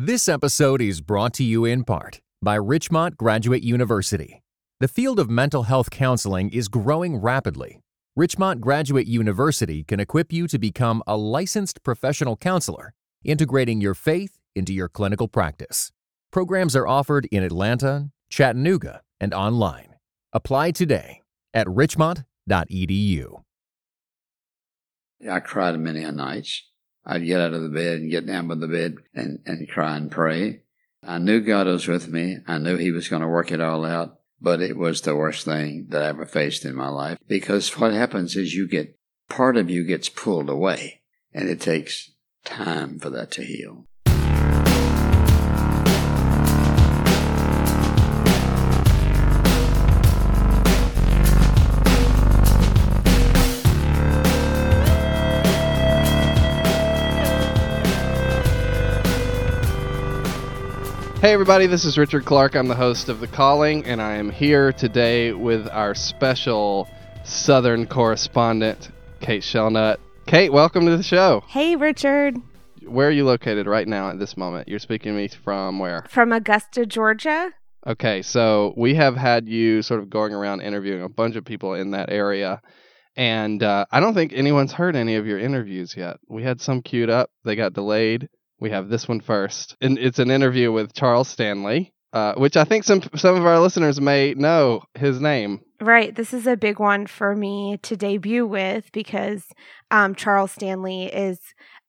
This 0.00 0.28
episode 0.28 0.80
is 0.80 1.00
brought 1.00 1.34
to 1.34 1.42
you 1.42 1.64
in 1.64 1.82
part 1.82 2.20
by 2.40 2.54
Richmont 2.54 3.16
Graduate 3.16 3.64
University. 3.64 4.44
The 4.78 4.86
field 4.86 5.18
of 5.18 5.28
mental 5.28 5.64
health 5.64 5.90
counseling 5.90 6.50
is 6.50 6.68
growing 6.68 7.16
rapidly. 7.16 7.80
Richmont 8.14 8.60
Graduate 8.60 9.08
University 9.08 9.82
can 9.82 9.98
equip 9.98 10.32
you 10.32 10.46
to 10.46 10.56
become 10.56 11.02
a 11.08 11.16
licensed 11.16 11.82
professional 11.82 12.36
counselor, 12.36 12.94
integrating 13.24 13.80
your 13.80 13.94
faith 13.94 14.38
into 14.54 14.72
your 14.72 14.88
clinical 14.88 15.26
practice. 15.26 15.90
Programs 16.30 16.76
are 16.76 16.86
offered 16.86 17.26
in 17.32 17.42
Atlanta, 17.42 18.12
Chattanooga, 18.30 19.00
and 19.18 19.34
online. 19.34 19.96
Apply 20.32 20.70
today 20.70 21.22
at 21.52 21.68
richmont.edu. 21.68 23.42
I 25.28 25.40
cried 25.40 25.80
many 25.80 26.04
a 26.04 26.12
nights. 26.12 26.62
I'd 27.08 27.24
get 27.24 27.40
out 27.40 27.54
of 27.54 27.62
the 27.62 27.70
bed 27.70 28.00
and 28.00 28.10
get 28.10 28.26
down 28.26 28.48
by 28.48 28.56
the 28.56 28.68
bed 28.68 28.96
and, 29.14 29.40
and 29.46 29.68
cry 29.68 29.96
and 29.96 30.10
pray. 30.10 30.60
I 31.02 31.16
knew 31.16 31.40
God 31.40 31.66
was 31.66 31.88
with 31.88 32.08
me. 32.08 32.38
I 32.46 32.58
knew 32.58 32.76
He 32.76 32.90
was 32.92 33.08
going 33.08 33.22
to 33.22 33.28
work 33.28 33.50
it 33.50 33.62
all 33.62 33.84
out, 33.84 34.18
but 34.40 34.60
it 34.60 34.76
was 34.76 35.00
the 35.00 35.16
worst 35.16 35.46
thing 35.46 35.86
that 35.88 36.02
I 36.02 36.08
ever 36.08 36.26
faced 36.26 36.66
in 36.66 36.74
my 36.74 36.88
life 36.88 37.18
because 37.26 37.78
what 37.78 37.94
happens 37.94 38.36
is 38.36 38.54
you 38.54 38.68
get, 38.68 38.98
part 39.30 39.56
of 39.56 39.70
you 39.70 39.84
gets 39.84 40.10
pulled 40.10 40.50
away 40.50 41.00
and 41.32 41.48
it 41.48 41.62
takes 41.62 42.10
time 42.44 42.98
for 42.98 43.08
that 43.10 43.30
to 43.32 43.42
heal. 43.42 43.87
Hey, 61.20 61.32
everybody, 61.32 61.66
this 61.66 61.84
is 61.84 61.98
Richard 61.98 62.24
Clark. 62.24 62.54
I'm 62.54 62.68
the 62.68 62.76
host 62.76 63.08
of 63.08 63.18
The 63.18 63.26
Calling, 63.26 63.84
and 63.84 64.00
I 64.00 64.14
am 64.14 64.30
here 64.30 64.72
today 64.72 65.32
with 65.32 65.66
our 65.66 65.92
special 65.92 66.88
Southern 67.24 67.88
correspondent, 67.88 68.90
Kate 69.18 69.42
Shellnutt. 69.42 69.96
Kate, 70.26 70.52
welcome 70.52 70.86
to 70.86 70.96
the 70.96 71.02
show. 71.02 71.42
Hey, 71.48 71.74
Richard. 71.74 72.36
Where 72.86 73.08
are 73.08 73.10
you 73.10 73.24
located 73.24 73.66
right 73.66 73.88
now 73.88 74.10
at 74.10 74.20
this 74.20 74.36
moment? 74.36 74.68
You're 74.68 74.78
speaking 74.78 75.10
to 75.12 75.18
me 75.18 75.26
from 75.26 75.80
where? 75.80 76.06
From 76.08 76.30
Augusta, 76.30 76.86
Georgia. 76.86 77.50
Okay, 77.84 78.22
so 78.22 78.72
we 78.76 78.94
have 78.94 79.16
had 79.16 79.48
you 79.48 79.82
sort 79.82 79.98
of 79.98 80.08
going 80.08 80.32
around 80.32 80.60
interviewing 80.60 81.02
a 81.02 81.08
bunch 81.08 81.34
of 81.34 81.44
people 81.44 81.74
in 81.74 81.90
that 81.90 82.12
area. 82.12 82.62
And 83.16 83.60
uh, 83.60 83.86
I 83.90 83.98
don't 83.98 84.14
think 84.14 84.32
anyone's 84.32 84.72
heard 84.72 84.94
any 84.94 85.16
of 85.16 85.26
your 85.26 85.40
interviews 85.40 85.96
yet. 85.96 86.18
We 86.28 86.44
had 86.44 86.60
some 86.60 86.80
queued 86.80 87.10
up, 87.10 87.30
they 87.44 87.56
got 87.56 87.72
delayed 87.72 88.28
we 88.60 88.70
have 88.70 88.88
this 88.88 89.08
one 89.08 89.20
first. 89.20 89.76
And 89.80 89.98
it's 89.98 90.18
an 90.18 90.30
interview 90.30 90.72
with 90.72 90.92
Charles 90.92 91.28
Stanley, 91.28 91.92
uh, 92.12 92.34
which 92.34 92.56
I 92.56 92.64
think 92.64 92.84
some 92.84 93.02
some 93.16 93.36
of 93.36 93.46
our 93.46 93.60
listeners 93.60 94.00
may 94.00 94.34
know 94.34 94.82
his 94.94 95.20
name. 95.20 95.60
Right. 95.80 96.14
This 96.14 96.34
is 96.34 96.46
a 96.46 96.56
big 96.56 96.80
one 96.80 97.06
for 97.06 97.36
me 97.36 97.78
to 97.82 97.96
debut 97.96 98.46
with 98.46 98.90
because 98.92 99.44
um, 99.92 100.14
Charles 100.16 100.50
Stanley 100.50 101.04
is 101.04 101.38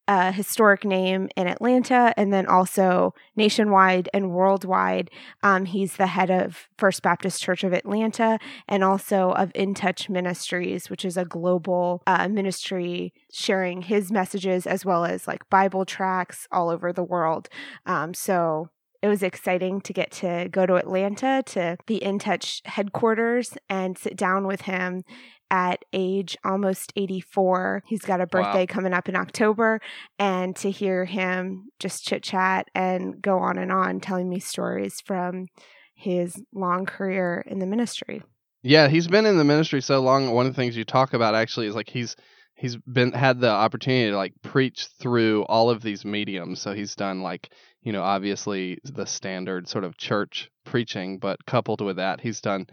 a 0.09 0.31
historic 0.31 0.83
name 0.83 1.29
in 1.37 1.45
Atlanta 1.45 2.15
and 2.17 2.33
then 2.33 2.47
also 2.47 3.13
nationwide 3.35 4.09
and 4.11 4.31
worldwide. 4.31 5.11
Um, 5.43 5.65
he's 5.65 5.97
the 5.97 6.07
head 6.07 6.31
of 6.31 6.67
First 6.79 7.03
Baptist 7.03 7.43
Church 7.43 7.63
of 7.63 7.73
Atlanta 7.73 8.39
and 8.67 8.83
also 8.83 9.33
of 9.33 9.51
In 9.53 9.75
Touch 9.75 10.09
Ministries, 10.09 10.89
which 10.89 11.05
is 11.05 11.15
a 11.15 11.25
global 11.25 12.01
uh, 12.07 12.27
ministry 12.27 13.13
sharing 13.31 13.83
his 13.83 14.11
messages 14.11 14.65
as 14.65 14.83
well 14.83 15.05
as 15.05 15.27
like 15.27 15.47
Bible 15.51 15.85
tracts 15.85 16.47
all 16.51 16.69
over 16.69 16.91
the 16.91 17.03
world. 17.03 17.47
Um, 17.85 18.15
so 18.15 18.69
it 19.03 19.07
was 19.07 19.21
exciting 19.21 19.79
to 19.81 19.93
get 19.93 20.09
to 20.11 20.49
go 20.49 20.65
to 20.65 20.75
Atlanta 20.75 21.43
to 21.45 21.77
the 21.85 22.03
In 22.03 22.17
Touch 22.17 22.63
headquarters 22.65 23.57
and 23.69 23.95
sit 23.95 24.17
down 24.17 24.47
with 24.47 24.61
him 24.61 25.03
at 25.51 25.83
age 25.93 26.37
almost 26.43 26.93
84. 26.95 27.83
He's 27.87 28.01
got 28.01 28.21
a 28.21 28.27
birthday 28.27 28.61
wow. 28.61 28.73
coming 28.73 28.93
up 28.93 29.09
in 29.09 29.15
October. 29.15 29.79
And 30.17 30.55
to 30.57 30.71
hear 30.71 31.05
him 31.05 31.69
just 31.79 32.03
chit 32.03 32.23
chat 32.23 32.67
and 32.75 33.21
go 33.21 33.39
on 33.39 33.57
and 33.57 33.71
on 33.71 33.99
telling 33.99 34.29
me 34.29 34.39
stories 34.39 35.01
from 35.05 35.47
his 35.95 36.41
long 36.53 36.85
career 36.85 37.43
in 37.45 37.59
the 37.59 37.65
ministry. 37.65 38.21
Yeah, 38.61 38.87
he's 38.87 39.07
been 39.07 39.25
in 39.25 39.37
the 39.37 39.43
ministry 39.43 39.81
so 39.81 40.01
long. 40.01 40.31
One 40.31 40.45
of 40.45 40.53
the 40.53 40.61
things 40.61 40.75
you 40.75 40.83
talk 40.83 41.13
about 41.13 41.35
actually 41.35 41.67
is 41.67 41.75
like 41.75 41.89
he's 41.89 42.15
he's 42.55 42.75
been 42.75 43.13
had 43.13 43.39
the 43.39 43.49
opportunity 43.49 44.11
to 44.11 44.17
like 44.17 44.33
preach 44.41 44.87
through 44.99 45.43
all 45.43 45.69
of 45.69 45.81
these 45.81 46.03
mediums. 46.03 46.61
So 46.61 46.73
he's 46.73 46.95
done 46.95 47.21
like, 47.21 47.49
you 47.81 47.93
know, 47.93 48.03
obviously 48.03 48.79
the 48.83 49.05
standard 49.05 49.67
sort 49.67 49.83
of 49.83 49.97
church 49.97 50.49
preaching, 50.65 51.17
but 51.19 51.45
coupled 51.45 51.81
with 51.81 51.97
that, 51.97 52.21
he's 52.21 52.41
done 52.41 52.67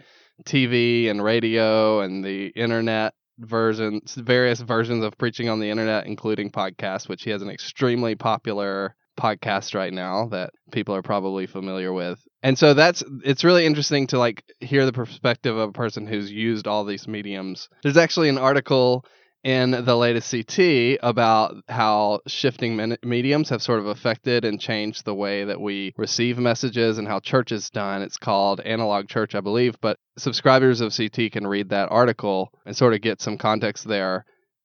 TV 0.44 1.09
and 1.09 1.22
radio 1.22 2.00
and 2.00 2.25
the 2.25 2.47
internet 2.49 3.15
versions, 3.39 4.15
various 4.15 4.61
versions 4.61 5.05
of 5.05 5.17
preaching 5.19 5.49
on 5.49 5.61
the 5.61 5.71
internet, 5.71 6.06
including 6.06 6.50
podcasts, 6.50 7.09
which 7.09 7.22
he 7.22 7.31
has 7.31 7.43
an 7.43 7.50
extremely 7.50 8.15
popular 8.15 8.94
podcast 9.19 9.75
right 9.75 9.93
now 9.93 10.28
that 10.28 10.50
people 10.72 10.94
are 10.94 11.03
probably 11.03 11.47
familiar 11.47 11.93
with. 11.93 12.21
And 12.43 12.59
so 12.59 12.75
that's 12.75 13.03
it's 13.25 13.44
really 13.44 13.65
interesting 13.65 14.06
to 14.09 14.19
like 14.19 14.44
hear 14.61 14.84
the 14.84 14.93
perspective 14.93 15.56
of 15.56 15.71
a 15.71 15.73
person 15.73 16.06
who's 16.06 16.31
used 16.31 16.67
all 16.67 16.84
these 16.84 17.09
mediums. 17.09 17.69
There's 17.83 17.97
actually 17.97 18.28
an 18.28 18.38
article 18.38 19.05
in 19.46 19.70
the 19.70 19.96
latest 19.96 20.32
CT 20.32 20.98
about 21.04 21.54
how 21.68 22.18
shifting 22.26 22.96
mediums 23.04 23.48
have 23.50 23.62
sort 23.62 23.78
of 23.78 23.86
affected 23.86 24.44
and 24.44 24.60
changed 24.60 25.04
the 25.04 25.14
way 25.14 25.44
that 25.44 25.60
we 25.60 25.94
receive 25.96 26.36
messages 26.36 26.98
and 26.98 27.06
how 27.06 27.20
church 27.20 27.52
is 27.52 27.70
done. 27.70 28.02
It's 28.02 28.16
called 28.16 28.58
Analog 28.58 29.06
Church, 29.06 29.36
I 29.36 29.40
believe, 29.40 29.80
but 29.80 29.98
subscribers 30.18 30.80
of 30.80 30.92
CT 30.92 31.30
can 31.30 31.46
read 31.46 31.68
that 31.68 31.92
article 31.92 32.50
and 32.66 32.76
sort 32.76 32.94
of 32.94 33.02
get 33.02 33.20
some 33.20 33.38
context 33.38 33.86
there. 33.86 34.24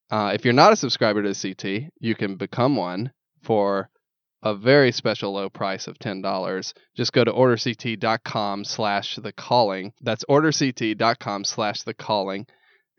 Uh, 0.10 0.32
if 0.34 0.46
you're 0.46 0.52
not 0.52 0.74
a 0.74 0.76
subscriber 0.76 1.22
to 1.22 1.36
CT, 1.40 1.92
you 2.00 2.16
can 2.16 2.36
become 2.36 2.76
one 2.76 3.12
for 3.44 3.88
a 4.42 4.56
very 4.56 4.92
special 4.92 5.34
low 5.34 5.48
price 5.48 5.86
of 5.86 6.00
$10. 6.00 6.74
Just 6.98 7.14
go 7.14 7.24
to 7.24 7.32
orderct.com 7.32 8.66
slash 8.66 9.18
the 9.18 9.32
calling. 9.32 9.94
That's 10.02 10.26
orderct.com 10.28 11.44
slash 11.44 11.84
the 11.84 11.94
calling 11.94 12.48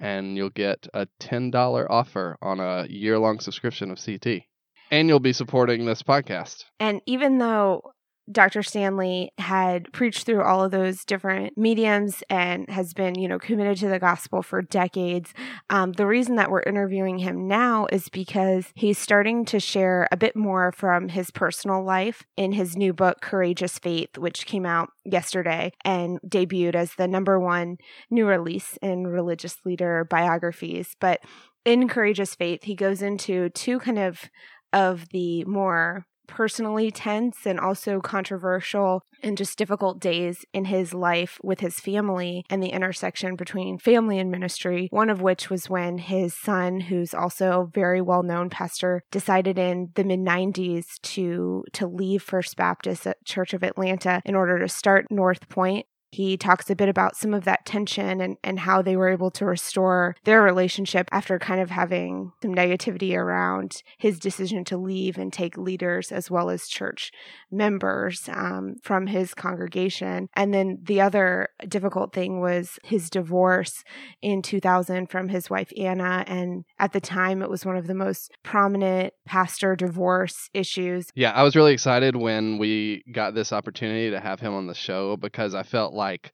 and 0.02 0.36
you'll 0.36 0.50
get 0.50 0.88
a 0.92 1.06
$10 1.20 1.86
offer 1.88 2.36
on 2.42 2.58
a 2.58 2.86
year 2.90 3.18
long 3.18 3.38
subscription 3.38 3.90
of 3.90 4.04
CT. 4.04 4.42
And 4.90 5.08
you'll 5.08 5.20
be 5.20 5.32
supporting 5.32 5.86
this 5.86 6.02
podcast. 6.02 6.64
And 6.80 7.00
even 7.06 7.38
though 7.38 7.94
Dr. 8.30 8.62
Stanley 8.62 9.32
had 9.38 9.92
preached 9.92 10.26
through 10.26 10.42
all 10.42 10.62
of 10.62 10.70
those 10.70 11.04
different 11.04 11.58
mediums 11.58 12.22
and 12.30 12.68
has 12.70 12.94
been, 12.94 13.16
you 13.16 13.26
know, 13.26 13.38
committed 13.38 13.78
to 13.78 13.88
the 13.88 13.98
gospel 13.98 14.42
for 14.42 14.62
decades. 14.62 15.34
Um, 15.70 15.92
the 15.92 16.06
reason 16.06 16.36
that 16.36 16.50
we're 16.50 16.62
interviewing 16.62 17.18
him 17.18 17.48
now 17.48 17.86
is 17.90 18.08
because 18.08 18.66
he's 18.74 18.98
starting 18.98 19.44
to 19.46 19.58
share 19.58 20.08
a 20.12 20.16
bit 20.16 20.36
more 20.36 20.72
from 20.72 21.08
his 21.08 21.30
personal 21.30 21.82
life 21.82 22.22
in 22.36 22.52
his 22.52 22.76
new 22.76 22.92
book, 22.92 23.20
Courageous 23.20 23.78
Faith, 23.78 24.16
which 24.16 24.46
came 24.46 24.66
out 24.66 24.90
yesterday 25.04 25.72
and 25.84 26.20
debuted 26.26 26.76
as 26.76 26.94
the 26.94 27.08
number 27.08 27.40
one 27.40 27.76
new 28.08 28.26
release 28.26 28.78
in 28.82 29.06
religious 29.06 29.56
leader 29.64 30.06
biographies. 30.08 30.94
But 31.00 31.20
in 31.64 31.88
Courageous 31.88 32.34
Faith, 32.36 32.64
he 32.64 32.76
goes 32.76 33.02
into 33.02 33.48
two 33.50 33.80
kind 33.80 33.98
of 33.98 34.30
of 34.72 35.08
the 35.10 35.44
more 35.44 36.06
personally 36.32 36.90
tense 36.90 37.44
and 37.44 37.60
also 37.60 38.00
controversial 38.00 39.04
and 39.22 39.36
just 39.36 39.58
difficult 39.58 40.00
days 40.00 40.46
in 40.54 40.64
his 40.64 40.94
life 40.94 41.38
with 41.42 41.60
his 41.60 41.78
family 41.78 42.42
and 42.48 42.62
the 42.62 42.70
intersection 42.70 43.36
between 43.36 43.78
family 43.78 44.18
and 44.18 44.30
ministry. 44.30 44.88
One 44.90 45.10
of 45.10 45.20
which 45.20 45.50
was 45.50 45.68
when 45.68 45.98
his 45.98 46.34
son, 46.34 46.80
who's 46.80 47.12
also 47.12 47.60
a 47.60 47.66
very 47.66 48.00
well 48.00 48.22
known 48.22 48.48
pastor, 48.48 49.02
decided 49.10 49.58
in 49.58 49.90
the 49.94 50.04
mid 50.04 50.20
90s 50.20 51.00
to 51.02 51.64
to 51.74 51.86
leave 51.86 52.22
First 52.22 52.56
Baptist 52.56 53.06
Church 53.26 53.52
of 53.52 53.62
Atlanta 53.62 54.22
in 54.24 54.34
order 54.34 54.58
to 54.58 54.68
start 54.68 55.10
North 55.10 55.50
Point 55.50 55.86
he 56.12 56.36
talks 56.36 56.68
a 56.68 56.76
bit 56.76 56.90
about 56.90 57.16
some 57.16 57.32
of 57.32 57.44
that 57.44 57.64
tension 57.64 58.20
and, 58.20 58.36
and 58.44 58.60
how 58.60 58.82
they 58.82 58.96
were 58.96 59.08
able 59.08 59.30
to 59.30 59.46
restore 59.46 60.14
their 60.24 60.42
relationship 60.42 61.08
after 61.10 61.38
kind 61.38 61.58
of 61.60 61.70
having 61.70 62.32
some 62.42 62.54
negativity 62.54 63.16
around 63.16 63.82
his 63.96 64.18
decision 64.18 64.62
to 64.64 64.76
leave 64.76 65.16
and 65.16 65.32
take 65.32 65.56
leaders 65.56 66.12
as 66.12 66.30
well 66.30 66.50
as 66.50 66.68
church 66.68 67.12
members 67.50 68.28
um, 68.28 68.74
from 68.82 69.06
his 69.06 69.32
congregation. 69.32 70.28
And 70.36 70.52
then 70.52 70.80
the 70.82 71.00
other 71.00 71.48
difficult 71.66 72.12
thing 72.12 72.40
was 72.40 72.78
his 72.84 73.08
divorce 73.08 73.82
in 74.20 74.42
2000 74.42 75.06
from 75.10 75.30
his 75.30 75.48
wife, 75.48 75.72
Anna. 75.78 76.24
And 76.26 76.64
at 76.82 76.92
the 76.92 77.00
time, 77.00 77.42
it 77.42 77.48
was 77.48 77.64
one 77.64 77.76
of 77.76 77.86
the 77.86 77.94
most 77.94 78.32
prominent 78.42 79.14
pastor 79.24 79.76
divorce 79.76 80.50
issues. 80.52 81.06
Yeah, 81.14 81.30
I 81.30 81.44
was 81.44 81.54
really 81.54 81.72
excited 81.72 82.16
when 82.16 82.58
we 82.58 83.04
got 83.12 83.36
this 83.36 83.52
opportunity 83.52 84.10
to 84.10 84.18
have 84.18 84.40
him 84.40 84.52
on 84.52 84.66
the 84.66 84.74
show 84.74 85.16
because 85.16 85.54
I 85.54 85.62
felt 85.62 85.94
like 85.94 86.32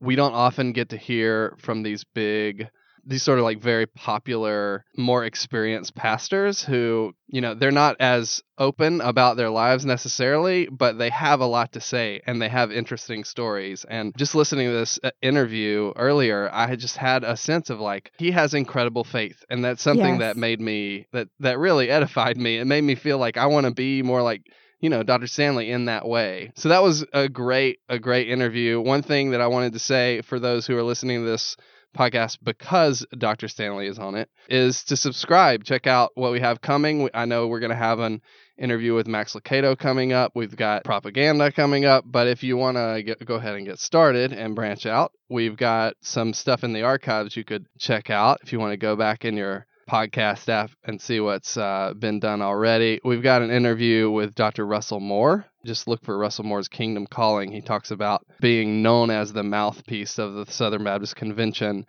we 0.00 0.16
don't 0.16 0.34
often 0.34 0.72
get 0.72 0.88
to 0.88 0.96
hear 0.96 1.56
from 1.60 1.84
these 1.84 2.02
big 2.02 2.68
these 3.06 3.22
sort 3.22 3.38
of 3.38 3.44
like 3.44 3.60
very 3.60 3.86
popular, 3.86 4.84
more 4.96 5.24
experienced 5.24 5.94
pastors 5.94 6.62
who, 6.62 7.12
you 7.28 7.40
know, 7.40 7.54
they're 7.54 7.70
not 7.70 7.96
as 8.00 8.42
open 8.58 9.00
about 9.00 9.36
their 9.36 9.50
lives 9.50 9.84
necessarily, 9.84 10.66
but 10.70 10.98
they 10.98 11.10
have 11.10 11.40
a 11.40 11.46
lot 11.46 11.72
to 11.72 11.80
say 11.80 12.20
and 12.26 12.40
they 12.40 12.48
have 12.48 12.70
interesting 12.72 13.24
stories. 13.24 13.84
And 13.88 14.16
just 14.16 14.34
listening 14.34 14.68
to 14.68 14.72
this 14.74 14.98
uh, 15.02 15.10
interview 15.22 15.92
earlier, 15.96 16.48
I 16.52 16.66
had 16.66 16.78
just 16.78 16.96
had 16.96 17.24
a 17.24 17.36
sense 17.36 17.70
of 17.70 17.80
like 17.80 18.12
he 18.18 18.30
has 18.30 18.54
incredible 18.54 19.04
faith, 19.04 19.44
and 19.50 19.64
that's 19.64 19.82
something 19.82 20.18
Yes. 20.18 20.20
that 20.20 20.36
made 20.36 20.60
me 20.60 21.06
that 21.12 21.28
that 21.40 21.58
really 21.58 21.90
edified 21.90 22.36
me. 22.36 22.58
It 22.58 22.66
made 22.66 22.84
me 22.84 22.94
feel 22.94 23.18
like 23.18 23.36
I 23.36 23.46
want 23.46 23.66
to 23.66 23.72
be 23.72 24.02
more 24.02 24.22
like 24.22 24.42
you 24.80 24.90
know 24.90 25.02
Dr. 25.02 25.26
Stanley 25.26 25.70
in 25.70 25.86
that 25.86 26.06
way. 26.06 26.52
So 26.56 26.68
that 26.70 26.82
was 26.82 27.04
a 27.12 27.28
great 27.28 27.80
a 27.88 27.98
great 27.98 28.28
interview. 28.28 28.80
One 28.80 29.02
thing 29.02 29.30
that 29.30 29.40
I 29.40 29.46
wanted 29.48 29.72
to 29.74 29.78
say 29.78 30.20
for 30.22 30.38
those 30.38 30.66
who 30.66 30.76
are 30.76 30.82
listening 30.82 31.20
to 31.20 31.26
this 31.26 31.56
podcast 31.94 32.38
because 32.42 33.06
Dr. 33.16 33.48
Stanley 33.48 33.86
is 33.86 33.98
on 33.98 34.14
it 34.14 34.28
is 34.48 34.84
to 34.84 34.96
subscribe. 34.96 35.64
Check 35.64 35.86
out 35.86 36.10
what 36.14 36.32
we 36.32 36.40
have 36.40 36.60
coming. 36.60 37.08
I 37.14 37.24
know 37.24 37.46
we're 37.46 37.60
going 37.60 37.70
to 37.70 37.76
have 37.76 38.00
an 38.00 38.20
interview 38.58 38.94
with 38.94 39.06
Max 39.06 39.34
Lucado 39.34 39.76
coming 39.76 40.12
up. 40.12 40.32
We've 40.34 40.54
got 40.54 40.84
propaganda 40.84 41.50
coming 41.50 41.84
up. 41.84 42.04
But 42.06 42.28
if 42.28 42.42
you 42.42 42.56
want 42.56 42.76
to 42.76 43.16
go 43.24 43.36
ahead 43.36 43.54
and 43.54 43.66
get 43.66 43.78
started 43.78 44.32
and 44.32 44.54
branch 44.54 44.86
out, 44.86 45.12
we've 45.28 45.56
got 45.56 45.94
some 46.00 46.32
stuff 46.32 46.64
in 46.64 46.72
the 46.72 46.82
archives 46.82 47.36
you 47.36 47.44
could 47.44 47.66
check 47.78 48.10
out 48.10 48.38
if 48.42 48.52
you 48.52 48.58
want 48.58 48.72
to 48.72 48.76
go 48.76 48.96
back 48.96 49.24
in 49.24 49.36
your 49.36 49.66
podcast 49.88 50.48
app 50.48 50.70
and 50.84 51.00
see 51.00 51.20
what's 51.20 51.56
uh, 51.56 51.92
been 51.98 52.20
done 52.20 52.42
already. 52.42 53.00
We've 53.04 53.22
got 53.22 53.42
an 53.42 53.50
interview 53.50 54.10
with 54.10 54.34
Dr. 54.34 54.66
Russell 54.66 55.00
Moore. 55.00 55.46
Just 55.64 55.88
look 55.88 56.04
for 56.04 56.16
Russell 56.16 56.44
Moore's 56.44 56.68
Kingdom 56.68 57.06
Calling. 57.06 57.52
He 57.52 57.60
talks 57.60 57.90
about 57.90 58.24
being 58.40 58.82
known 58.82 59.10
as 59.10 59.32
the 59.32 59.42
mouthpiece 59.42 60.18
of 60.18 60.34
the 60.34 60.46
Southern 60.50 60.84
Baptist 60.84 61.16
Convention 61.16 61.86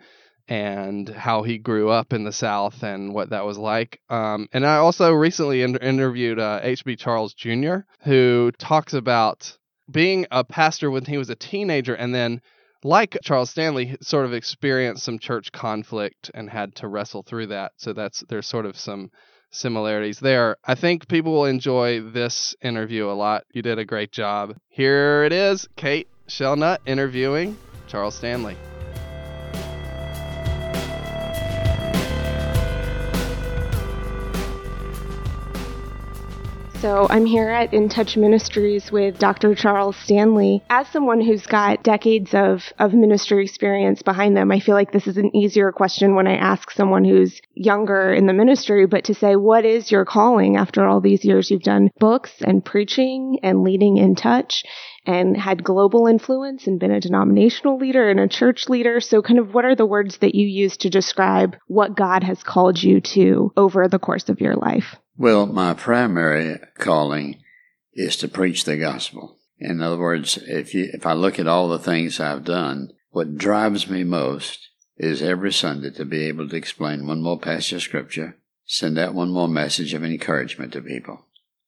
and 0.48 1.08
how 1.08 1.42
he 1.42 1.58
grew 1.58 1.90
up 1.90 2.12
in 2.12 2.24
the 2.24 2.32
South 2.32 2.82
and 2.82 3.12
what 3.12 3.30
that 3.30 3.44
was 3.44 3.58
like. 3.58 4.00
Um, 4.08 4.48
and 4.52 4.64
I 4.64 4.76
also 4.76 5.12
recently 5.12 5.62
in- 5.62 5.76
interviewed 5.76 6.38
uh, 6.38 6.60
H.B. 6.62 6.96
Charles 6.96 7.34
Jr., 7.34 7.78
who 8.02 8.52
talks 8.58 8.94
about 8.94 9.56
being 9.90 10.26
a 10.30 10.44
pastor 10.44 10.90
when 10.90 11.04
he 11.04 11.18
was 11.18 11.30
a 11.30 11.36
teenager 11.36 11.94
and 11.94 12.14
then 12.14 12.40
like 12.84 13.16
Charles 13.22 13.50
Stanley, 13.50 13.96
sort 14.00 14.26
of 14.26 14.32
experienced 14.32 15.04
some 15.04 15.18
church 15.18 15.52
conflict 15.52 16.30
and 16.34 16.48
had 16.50 16.74
to 16.76 16.88
wrestle 16.88 17.22
through 17.22 17.48
that. 17.48 17.72
So 17.76 17.92
that's 17.92 18.22
there's 18.28 18.46
sort 18.46 18.66
of 18.66 18.76
some 18.76 19.10
similarities 19.50 20.18
there. 20.20 20.56
I 20.64 20.74
think 20.74 21.08
people 21.08 21.32
will 21.32 21.46
enjoy 21.46 22.00
this 22.02 22.54
interview 22.62 23.08
a 23.08 23.12
lot. 23.12 23.44
You 23.52 23.62
did 23.62 23.78
a 23.78 23.84
great 23.84 24.12
job. 24.12 24.54
Here 24.68 25.24
it 25.24 25.32
is, 25.32 25.68
Kate 25.76 26.08
Shellnutt 26.28 26.78
interviewing 26.86 27.56
Charles 27.86 28.16
Stanley. 28.16 28.56
So 36.80 37.06
I'm 37.08 37.24
here 37.24 37.48
at 37.48 37.72
In 37.72 37.88
Touch 37.88 38.18
Ministries 38.18 38.92
with 38.92 39.18
Dr. 39.18 39.54
Charles 39.54 39.96
Stanley. 39.96 40.62
As 40.68 40.86
someone 40.88 41.22
who's 41.22 41.46
got 41.46 41.82
decades 41.82 42.34
of, 42.34 42.70
of 42.78 42.92
ministry 42.92 43.44
experience 43.44 44.02
behind 44.02 44.36
them, 44.36 44.52
I 44.52 44.60
feel 44.60 44.74
like 44.74 44.92
this 44.92 45.06
is 45.06 45.16
an 45.16 45.34
easier 45.34 45.72
question 45.72 46.14
when 46.14 46.26
I 46.26 46.36
ask 46.36 46.70
someone 46.70 47.04
who's 47.04 47.40
younger 47.54 48.12
in 48.12 48.26
the 48.26 48.34
ministry, 48.34 48.86
but 48.86 49.04
to 49.04 49.14
say, 49.14 49.36
what 49.36 49.64
is 49.64 49.90
your 49.90 50.04
calling 50.04 50.56
after 50.58 50.86
all 50.86 51.00
these 51.00 51.24
years? 51.24 51.50
You've 51.50 51.62
done 51.62 51.90
books 51.98 52.30
and 52.42 52.62
preaching 52.62 53.38
and 53.42 53.64
leading 53.64 53.96
in 53.96 54.14
touch 54.14 54.62
and 55.06 55.34
had 55.34 55.64
global 55.64 56.06
influence 56.06 56.66
and 56.66 56.78
been 56.78 56.90
a 56.90 57.00
denominational 57.00 57.78
leader 57.78 58.10
and 58.10 58.20
a 58.20 58.28
church 58.28 58.68
leader. 58.68 59.00
So 59.00 59.22
kind 59.22 59.38
of 59.38 59.54
what 59.54 59.64
are 59.64 59.76
the 59.76 59.86
words 59.86 60.18
that 60.18 60.34
you 60.34 60.46
use 60.46 60.76
to 60.78 60.90
describe 60.90 61.56
what 61.68 61.96
God 61.96 62.22
has 62.22 62.42
called 62.42 62.82
you 62.82 63.00
to 63.00 63.52
over 63.56 63.88
the 63.88 63.98
course 63.98 64.28
of 64.28 64.42
your 64.42 64.56
life? 64.56 64.96
Well, 65.18 65.46
my 65.46 65.72
primary 65.72 66.58
calling 66.78 67.42
is 67.94 68.16
to 68.18 68.28
preach 68.28 68.64
the 68.64 68.76
gospel. 68.76 69.38
In 69.58 69.80
other 69.80 69.98
words, 69.98 70.36
if 70.36 70.74
you, 70.74 70.90
if 70.92 71.06
I 71.06 71.14
look 71.14 71.38
at 71.38 71.46
all 71.46 71.68
the 71.68 71.78
things 71.78 72.20
I've 72.20 72.44
done, 72.44 72.90
what 73.10 73.38
drives 73.38 73.88
me 73.88 74.04
most 74.04 74.68
is 74.98 75.22
every 75.22 75.52
Sunday 75.52 75.90
to 75.92 76.04
be 76.04 76.24
able 76.24 76.48
to 76.48 76.56
explain 76.56 77.06
one 77.06 77.22
more 77.22 77.38
passage 77.38 77.72
of 77.72 77.82
scripture, 77.82 78.36
send 78.66 78.98
out 78.98 79.14
one 79.14 79.30
more 79.30 79.48
message 79.48 79.94
of 79.94 80.04
encouragement 80.04 80.74
to 80.74 80.82
people. 80.82 81.24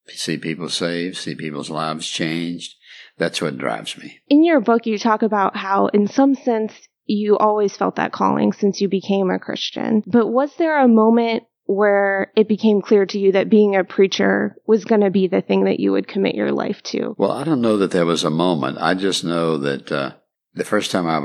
See 0.08 0.36
people 0.36 0.68
saved, 0.68 1.16
see 1.16 1.34
people's 1.34 1.70
lives 1.70 2.06
changed. 2.08 2.74
That's 3.16 3.40
what 3.40 3.58
drives 3.58 3.96
me. 3.96 4.20
In 4.28 4.44
your 4.44 4.60
book, 4.60 4.86
you 4.86 4.98
talk 4.98 5.22
about 5.22 5.56
how, 5.56 5.86
in 5.88 6.06
some 6.06 6.34
sense, 6.34 6.72
you 7.06 7.38
always 7.38 7.76
felt 7.76 7.96
that 7.96 8.12
calling 8.12 8.52
since 8.52 8.80
you 8.80 8.88
became 8.88 9.30
a 9.30 9.38
Christian. 9.38 10.02
But 10.06 10.28
was 10.28 10.54
there 10.56 10.78
a 10.78 10.88
moment 10.88 11.44
where 11.68 12.32
it 12.34 12.48
became 12.48 12.80
clear 12.80 13.04
to 13.04 13.18
you 13.18 13.32
that 13.32 13.50
being 13.50 13.76
a 13.76 13.84
preacher 13.84 14.56
was 14.66 14.86
going 14.86 15.02
to 15.02 15.10
be 15.10 15.28
the 15.28 15.42
thing 15.42 15.64
that 15.64 15.78
you 15.78 15.92
would 15.92 16.08
commit 16.08 16.34
your 16.34 16.50
life 16.50 16.82
to? 16.82 17.14
Well, 17.18 17.30
I 17.30 17.44
don't 17.44 17.60
know 17.60 17.76
that 17.76 17.90
there 17.90 18.06
was 18.06 18.24
a 18.24 18.30
moment. 18.30 18.78
I 18.80 18.94
just 18.94 19.22
know 19.22 19.58
that 19.58 19.92
uh, 19.92 20.12
the 20.54 20.64
first 20.64 20.90
time 20.90 21.06
I 21.06 21.20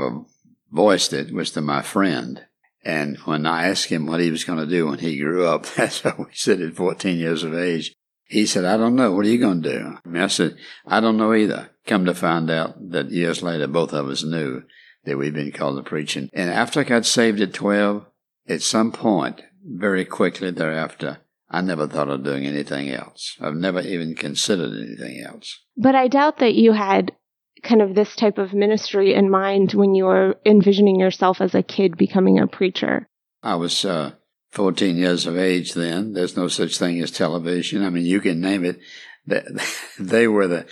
voiced 0.70 1.14
it 1.14 1.32
was 1.32 1.50
to 1.52 1.62
my 1.62 1.80
friend. 1.80 2.44
And 2.84 3.16
when 3.24 3.46
I 3.46 3.68
asked 3.68 3.86
him 3.86 4.06
what 4.06 4.20
he 4.20 4.30
was 4.30 4.44
going 4.44 4.58
to 4.58 4.66
do 4.66 4.86
when 4.86 4.98
he 4.98 5.18
grew 5.18 5.46
up, 5.46 5.64
that's 5.76 6.04
what 6.04 6.18
we 6.18 6.26
said 6.34 6.60
at 6.60 6.74
14 6.74 7.16
years 7.18 7.42
of 7.42 7.54
age. 7.54 7.94
He 8.26 8.44
said, 8.44 8.66
I 8.66 8.76
don't 8.76 8.96
know. 8.96 9.12
What 9.12 9.24
are 9.24 9.30
you 9.30 9.38
going 9.38 9.62
to 9.62 9.78
do? 9.78 9.98
I, 10.14 10.24
I 10.24 10.26
said, 10.26 10.56
I 10.86 11.00
don't 11.00 11.16
know 11.16 11.32
either. 11.32 11.70
Come 11.86 12.04
to 12.04 12.14
find 12.14 12.50
out 12.50 12.90
that 12.90 13.10
years 13.10 13.42
later, 13.42 13.66
both 13.66 13.94
of 13.94 14.08
us 14.08 14.22
knew 14.22 14.62
that 15.04 15.16
we'd 15.16 15.32
been 15.32 15.52
called 15.52 15.78
to 15.78 15.88
preaching. 15.88 16.28
And 16.34 16.50
after 16.50 16.80
I 16.80 16.84
got 16.84 17.06
saved 17.06 17.40
at 17.40 17.54
12, 17.54 18.04
at 18.48 18.62
some 18.62 18.92
point, 18.92 19.42
very 19.64 20.04
quickly 20.04 20.50
thereafter, 20.50 21.18
I 21.50 21.60
never 21.60 21.86
thought 21.86 22.08
of 22.08 22.24
doing 22.24 22.46
anything 22.46 22.90
else. 22.90 23.36
I've 23.40 23.54
never 23.54 23.80
even 23.80 24.14
considered 24.14 24.72
anything 24.72 25.24
else. 25.24 25.60
But 25.76 25.94
I 25.94 26.08
doubt 26.08 26.38
that 26.38 26.54
you 26.54 26.72
had 26.72 27.12
kind 27.62 27.80
of 27.80 27.94
this 27.94 28.14
type 28.16 28.38
of 28.38 28.52
ministry 28.52 29.14
in 29.14 29.30
mind 29.30 29.72
when 29.72 29.94
you 29.94 30.04
were 30.04 30.36
envisioning 30.44 31.00
yourself 31.00 31.40
as 31.40 31.54
a 31.54 31.62
kid 31.62 31.96
becoming 31.96 32.38
a 32.38 32.46
preacher. 32.46 33.08
I 33.42 33.54
was 33.54 33.84
uh, 33.84 34.12
14 34.50 34.96
years 34.96 35.26
of 35.26 35.38
age 35.38 35.74
then. 35.74 36.12
There's 36.12 36.36
no 36.36 36.48
such 36.48 36.78
thing 36.78 37.00
as 37.00 37.10
television. 37.10 37.84
I 37.84 37.90
mean, 37.90 38.04
you 38.04 38.20
can 38.20 38.40
name 38.40 38.64
it. 38.64 38.80
They 39.98 40.28
were 40.28 40.48
the 40.48 40.66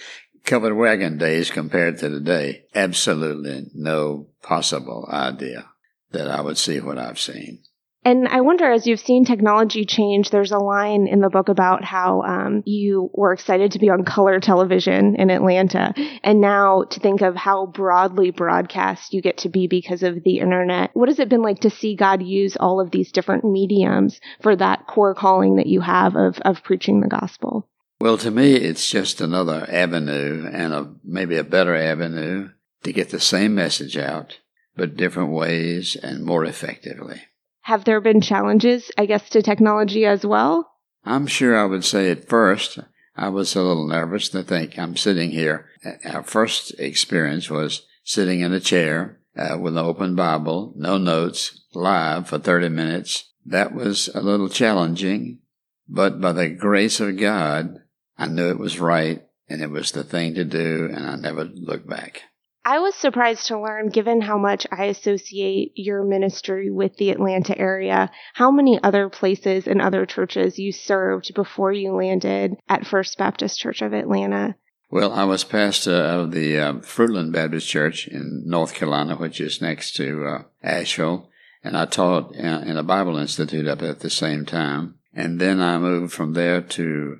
covered 0.44 0.74
wagon 0.74 1.16
days 1.16 1.50
compared 1.50 1.98
to 1.98 2.10
today. 2.10 2.64
Absolutely 2.74 3.70
no 3.74 4.26
possible 4.42 5.08
idea 5.10 5.71
that 6.12 6.28
I 6.28 6.40
would 6.40 6.58
see 6.58 6.80
what 6.80 6.98
I've 6.98 7.18
seen. 7.18 7.60
And 8.04 8.26
I 8.26 8.40
wonder, 8.40 8.68
as 8.68 8.84
you've 8.84 8.98
seen 8.98 9.24
technology 9.24 9.84
change, 9.84 10.30
there's 10.30 10.50
a 10.50 10.58
line 10.58 11.06
in 11.06 11.20
the 11.20 11.30
book 11.30 11.48
about 11.48 11.84
how 11.84 12.22
um, 12.22 12.62
you 12.66 13.10
were 13.14 13.32
excited 13.32 13.72
to 13.72 13.78
be 13.78 13.90
on 13.90 14.04
color 14.04 14.40
television 14.40 15.14
in 15.14 15.30
Atlanta, 15.30 15.94
and 16.24 16.40
now 16.40 16.82
to 16.90 16.98
think 16.98 17.20
of 17.22 17.36
how 17.36 17.66
broadly 17.66 18.32
broadcast 18.32 19.14
you 19.14 19.22
get 19.22 19.38
to 19.38 19.48
be 19.48 19.68
because 19.68 20.02
of 20.02 20.24
the 20.24 20.40
internet. 20.40 20.90
What 20.94 21.10
has 21.10 21.20
it 21.20 21.28
been 21.28 21.42
like 21.42 21.60
to 21.60 21.70
see 21.70 21.94
God 21.94 22.24
use 22.24 22.56
all 22.58 22.80
of 22.80 22.90
these 22.90 23.12
different 23.12 23.44
mediums 23.44 24.20
for 24.42 24.56
that 24.56 24.88
core 24.88 25.14
calling 25.14 25.56
that 25.56 25.68
you 25.68 25.80
have 25.80 26.16
of, 26.16 26.38
of 26.40 26.64
preaching 26.64 27.00
the 27.00 27.08
gospel? 27.08 27.68
Well, 28.00 28.18
to 28.18 28.32
me, 28.32 28.54
it's 28.54 28.90
just 28.90 29.20
another 29.20 29.64
avenue 29.70 30.50
and 30.52 30.72
a, 30.72 30.92
maybe 31.04 31.36
a 31.36 31.44
better 31.44 31.76
avenue 31.76 32.50
to 32.82 32.92
get 32.92 33.10
the 33.10 33.20
same 33.20 33.54
message 33.54 33.96
out, 33.96 34.40
but 34.76 34.96
different 34.96 35.32
ways 35.32 35.96
and 35.96 36.24
more 36.24 36.44
effectively. 36.44 37.22
Have 37.62 37.84
there 37.84 38.00
been 38.00 38.20
challenges, 38.20 38.90
I 38.98 39.06
guess, 39.06 39.28
to 39.30 39.42
technology 39.42 40.04
as 40.04 40.26
well? 40.26 40.72
I'm 41.04 41.26
sure 41.26 41.56
I 41.56 41.64
would 41.64 41.84
say 41.84 42.10
at 42.10 42.28
first 42.28 42.78
I 43.16 43.28
was 43.28 43.54
a 43.54 43.62
little 43.62 43.86
nervous 43.86 44.28
to 44.30 44.42
think 44.42 44.78
I'm 44.78 44.96
sitting 44.96 45.30
here. 45.30 45.66
Our 46.04 46.22
first 46.22 46.78
experience 46.78 47.50
was 47.50 47.86
sitting 48.04 48.40
in 48.40 48.52
a 48.52 48.60
chair 48.60 49.20
uh, 49.36 49.58
with 49.58 49.76
an 49.76 49.84
open 49.84 50.14
Bible, 50.14 50.72
no 50.76 50.98
notes, 50.98 51.60
live 51.74 52.28
for 52.28 52.38
30 52.38 52.68
minutes. 52.68 53.32
That 53.44 53.74
was 53.74 54.08
a 54.14 54.20
little 54.20 54.48
challenging, 54.48 55.40
but 55.88 56.20
by 56.20 56.32
the 56.32 56.48
grace 56.48 57.00
of 57.00 57.18
God, 57.18 57.80
I 58.16 58.26
knew 58.26 58.50
it 58.50 58.58
was 58.58 58.80
right 58.80 59.22
and 59.48 59.60
it 59.60 59.70
was 59.70 59.92
the 59.92 60.04
thing 60.04 60.34
to 60.34 60.44
do, 60.44 60.88
and 60.92 61.06
I 61.06 61.16
never 61.16 61.44
looked 61.44 61.88
back. 61.88 62.22
I 62.64 62.78
was 62.78 62.94
surprised 62.94 63.46
to 63.46 63.60
learn, 63.60 63.88
given 63.88 64.20
how 64.20 64.38
much 64.38 64.66
I 64.70 64.84
associate 64.84 65.72
your 65.74 66.04
ministry 66.04 66.70
with 66.70 66.96
the 66.96 67.10
Atlanta 67.10 67.58
area, 67.58 68.10
how 68.34 68.52
many 68.52 68.78
other 68.82 69.08
places 69.08 69.66
and 69.66 69.82
other 69.82 70.06
churches 70.06 70.58
you 70.60 70.70
served 70.70 71.34
before 71.34 71.72
you 71.72 71.92
landed 71.92 72.54
at 72.68 72.86
First 72.86 73.18
Baptist 73.18 73.58
Church 73.58 73.82
of 73.82 73.92
Atlanta. 73.92 74.54
Well, 74.90 75.12
I 75.12 75.24
was 75.24 75.42
pastor 75.42 75.94
of 75.94 76.30
the 76.32 76.58
uh, 76.58 76.72
Fruitland 76.74 77.32
Baptist 77.32 77.66
Church 77.66 78.06
in 78.06 78.44
North 78.46 78.74
Carolina, 78.74 79.16
which 79.16 79.40
is 79.40 79.60
next 79.60 79.96
to 79.96 80.26
uh, 80.26 80.42
Asheville, 80.62 81.30
and 81.64 81.76
I 81.76 81.86
taught 81.86 82.34
in 82.34 82.76
a 82.76 82.82
Bible 82.82 83.16
Institute 83.16 83.66
up 83.66 83.82
at 83.82 84.00
the 84.00 84.10
same 84.10 84.44
time. 84.44 84.96
And 85.14 85.40
then 85.40 85.60
I 85.60 85.78
moved 85.78 86.12
from 86.12 86.34
there 86.34 86.60
to 86.60 87.18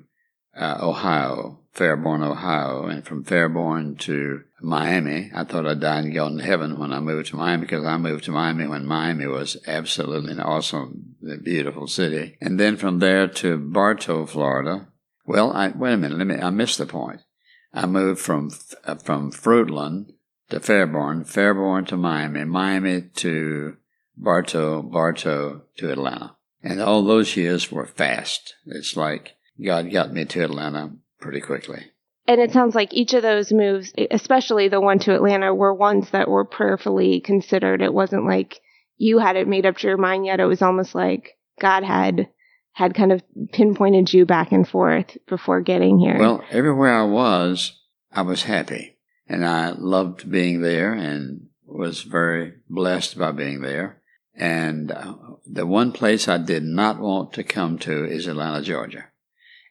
uh, 0.55 0.77
Ohio, 0.81 1.62
Fairborn, 1.73 2.23
Ohio, 2.23 2.85
and 2.85 3.03
from 3.03 3.23
Fairborn 3.23 3.97
to 3.99 4.43
Miami. 4.61 5.31
I 5.33 5.43
thought 5.43 5.65
I'd 5.65 5.79
die 5.79 5.99
and 5.99 6.13
go 6.13 6.29
to 6.29 6.43
heaven 6.43 6.77
when 6.77 6.93
I 6.93 6.99
moved 6.99 7.29
to 7.29 7.35
Miami 7.35 7.61
because 7.61 7.83
I 7.83 7.97
moved 7.97 8.25
to 8.25 8.31
Miami 8.31 8.67
when 8.67 8.85
Miami 8.85 9.25
was 9.25 9.57
absolutely 9.65 10.33
an 10.33 10.39
awesome, 10.39 11.15
beautiful 11.43 11.87
city. 11.87 12.37
And 12.39 12.59
then 12.59 12.77
from 12.77 12.99
there 12.99 13.27
to 13.27 13.57
Bartow, 13.57 14.27
Florida. 14.27 14.87
Well, 15.25 15.51
I, 15.51 15.69
wait 15.69 15.93
a 15.93 15.97
minute, 15.97 16.17
let 16.17 16.27
me, 16.27 16.35
I 16.35 16.51
missed 16.51 16.77
the 16.77 16.85
point. 16.85 17.21
I 17.73 17.87
moved 17.87 18.21
from, 18.21 18.51
uh, 18.85 18.95
from 18.95 19.31
Fruitland 19.31 20.11
to 20.49 20.59
Fairborn, 20.59 21.25
Fairborn 21.25 21.87
to 21.87 21.97
Miami, 21.97 22.43
Miami 22.43 23.01
to 23.15 23.77
Bartow, 24.15 24.83
Bartow 24.83 25.63
to 25.77 25.91
Atlanta. 25.91 26.35
And 26.61 26.79
all 26.79 27.03
those 27.03 27.35
years 27.35 27.71
were 27.71 27.87
fast. 27.87 28.53
It's 28.65 28.95
like 28.95 29.35
God 29.63 29.91
got 29.91 30.13
me 30.13 30.25
to 30.25 30.43
Atlanta 30.43 30.91
pretty 31.23 31.39
quickly. 31.41 31.79
And 32.27 32.39
it 32.39 32.51
sounds 32.51 32.75
like 32.75 32.93
each 32.93 33.13
of 33.13 33.21
those 33.21 33.51
moves, 33.51 33.93
especially 34.11 34.67
the 34.67 34.81
one 34.81 34.99
to 34.99 35.15
Atlanta, 35.15 35.55
were 35.55 35.73
ones 35.73 36.09
that 36.11 36.29
were 36.29 36.45
prayerfully 36.45 37.21
considered. 37.21 37.81
It 37.81 37.93
wasn't 37.93 38.25
like 38.25 38.59
you 38.97 39.19
hadn't 39.19 39.49
made 39.49 39.65
up 39.65 39.81
your 39.81 39.97
mind 39.97 40.25
yet. 40.25 40.39
It 40.39 40.45
was 40.45 40.61
almost 40.61 40.93
like 40.93 41.37
God 41.59 41.83
had 41.83 42.29
had 42.73 42.95
kind 42.95 43.11
of 43.11 43.21
pinpointed 43.51 44.11
you 44.11 44.25
back 44.25 44.51
and 44.51 44.67
forth 44.67 45.17
before 45.27 45.61
getting 45.61 45.99
here. 45.99 46.17
Well, 46.17 46.43
everywhere 46.49 46.95
I 46.95 47.03
was, 47.03 47.79
I 48.11 48.23
was 48.23 48.43
happy. 48.43 48.97
And 49.27 49.45
I 49.45 49.71
loved 49.71 50.29
being 50.29 50.61
there 50.61 50.93
and 50.93 51.47
was 51.65 52.01
very 52.01 52.53
blessed 52.67 53.17
by 53.17 53.31
being 53.31 53.61
there. 53.61 54.01
And 54.35 54.91
uh, 54.91 55.13
the 55.45 55.67
one 55.67 55.91
place 55.91 56.27
I 56.27 56.39
did 56.39 56.63
not 56.63 56.99
want 56.99 57.33
to 57.33 57.43
come 57.43 57.77
to 57.79 58.05
is 58.05 58.25
Atlanta, 58.25 58.63
Georgia. 58.63 59.05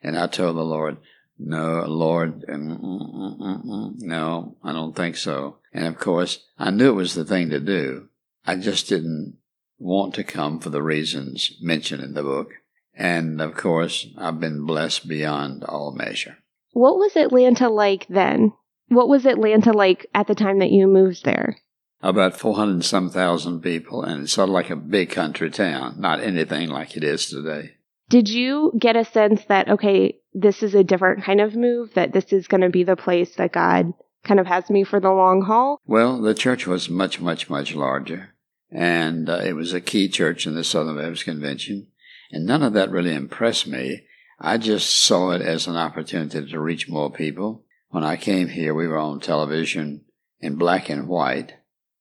And 0.01 0.17
I 0.17 0.29
told 0.29 0.57
the 0.57 0.63
Lord, 0.63 0.99
no, 1.39 1.85
Lord, 1.87 2.45
mm, 2.47 2.81
mm, 2.81 3.65
mm, 3.65 4.01
no, 4.01 4.57
I 4.63 4.73
don't 4.73 4.95
think 4.95 5.17
so. 5.17 5.59
And 5.73 5.87
of 5.87 5.99
course, 5.99 6.47
I 6.59 6.71
knew 6.71 6.91
it 6.91 6.95
was 6.95 7.15
the 7.15 7.25
thing 7.25 7.51
to 7.51 7.61
do. 7.61 8.09
I 8.47 8.57
just 8.57 8.89
didn't 8.89 9.39
want 9.79 10.15
to 10.15 10.25
come 10.25 10.61
for 10.61 10.71
the 10.71 10.83
reasons 10.83 11.57
mentioned 11.61 12.03
in 12.03 12.15
the 12.15 12.23
book. 12.23 12.53
And 12.95 13.41
of 13.41 13.55
course, 13.55 14.07
I've 14.19 14.41
been 14.41 14.67
blessed 14.67 15.09
beyond 15.09 15.65
all 15.65 15.93
measure. 15.93 16.39
What 16.73 16.99
was 16.99 17.17
Atlanta 17.17 17.69
like 17.69 18.07
then? 18.09 18.53
What 18.89 19.09
was 19.09 19.27
Atlanta 19.27 19.73
like 19.73 20.07
at 20.15 20.27
the 20.27 20.35
time 20.35 20.59
that 20.59 20.71
you 20.71 20.87
moved 20.87 21.25
there? 21.25 21.59
About 22.03 22.37
400 22.37 22.73
and 22.73 22.85
some 22.85 23.11
thousand 23.11 23.61
people, 23.61 24.03
and 24.03 24.25
it's 24.25 24.33
sort 24.33 24.49
of 24.49 24.53
like 24.53 24.71
a 24.71 24.77
big 24.77 25.11
country 25.11 25.51
town, 25.51 25.97
not 25.99 26.21
anything 26.21 26.69
like 26.69 26.97
it 26.97 27.05
is 27.05 27.27
today. 27.27 27.77
Did 28.09 28.29
you 28.29 28.73
get 28.79 28.97
a 28.97 29.05
sense 29.05 29.45
that, 29.47 29.71
okay, 29.71 30.19
this 30.35 30.63
is 30.63 30.75
a 30.75 30.85
different 30.85 31.25
kind 31.25 31.41
of 31.41 31.55
move, 31.55 31.95
that 31.95 32.13
this 32.13 32.33
is 32.33 32.49
going 32.49 32.63
to 32.63 32.71
be 32.71 32.85
the 32.85 32.97
place 32.97 33.37
that 33.37 33.53
God 33.53 33.93
kind 34.25 34.41
of 34.41 34.47
has 34.47 34.71
me 34.71 34.85
for 34.85 35.01
the 35.01 35.11
long 35.11 35.43
haul? 35.43 35.81
Well, 35.87 36.21
the 36.21 36.35
church 36.35 36.67
was 36.67 36.89
much, 36.89 37.21
much, 37.21 37.51
much 37.51 37.75
larger, 37.75 38.35
and 38.71 39.29
uh, 39.29 39.41
it 39.45 39.55
was 39.55 39.73
a 39.73 39.81
key 39.81 40.09
church 40.09 40.47
in 40.47 40.55
the 40.55 40.65
Southern 40.65 40.97
Baptist 40.97 41.25
Convention, 41.25 41.89
and 42.31 42.47
none 42.47 42.63
of 42.63 42.73
that 42.73 42.91
really 42.91 43.15
impressed 43.15 43.67
me. 43.67 44.07
I 44.41 44.59
just 44.59 44.91
saw 44.91 45.31
it 45.31 45.43
as 45.43 45.67
an 45.67 45.77
opportunity 45.77 46.45
to 46.51 46.61
reach 46.61 46.89
more 46.89 47.11
people. 47.11 47.65
When 47.91 48.05
I 48.05 48.17
came 48.17 48.49
here, 48.49 48.75
we 48.75 48.89
were 48.89 48.99
on 48.99 49.21
television 49.21 50.05
in 50.41 50.57
black 50.57 50.89
and 50.89 51.07
white 51.07 51.55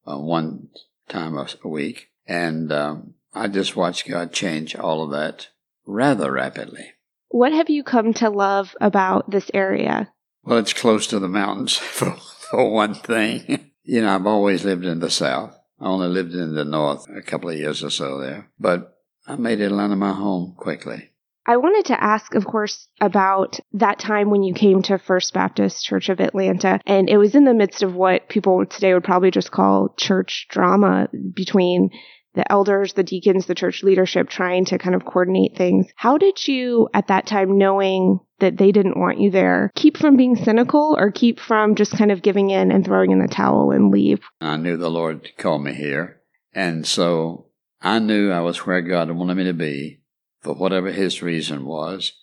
uh, 0.07 0.17
one 0.17 0.69
time 1.07 1.37
a 1.37 1.67
week, 1.67 2.09
and 2.25 2.71
um, 2.71 3.13
I 3.33 3.47
just 3.47 3.75
watched 3.75 4.09
God 4.09 4.31
change 4.31 4.75
all 4.75 5.03
of 5.03 5.11
that 5.11 5.49
rather 5.85 6.31
rapidly. 6.31 6.93
What 7.31 7.53
have 7.53 7.69
you 7.69 7.83
come 7.83 8.13
to 8.15 8.29
love 8.29 8.75
about 8.81 9.31
this 9.31 9.49
area? 9.53 10.11
Well, 10.43 10.57
it's 10.57 10.73
close 10.73 11.07
to 11.07 11.19
the 11.19 11.29
mountains, 11.29 11.77
for, 11.77 12.11
for 12.49 12.69
one 12.69 12.93
thing. 12.93 13.71
you 13.83 14.01
know, 14.01 14.13
I've 14.13 14.27
always 14.27 14.65
lived 14.65 14.85
in 14.85 14.99
the 14.99 15.09
South. 15.09 15.57
I 15.79 15.85
only 15.85 16.09
lived 16.09 16.33
in 16.33 16.55
the 16.55 16.65
North 16.65 17.07
a 17.09 17.21
couple 17.21 17.49
of 17.49 17.57
years 17.57 17.83
or 17.83 17.89
so 17.89 18.19
there. 18.19 18.49
But 18.59 18.97
I 19.25 19.35
made 19.37 19.61
Atlanta 19.61 19.95
my 19.95 20.13
home 20.13 20.55
quickly. 20.57 21.11
I 21.45 21.57
wanted 21.57 21.85
to 21.85 22.03
ask, 22.03 22.35
of 22.35 22.45
course, 22.45 22.87
about 22.99 23.59
that 23.73 23.97
time 23.97 24.29
when 24.29 24.43
you 24.43 24.53
came 24.53 24.83
to 24.83 24.99
First 24.99 25.33
Baptist 25.33 25.83
Church 25.83 26.09
of 26.09 26.19
Atlanta. 26.19 26.79
And 26.85 27.09
it 27.09 27.17
was 27.17 27.33
in 27.33 27.45
the 27.45 27.53
midst 27.53 27.81
of 27.81 27.95
what 27.95 28.29
people 28.29 28.65
today 28.65 28.93
would 28.93 29.03
probably 29.03 29.31
just 29.31 29.51
call 29.51 29.95
church 29.97 30.47
drama 30.49 31.07
between 31.33 31.89
the 32.33 32.49
elders, 32.51 32.93
the 32.93 33.03
deacons, 33.03 33.45
the 33.45 33.55
church 33.55 33.83
leadership 33.83 34.29
trying 34.29 34.65
to 34.65 34.77
kind 34.77 34.95
of 34.95 35.05
coordinate 35.05 35.57
things. 35.57 35.87
How 35.95 36.17
did 36.17 36.47
you, 36.47 36.89
at 36.93 37.07
that 37.07 37.27
time, 37.27 37.57
knowing 37.57 38.19
that 38.39 38.57
they 38.57 38.71
didn't 38.71 38.99
want 38.99 39.19
you 39.19 39.31
there, 39.31 39.71
keep 39.75 39.97
from 39.97 40.17
being 40.17 40.35
cynical 40.35 40.95
or 40.97 41.11
keep 41.11 41.39
from 41.39 41.75
just 41.75 41.95
kind 41.97 42.11
of 42.11 42.21
giving 42.21 42.49
in 42.49 42.71
and 42.71 42.85
throwing 42.85 43.11
in 43.11 43.19
the 43.19 43.27
towel 43.27 43.71
and 43.71 43.91
leave? 43.91 44.21
I 44.39 44.57
knew 44.57 44.77
the 44.77 44.89
Lord 44.89 45.31
called 45.37 45.63
me 45.63 45.73
here. 45.73 46.21
And 46.53 46.85
so 46.85 47.47
I 47.81 47.99
knew 47.99 48.31
I 48.31 48.41
was 48.41 48.65
where 48.65 48.81
God 48.81 49.11
wanted 49.11 49.35
me 49.35 49.43
to 49.45 49.53
be 49.53 50.01
for 50.41 50.53
whatever 50.53 50.91
His 50.91 51.21
reason 51.21 51.65
was. 51.65 52.13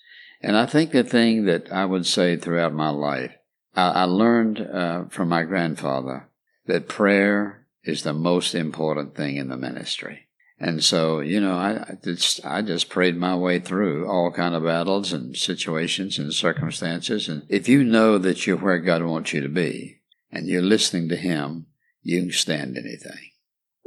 And 0.41 0.57
I 0.57 0.67
think 0.67 0.93
the 0.93 1.05
thing 1.05 1.47
that 1.47 1.73
I 1.73 1.85
would 1.85 2.07
say 2.07 2.37
throughout 2.37 2.73
my 2.73 2.91
life, 2.91 3.33
I, 3.75 3.91
I 3.91 4.05
learned 4.05 4.61
uh, 4.61 5.05
from 5.11 5.29
my 5.29 5.43
grandfather 5.43 6.29
that 6.67 6.88
prayer 6.88 7.58
is 7.88 8.02
the 8.02 8.12
most 8.12 8.54
important 8.54 9.16
thing 9.16 9.37
in 9.37 9.49
the 9.49 9.57
ministry. 9.57 10.28
And 10.61 10.83
so, 10.83 11.21
you 11.21 11.40
know, 11.40 11.54
I, 11.54 11.97
just 12.02 12.45
I 12.45 12.62
just 12.62 12.88
prayed 12.88 13.16
my 13.16 13.37
way 13.37 13.61
through 13.61 14.09
all 14.09 14.33
kind 14.33 14.54
of 14.54 14.64
battles 14.64 15.12
and 15.12 15.37
situations 15.37 16.18
and 16.18 16.35
circumstances. 16.35 17.28
And 17.28 17.45
if 17.49 17.68
you 17.68 17.85
know 17.85 18.18
that 18.18 18.47
you're 18.47 18.57
where 18.57 18.78
God 18.78 19.04
wants 19.04 19.33
you 19.33 19.40
to 19.40 19.49
be, 19.49 20.00
and 20.30 20.47
you're 20.47 20.62
listening 20.62 21.09
to 21.09 21.16
Him, 21.16 21.66
you 22.02 22.21
can 22.21 22.33
stand 22.33 22.76
anything. 22.76 23.30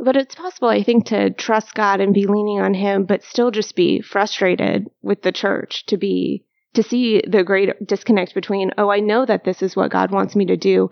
But 0.03 0.15
it's 0.15 0.33
possible, 0.33 0.69
I 0.69 0.81
think, 0.81 1.07
to 1.07 1.29
trust 1.29 1.75
God 1.75 1.99
and 1.99 2.13
be 2.13 2.25
leaning 2.25 2.59
on 2.59 2.73
Him, 2.73 3.05
but 3.05 3.23
still 3.23 3.51
just 3.51 3.75
be 3.75 4.01
frustrated 4.01 4.87
with 5.01 5.21
the 5.21 5.31
church, 5.31 5.85
to 5.87 5.97
be 5.97 6.45
to 6.73 6.83
see 6.83 7.21
the 7.27 7.43
great 7.43 7.69
disconnect 7.85 8.33
between, 8.33 8.71
oh, 8.77 8.89
I 8.89 9.01
know 9.01 9.25
that 9.25 9.43
this 9.43 9.61
is 9.61 9.75
what 9.75 9.91
God 9.91 10.09
wants 10.09 10.37
me 10.37 10.45
to 10.45 10.55
do, 10.55 10.89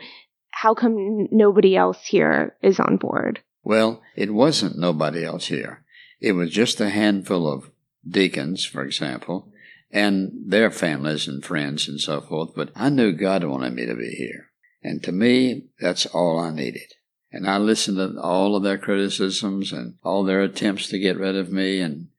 how 0.62 0.74
come 0.74 1.30
nobody 1.32 1.78
else 1.78 2.06
here 2.06 2.54
is 2.62 2.82
on 2.82 2.98
board? 2.98 3.40
Well, 3.64 4.02
it 4.18 4.34
wasn't 4.34 4.78
nobody 4.78 5.24
else 5.24 5.48
here. 5.48 5.86
It 6.20 6.34
was 6.34 6.52
just 6.52 6.82
a 6.82 6.90
handful 6.90 7.50
of 7.50 7.72
deacons, 8.06 8.66
for 8.66 8.84
example, 8.84 9.54
and 9.90 10.32
their 10.46 10.70
families 10.70 11.30
and 11.30 11.46
friends 11.46 11.88
and 11.88 12.02
so 12.02 12.20
forth. 12.20 12.50
But 12.58 12.72
I 12.76 12.90
knew 12.90 13.14
God 13.14 13.46
wanted 13.46 13.74
me 13.74 13.86
to 13.86 13.96
be 13.96 14.10
here. 14.10 14.48
And 14.84 15.02
to 15.04 15.14
me, 15.14 15.70
that's 15.80 16.06
all 16.08 16.38
I 16.38 16.52
needed. 16.52 16.92
And 17.32 17.50
I 17.50 17.58
listened 17.58 17.96
to 17.96 18.20
all 18.20 18.58
of 18.58 18.64
their 18.64 18.78
criticisms 18.78 19.72
and 19.72 19.96
all 20.04 20.26
their 20.26 20.42
attempts 20.42 20.90
to 20.90 21.00
get 21.00 21.18
rid 21.18 21.38
of 21.38 21.54
me. 21.54 21.80
And 21.80 22.10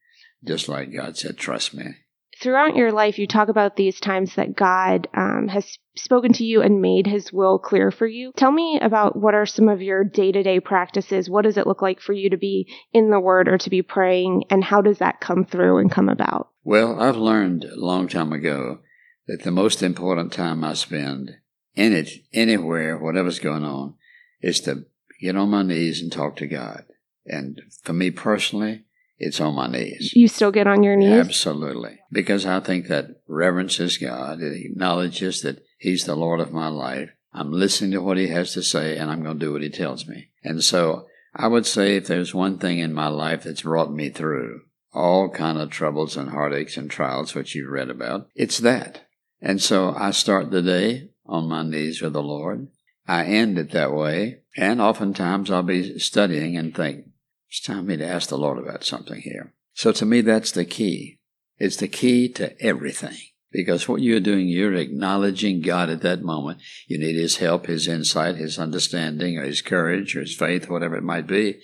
just 0.42 0.66
like 0.66 0.94
God 0.94 1.18
said, 1.18 1.37
trust 1.37 1.75
me 1.75 1.97
throughout 2.40 2.76
your 2.76 2.92
life, 2.92 3.18
you 3.18 3.26
talk 3.26 3.49
about 3.49 3.76
these 3.76 4.00
times 4.00 4.35
that 4.35 4.56
God 4.56 5.09
um, 5.14 5.49
has 5.49 5.78
spoken 5.97 6.32
to 6.35 6.44
you 6.44 6.62
and 6.62 6.80
made 6.80 7.06
his 7.06 7.32
will 7.32 7.59
clear 7.59 7.90
for 7.90 8.06
you. 8.06 8.32
Tell 8.37 8.50
me 8.50 8.78
about 8.80 9.16
what 9.16 9.35
are 9.35 9.47
some 9.47 9.68
of 9.68 9.82
your 9.82 10.04
day 10.04 10.32
to 10.32 10.42
day 10.42 10.61
practices? 10.61 11.28
What 11.28 11.42
does 11.42 11.56
it 11.56 11.66
look 11.66 11.82
like 11.82 12.00
for 12.00 12.12
you 12.12 12.30
to 12.30 12.37
be 12.37 12.66
in 12.92 13.11
the 13.11 13.20
Word 13.20 13.49
or 13.49 13.59
to 13.59 13.70
be 13.70 13.82
praying? 13.82 14.44
And 14.50 14.64
how 14.64 14.80
does 14.80 14.99
that 14.99 15.20
come 15.20 15.44
through 15.44 15.78
and 15.78 15.90
come 15.90 16.09
about? 16.09 16.49
Well, 16.64 17.00
I've 17.00 17.16
learned 17.16 17.64
a 17.64 17.76
long 17.76 18.09
time 18.09 18.32
ago 18.32 18.78
that 19.26 19.42
the 19.42 19.50
most 19.50 19.82
important 19.82 20.32
time 20.32 20.64
I 20.64 20.75
spend 20.75 21.37
in 21.75 21.92
it, 21.92 22.11
anywhere, 22.32 22.99
whatever's 22.99 23.38
going 23.38 23.64
on, 23.64 23.94
is 24.40 24.61
to 24.61 24.87
get 25.20 25.37
on 25.37 25.50
my 25.50 25.62
knees 25.62 26.02
and 26.02 26.11
talk 26.11 26.37
to 26.37 26.47
God. 26.47 26.85
And 27.26 27.61
for 27.82 27.92
me 27.92 28.11
personally, 28.11 28.85
it's 29.21 29.39
on 29.39 29.55
my 29.55 29.67
knees. 29.67 30.15
You 30.17 30.29
still 30.29 30.50
get 30.50 30.67
on 30.67 30.83
your 30.83 30.97
knees? 30.97 31.27
Absolutely. 31.27 31.99
Because 32.11 32.47
I 32.47 32.59
think 32.59 32.89
that 32.89 33.21
reverences 33.29 33.99
God. 33.99 34.41
It 34.41 34.65
acknowledges 34.65 35.43
that 35.43 35.62
He's 35.79 36.05
the 36.05 36.17
Lord 36.17 36.41
of 36.41 36.55
my 36.55 36.69
life. 36.69 37.11
I'm 37.33 37.53
listening 37.53 37.91
to 37.93 38.03
what 38.03 38.17
He 38.17 38.29
has 38.29 38.55
to 38.55 38.62
say 38.62 38.97
and 38.97 39.11
I'm 39.11 39.23
going 39.23 39.39
to 39.39 39.47
do 39.47 39.53
what 39.53 39.62
He 39.62 39.69
tells 39.69 40.09
me. 40.09 40.31
And 40.43 40.65
so 40.65 41.07
I 41.35 41.49
would 41.49 41.67
say 41.67 41.97
if 41.97 42.07
there's 42.07 42.35
one 42.35 42.59
thing 42.59 42.79
in 42.79 42.95
my 42.95 43.09
life 43.09 43.45
that's 43.45 43.62
brought 43.62 43.93
me 43.93 44.09
through 44.09 44.62
all 44.95 45.29
kind 45.29 45.59
of 45.59 45.69
troubles 45.69 46.17
and 46.17 46.31
heartaches 46.31 46.79
and 46.79 46.91
trials, 46.91 47.35
which 47.35 47.55
you've 47.55 47.71
read 47.71 47.91
about, 47.91 48.27
it's 48.35 48.59
that. 48.59 49.07
And 49.43 49.61
so 49.61 49.95
I 49.95 50.12
start 50.12 50.50
the 50.50 50.62
day 50.62 51.11
on 51.27 51.47
my 51.47 51.62
knees 51.62 52.00
with 52.00 52.15
the 52.15 52.23
Lord. 52.23 52.69
I 53.07 53.27
end 53.27 53.59
it 53.59 53.73
that 53.73 53.93
way. 53.93 54.41
And 54.57 54.81
oftentimes 54.81 55.50
I'll 55.50 55.62
be 55.62 55.99
studying 55.99 56.57
and 56.57 56.75
think, 56.75 57.05
it's 57.50 57.61
time 57.61 57.78
for 57.78 57.83
me 57.83 57.97
to 57.97 58.07
ask 58.07 58.28
the 58.28 58.38
Lord 58.38 58.59
about 58.59 58.85
something 58.85 59.21
here. 59.21 59.52
So 59.75 59.90
to 59.92 60.07
me, 60.07 60.21
that's 60.21 60.52
the 60.52 60.64
key. 60.64 61.19
It's 61.59 61.76
the 61.76 61.88
key 61.88 62.28
to 62.35 62.61
everything. 62.62 63.16
Because 63.50 63.88
what 63.88 64.00
you're 64.00 64.21
doing, 64.21 64.47
you're 64.47 64.75
acknowledging 64.75 65.61
God 65.61 65.90
at 65.90 66.02
that 66.02 66.23
moment. 66.23 66.61
You 66.87 66.99
need 66.99 67.16
His 67.16 67.38
help, 67.38 67.66
His 67.66 67.88
insight, 67.88 68.37
His 68.37 68.57
understanding, 68.57 69.37
or 69.37 69.42
His 69.42 69.62
courage, 69.62 70.14
or 70.14 70.21
His 70.21 70.37
faith, 70.37 70.71
whatever 70.71 70.97
it 70.97 71.02
might 71.02 71.26
be. 71.26 71.61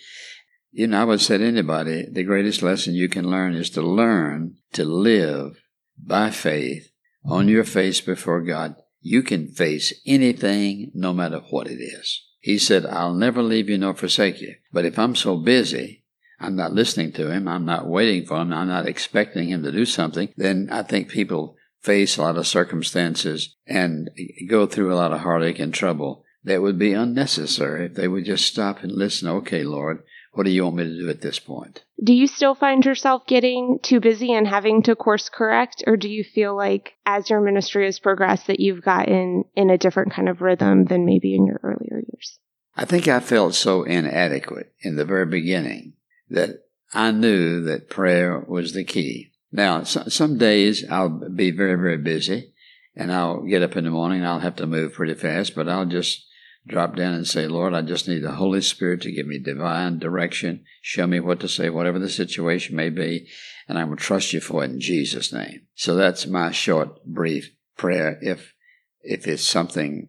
You 0.73 0.89
know, 0.89 1.03
I 1.03 1.05
would 1.05 1.21
say 1.21 1.39
to 1.39 1.45
anybody, 1.45 2.05
the 2.11 2.25
greatest 2.25 2.63
lesson 2.63 2.95
you 2.95 3.09
can 3.09 3.31
learn 3.31 3.55
is 3.55 3.71
to 3.71 3.83
learn 3.83 4.57
to 4.73 4.85
live 4.85 5.63
by 5.97 6.31
faith 6.31 6.91
on 7.25 7.47
your 7.47 7.65
face 7.65 8.01
before 8.01 8.43
God, 8.43 8.75
you 9.01 9.23
can 9.23 9.49
face 9.49 9.93
anything 10.05 10.91
no 10.95 11.13
matter 11.13 11.41
what 11.51 11.69
it 11.69 11.79
is. 11.81 12.25
He 12.47 12.59
said, 12.59 12.87
I'll 12.87 13.13
never 13.13 13.43
leave 13.43 13.69
you 13.69 13.77
nor 13.77 13.93
forsake 13.93 14.41
you. 14.41 14.55
But 14.73 14.85
if 14.85 15.01
I'm 15.01 15.17
so 15.17 15.37
busy, 15.37 16.05
I'm 16.39 16.55
not 16.55 16.73
listening 16.73 17.11
to 17.15 17.29
him, 17.29 17.49
I'm 17.49 17.65
not 17.65 17.89
waiting 17.89 18.25
for 18.25 18.41
him, 18.41 18.53
I'm 18.53 18.69
not 18.69 18.87
expecting 18.87 19.49
him 19.49 19.65
to 19.65 19.73
do 19.73 19.85
something, 19.85 20.33
then 20.37 20.69
I 20.71 20.85
think 20.85 21.09
people 21.09 21.57
face 21.81 22.17
a 22.17 22.23
lot 22.23 22.37
of 22.37 22.47
circumstances 22.47 23.57
and 23.67 24.11
go 24.49 24.65
through 24.65 24.93
a 24.93 24.95
lot 24.95 25.13
of 25.13 25.23
heartache 25.23 25.59
and 25.59 25.75
trouble 25.75 26.23
that 26.45 26.63
would 26.63 26.79
be 26.79 26.93
unnecessary 26.93 27.87
if 27.87 27.95
they 27.95 28.07
would 28.07 28.25
just 28.25 28.47
stop 28.47 28.85
and 28.85 28.93
listen. 28.93 29.27
Okay, 29.29 29.65
Lord, 29.65 30.05
what 30.37 30.45
do 30.45 30.51
you 30.51 30.65
want 30.65 30.77
me 30.77 30.85
to 30.85 30.99
do 30.99 31.09
at 31.09 31.23
this 31.23 31.39
point? 31.39 31.83
Do 32.05 32.13
you 32.13 32.27
still 32.27 32.55
find 32.55 32.85
yourself 32.85 33.27
getting 33.27 33.79
too 33.83 34.01
busy 34.01 34.35
and 34.35 34.47
having 34.47 34.83
to 34.83 34.95
course 34.95 35.31
correct? 35.31 35.83
Or 35.87 35.97
do 35.97 36.11
you 36.11 36.25
feel 36.25 36.55
like 36.55 36.93
as 37.07 37.31
your 37.31 37.41
ministry 37.41 37.87
has 37.87 37.99
progressed 37.99 38.49
that 38.49 38.61
you've 38.61 38.83
gotten 38.83 39.45
in 39.55 39.71
a 39.71 39.79
different 39.79 40.13
kind 40.13 40.29
of 40.29 40.43
rhythm 40.43 40.85
than 40.85 41.07
maybe 41.07 41.35
in 41.35 41.47
your 41.47 41.59
earlier 41.63 42.03
years? 42.13 42.39
I 42.77 42.85
think 42.85 43.09
I 43.09 43.21
felt 43.21 43.55
so 43.55 43.85
inadequate 43.85 44.75
in 44.81 44.97
the 44.97 45.07
very 45.07 45.25
beginning 45.25 45.95
that 46.29 46.67
I 46.93 47.13
knew 47.13 47.63
that 47.63 47.89
prayer 47.89 48.45
was 48.47 48.75
the 48.75 48.85
key. 48.85 49.33
Now, 49.51 49.85
so, 49.85 50.05
some 50.09 50.37
days 50.37 50.85
I'll 50.91 51.09
be 51.09 51.51
very, 51.51 51.77
very 51.77 51.97
busy 51.97 52.53
and 52.95 53.11
I'll 53.11 53.41
get 53.41 53.63
up 53.63 53.75
in 53.75 53.85
the 53.85 53.91
morning 53.91 54.19
and 54.19 54.29
I'll 54.29 54.41
have 54.41 54.57
to 54.57 54.67
move 54.67 54.93
pretty 54.93 55.15
fast, 55.15 55.55
but 55.55 55.67
I'll 55.67 55.87
just 55.87 56.27
drop 56.67 56.97
down 56.97 57.15
and 57.15 57.27
say, 57.27 57.47
Lord, 57.47 57.75
I 57.75 57.83
just 57.83 58.09
need 58.09 58.23
the 58.23 58.33
Holy 58.33 58.61
Spirit 58.61 59.03
to 59.03 59.13
give 59.13 59.27
me 59.27 59.39
divine 59.39 59.99
direction, 59.99 60.65
show 60.83 61.07
me 61.07 61.21
what 61.21 61.41
to 61.41 61.49
say, 61.49 61.71
whatever 61.71 61.99
the 61.99 62.09
situation 62.09 62.77
may 62.77 62.91
be, 62.91 63.29
and 63.69 63.79
I 63.79 63.85
will 63.85 63.97
trust 63.97 64.33
you 64.33 64.41
for 64.41 64.65
it 64.65 64.71
in 64.71 64.81
Jesus' 64.81 65.33
name. 65.33 65.63
So 65.75 65.95
that's 65.95 66.27
my 66.27 66.51
short, 66.51 67.05
brief 67.05 67.53
prayer. 67.77 68.19
If, 68.21 68.55
if 69.03 69.27
it's 69.27 69.47
something 69.47 70.09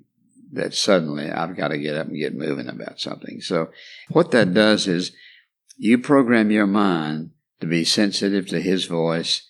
that 0.52 0.74
suddenly 0.74 1.30
I've 1.30 1.56
got 1.56 1.70
to 1.70 1.78
get 1.78 1.96
up 1.96 2.08
and 2.08 2.18
get 2.18 2.36
moving 2.36 2.70
about 2.70 3.00
something. 3.00 3.42
So 3.42 3.70
what 4.10 4.32
that 4.32 4.54
does 4.54 4.88
is 4.88 5.12
you 5.78 5.98
program 5.98 6.52
your 6.52 6.68
mind 6.68 7.32
to 7.60 7.68
be 7.68 7.84
sensitive 7.84 8.48
to 8.48 8.62
His 8.62 8.86
voice. 8.86 9.44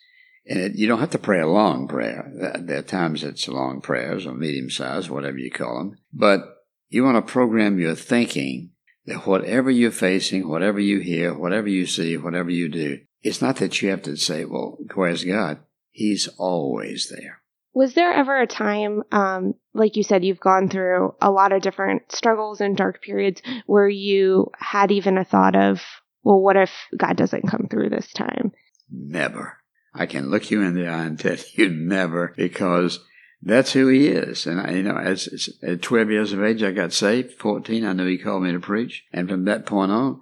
And 0.50 0.60
it, 0.60 0.76
you 0.76 0.88
don't 0.88 1.00
have 1.00 1.12
to 1.12 1.20
pray 1.20 1.40
a 1.40 1.48
long 1.48 1.88
prayer. 1.88 2.32
There 2.60 2.80
are 2.80 2.84
times 2.84 3.24
it's 3.24 3.48
long 3.48 3.82
prayers 3.82 4.26
or 4.26 4.34
medium 4.34 4.70
size, 4.70 5.10
whatever 5.10 5.38
you 5.38 5.52
call 5.52 5.78
them. 5.78 5.98
But 6.14 6.57
you 6.89 7.03
want 7.03 7.15
to 7.15 7.32
program 7.32 7.79
your 7.79 7.96
thinking 7.96 8.72
that 9.06 9.25
whatever 9.25 9.72
you're 9.72 9.91
facing, 9.91 10.48
whatever 10.48 10.79
you 10.79 11.00
hear, 11.00 11.34
whatever 11.34 11.67
you 11.67 11.86
see, 11.86 12.17
whatever 12.17 12.50
you 12.50 12.70
do, 12.70 13.00
it's 13.22 13.41
not 13.41 13.58
that 13.58 13.82
you 13.82 13.89
have 13.89 14.01
to 14.03 14.15
say, 14.15 14.46
well, 14.46 14.77
where's 14.96 15.24
God? 15.24 15.60
He's 15.91 16.27
always 16.38 17.10
there. 17.10 17.41
Was 17.74 17.94
there 17.94 18.12
ever 18.12 18.39
a 18.39 18.48
time, 18.48 19.03
um, 19.12 19.53
like 19.74 19.96
you 19.96 20.03
said, 20.03 20.25
you've 20.25 20.39
gone 20.39 20.67
through 20.67 21.13
a 21.22 21.32
lot 21.32 21.51
of 21.51 21.62
different 21.62 22.12
struggles 22.12 22.60
and 22.60 22.75
dark 22.75 23.01
periods 23.01 23.41
where 23.65 23.88
you 23.88 24.51
had 24.58 24.91
even 24.91 25.17
a 25.17 25.25
thought 25.25 25.56
of, 25.56 25.82
well, 26.24 26.41
what 26.41 26.58
if 26.58 26.72
God 26.96 27.17
doesn't 27.17 27.48
come 27.48 27.67
through 27.70 27.89
this 27.89 28.12
time? 28.13 28.51
Never. 28.91 29.58
I 29.94 30.06
can 30.06 30.29
look 30.29 30.50
you 30.51 30.62
in 30.62 30.74
the 30.74 30.88
eye 30.88 31.06
and 31.06 31.20
tell 31.20 31.38
you 31.53 31.70
never 31.72 32.34
because 32.36 33.00
that's 33.41 33.74
who 33.74 33.88
he 33.88 34.08
is. 34.08 34.46
And 34.46 34.60
I, 34.60 34.72
you 34.72 34.84
know, 34.84 34.98
as, 34.98 35.50
at 35.62 35.82
12 35.82 36.10
years 36.10 36.34
of 36.34 36.44
age, 36.44 36.63
I 36.63 36.72
got 36.72 36.94
saved. 36.94 37.34
14, 37.34 37.86
I 37.86 37.94
knew 37.94 38.08
he 38.08 38.17
called 38.17 38.44
me 38.44 38.51
to 38.51 38.60
preach. 38.60 39.03
And 39.13 39.29
from 39.29 39.46
that 39.46 39.65
point 39.65 39.91
on, 39.91 40.22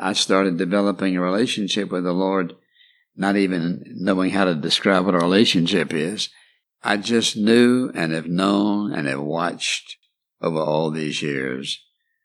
I 0.00 0.12
started 0.12 0.58
developing 0.58 1.16
a 1.16 1.20
relationship 1.20 1.90
with 1.90 2.04
the 2.04 2.12
Lord, 2.12 2.54
not 3.16 3.36
even 3.36 3.82
knowing 3.96 4.30
how 4.30 4.44
to 4.44 4.54
describe 4.54 5.06
what 5.06 5.14
a 5.14 5.18
relationship 5.18 5.92
is. 5.92 6.28
I 6.82 6.96
just 6.96 7.36
knew 7.36 7.90
and 7.94 8.12
have 8.12 8.26
known 8.26 8.92
and 8.92 9.06
have 9.06 9.20
watched 9.20 9.96
over 10.40 10.58
all 10.58 10.90
these 10.90 11.22
years. 11.22 11.82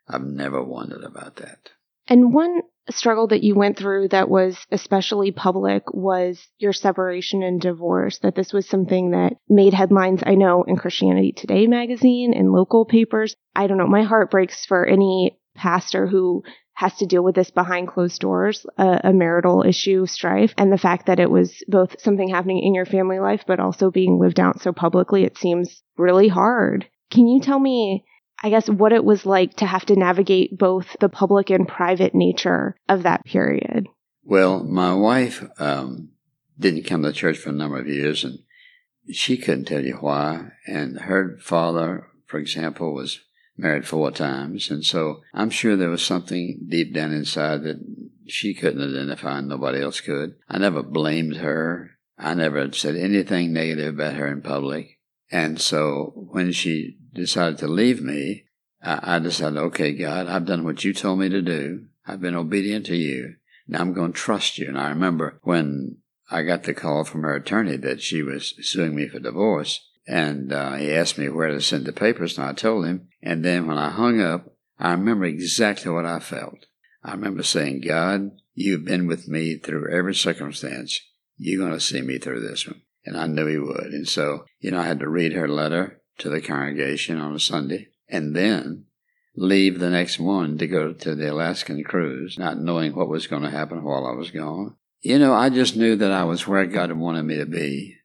I've 0.07 0.23
never 0.23 0.63
wondered 0.63 1.03
about 1.03 1.35
that. 1.37 1.71
And 2.07 2.33
one 2.33 2.61
struggle 2.89 3.27
that 3.27 3.43
you 3.43 3.55
went 3.55 3.77
through 3.77 4.09
that 4.09 4.29
was 4.29 4.57
especially 4.71 5.31
public 5.31 5.83
was 5.93 6.47
your 6.57 6.73
separation 6.73 7.43
and 7.43 7.59
divorce, 7.59 8.19
that 8.19 8.35
this 8.35 8.53
was 8.53 8.67
something 8.67 9.11
that 9.11 9.33
made 9.49 9.73
headlines, 9.73 10.21
I 10.25 10.35
know, 10.35 10.63
in 10.63 10.77
Christianity 10.77 11.31
Today 11.31 11.67
magazine, 11.67 12.33
in 12.33 12.51
local 12.51 12.85
papers. 12.85 13.35
I 13.55 13.67
don't 13.67 13.77
know, 13.77 13.87
my 13.87 14.03
heart 14.03 14.31
breaks 14.31 14.65
for 14.65 14.85
any 14.85 15.37
pastor 15.55 16.07
who 16.07 16.43
has 16.73 16.95
to 16.97 17.07
deal 17.07 17.23
with 17.23 17.33
this 17.33 17.49
behind 17.49 17.87
closed 17.87 18.21
doors, 18.21 18.63
a, 18.77 19.01
a, 19.05 19.13
marital 19.13 19.63
issue, 19.63 20.05
strife, 20.05 20.53
and 20.59 20.71
the 20.71 20.77
fact 20.77 21.07
that 21.07 21.19
it 21.19 21.31
was 21.31 21.63
both 21.67 21.99
something 21.99 22.29
happening 22.29 22.59
in 22.59 22.75
your 22.75 22.85
family 22.85 23.19
life, 23.19 23.43
but 23.47 23.59
also 23.59 23.89
being 23.89 24.19
lived 24.19 24.39
out 24.39 24.61
so 24.61 24.71
publicly, 24.71 25.23
it 25.23 25.39
seems 25.39 25.81
really 25.97 26.27
hard. 26.27 26.85
Can 27.09 27.27
you 27.27 27.41
tell 27.41 27.59
me 27.59 28.05
I 28.43 28.49
guess, 28.49 28.69
what 28.69 28.93
it 28.93 29.03
was 29.03 29.25
like 29.25 29.55
to 29.57 29.65
have 29.65 29.85
to 29.87 29.95
navigate 29.95 30.57
both 30.57 30.95
the 30.99 31.09
public 31.09 31.49
and 31.49 31.67
private 31.67 32.13
nature 32.13 32.75
of 32.87 33.03
that 33.03 33.25
period. 33.25 33.87
Well, 34.23 34.63
my 34.63 34.93
wife 34.93 35.43
um, 35.59 36.09
didn't 36.59 36.85
come 36.85 37.03
to 37.03 37.13
church 37.13 37.37
for 37.37 37.49
a 37.49 37.53
number 37.53 37.79
of 37.79 37.87
years, 37.87 38.23
and 38.23 38.39
she 39.11 39.37
couldn't 39.37 39.65
tell 39.65 39.83
you 39.83 39.95
why. 39.95 40.51
And 40.67 40.99
her 41.01 41.37
father, 41.39 42.07
for 42.25 42.37
example, 42.37 42.93
was 42.93 43.21
married 43.57 43.87
four 43.87 44.11
times, 44.11 44.69
and 44.69 44.85
so 44.85 45.21
I'm 45.33 45.49
sure 45.49 45.75
there 45.75 45.89
was 45.89 46.05
something 46.05 46.67
deep 46.69 46.93
down 46.93 47.11
inside 47.11 47.63
that 47.63 47.77
she 48.27 48.53
couldn't 48.53 48.87
identify, 48.87 49.39
and 49.39 49.47
nobody 49.47 49.81
else 49.81 50.01
could. 50.01 50.35
I 50.47 50.59
never 50.59 50.83
blamed 50.83 51.37
her. 51.37 51.91
I 52.19 52.33
never 52.33 52.71
said 52.71 52.95
anything 52.95 53.53
negative 53.53 53.95
about 53.95 54.15
her 54.15 54.27
in 54.27 54.41
public. 54.41 54.99
And 55.31 55.59
so 55.59 56.13
when 56.15 56.51
she 56.51 56.97
decided 57.17 57.57
to 57.59 57.67
leave 57.67 58.01
me, 58.01 58.45
I, 58.81 59.19
decided, 59.19 59.57
okay, 59.57 59.91
God, 59.91 60.27
I've 60.27 60.45
done 60.45 60.63
what 60.63 60.83
you 60.83 60.93
told 60.93 61.19
me 61.19 61.29
to 61.29 61.41
do. 61.41 61.87
I've 62.05 62.21
been 62.21 62.35
obedient 62.35 62.85
to 62.85 62.95
you. 62.95 63.35
Now 63.67 63.81
I'm 63.81 63.93
going 63.93 64.13
to 64.13 64.17
trust 64.17 64.57
you. 64.57 64.67
And 64.67 64.79
I 64.79 64.89
remember 64.89 65.39
when 65.43 65.97
I 66.31 66.43
got 66.43 66.63
the 66.63 66.73
call 66.73 67.03
from 67.03 67.23
her 67.23 67.35
attorney 67.35 67.75
that 67.77 68.01
she 68.01 68.21
was 68.21 68.53
suing 68.61 68.95
me 68.95 69.07
for 69.07 69.19
divorce, 69.19 69.85
and 70.07 70.53
uh, 70.53 70.75
he 70.75 70.93
asked 70.93 71.17
me 71.17 71.27
where 71.27 71.49
to 71.49 71.59
send 71.59 71.85
the 71.85 71.91
papers, 71.91 72.37
and 72.37 72.47
I 72.47 72.53
told 72.53 72.85
him. 72.85 73.09
And 73.21 73.43
then 73.43 73.67
when 73.67 73.77
I 73.77 73.89
hung 73.89 74.21
up, 74.21 74.55
I 74.79 74.91
remember 74.91 75.25
exactly 75.25 75.91
what 75.91 76.05
I 76.05 76.19
felt. 76.19 76.65
I 77.03 77.11
remember 77.11 77.43
saying, 77.43 77.81
God, 77.81 78.31
you've 78.53 78.85
been 78.85 79.07
with 79.07 79.27
me 79.27 79.57
through 79.57 79.91
every 79.91 80.15
circumstance. 80.15 80.99
You're 81.35 81.61
going 81.61 81.73
to 81.73 81.83
see 81.83 82.01
me 82.01 82.19
through 82.19 82.47
this 82.47 82.67
one. 82.67 82.81
And 83.05 83.17
I 83.17 83.27
knew 83.27 83.47
he 83.47 83.57
would. 83.57 83.91
And 83.93 84.07
so, 84.07 84.45
you 84.59 84.71
know, 84.71 84.79
I 84.79 84.85
had 84.85 84.99
to 84.99 85.09
read 85.09 85.33
her 85.33 85.47
letter 85.47 86.01
to 86.19 86.29
the 86.29 86.41
congregation 86.41 87.19
on 87.19 87.35
a 87.35 87.39
Sunday 87.39 87.89
and 88.09 88.35
then 88.35 88.85
leave 89.35 89.79
the 89.79 89.89
next 89.89 90.19
morning 90.19 90.57
to 90.57 90.67
go 90.67 90.91
to 90.91 91.15
the 91.15 91.31
Alaskan 91.31 91.83
cruise, 91.83 92.37
not 92.37 92.59
knowing 92.59 92.95
what 92.95 93.07
was 93.07 93.27
going 93.27 93.43
to 93.43 93.49
happen 93.49 93.83
while 93.83 94.05
I 94.05 94.13
was 94.13 94.31
gone. 94.31 94.75
You 95.01 95.19
know, 95.19 95.33
I 95.33 95.49
just 95.49 95.75
knew 95.75 95.95
that 95.95 96.11
I 96.11 96.23
was 96.23 96.47
where 96.47 96.65
God 96.65 96.91
wanted 96.93 97.23
me 97.23 97.37
to 97.37 97.45
be, 97.45 97.97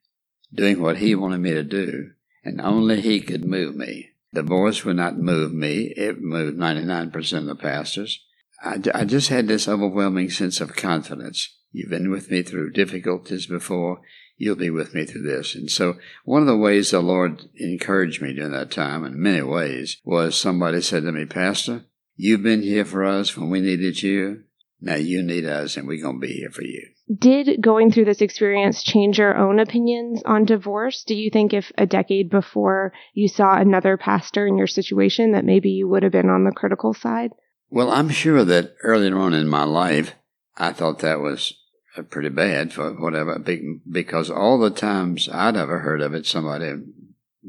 doing 0.53 0.81
what 0.81 0.98
He 0.98 1.14
wanted 1.14 1.40
me 1.40 1.53
to 1.53 1.62
do, 1.62 2.11
and 2.44 2.61
only 2.61 3.01
He 3.01 3.20
could 3.20 3.44
move 3.44 3.75
me. 3.75 4.11
Divorce 4.35 4.85
would 4.85 4.96
not 4.96 5.18
move 5.18 5.53
me, 5.53 5.92
it 5.96 6.20
moved 6.20 6.59
99% 6.59 7.38
of 7.38 7.46
the 7.46 7.55
pastors. 7.55 8.22
I, 8.62 8.79
I 8.94 9.05
just 9.05 9.29
had 9.29 9.48
this 9.48 9.66
overwhelming 9.66 10.31
sense 10.31 10.61
of 10.61 10.77
confidence. 10.77 11.57
You've 11.72 11.90
been 11.90 12.11
with 12.11 12.31
me 12.31 12.42
through 12.42 12.72
difficulties 12.72 13.46
before 13.46 14.03
you'll 14.42 14.57
be 14.57 14.70
with 14.70 14.92
me 14.92 15.05
through 15.05 15.22
this. 15.22 15.55
And 15.55 15.70
so 15.70 15.98
one 16.24 16.40
of 16.42 16.48
the 16.48 16.57
ways 16.57 16.90
the 16.90 16.98
Lord 16.98 17.44
encouraged 17.55 18.20
me 18.20 18.33
during 18.33 18.50
that 18.50 18.72
time, 18.72 19.05
in 19.05 19.22
many 19.22 19.42
ways, 19.42 19.98
was 20.05 20.37
somebody 20.37 20.81
said 20.81 21.05
to 21.05 21.12
me, 21.12 21.26
Pastor, 21.26 21.85
you've 22.16 22.42
been 22.42 22.62
here 22.62 22.85
for 22.85 23.05
us 23.05 23.37
when 23.37 23.50
we 23.50 23.61
needed 23.61 24.02
you. 24.02 24.42
Now 24.81 24.96
you 24.96 25.22
need 25.22 25.46
us 25.46 25.76
and 25.76 25.87
we're 25.87 26.02
going 26.02 26.20
to 26.20 26.26
be 26.26 26.33
here 26.33 26.50
for 26.50 26.64
you. 26.64 26.88
Did 27.16 27.62
going 27.62 27.92
through 27.92 28.07
this 28.07 28.20
experience 28.20 28.83
change 28.83 29.18
your 29.18 29.37
own 29.37 29.61
opinions 29.61 30.24
on 30.26 30.44
divorce? 30.44 31.05
Do 31.05 31.14
you 31.14 31.31
think 31.31 31.55
if 31.55 31.70
a 31.78 31.87
decade 31.87 32.28
before 32.28 32.92
you 33.14 33.28
saw 33.28 33.57
another 33.57 33.96
pastor 33.96 34.44
in 34.44 34.59
your 34.59 34.66
situation 34.66 35.33
that 35.33 35.44
maybe 35.44 35.70
you 35.70 35.87
would 35.87 36.02
have 36.02 36.11
been 36.11 36.28
on 36.28 36.42
the 36.42 36.50
critical 36.50 36.94
side? 36.94 37.31
Well, 37.70 37.92
I'm 37.92 38.09
sure 38.09 38.44
that 38.44 38.74
earlier 38.83 39.16
on 39.16 39.35
in 39.35 39.46
my 39.46 39.62
life, 39.62 40.16
I 40.57 40.72
thought 40.72 40.98
that 40.98 41.20
was 41.20 41.55
Uh, 41.96 42.02
pretty 42.02 42.31
bad 42.31 42.72
for 42.72 42.92
whatever, 42.94 43.38
because 43.38 44.31
all 44.31 44.59
the 44.59 44.70
times 44.70 45.28
I'd 45.31 45.57
ever 45.57 45.81
heard 45.81 46.00
of 46.00 46.14
it, 46.14 46.26
somebody 46.26 46.66
had 46.66 46.87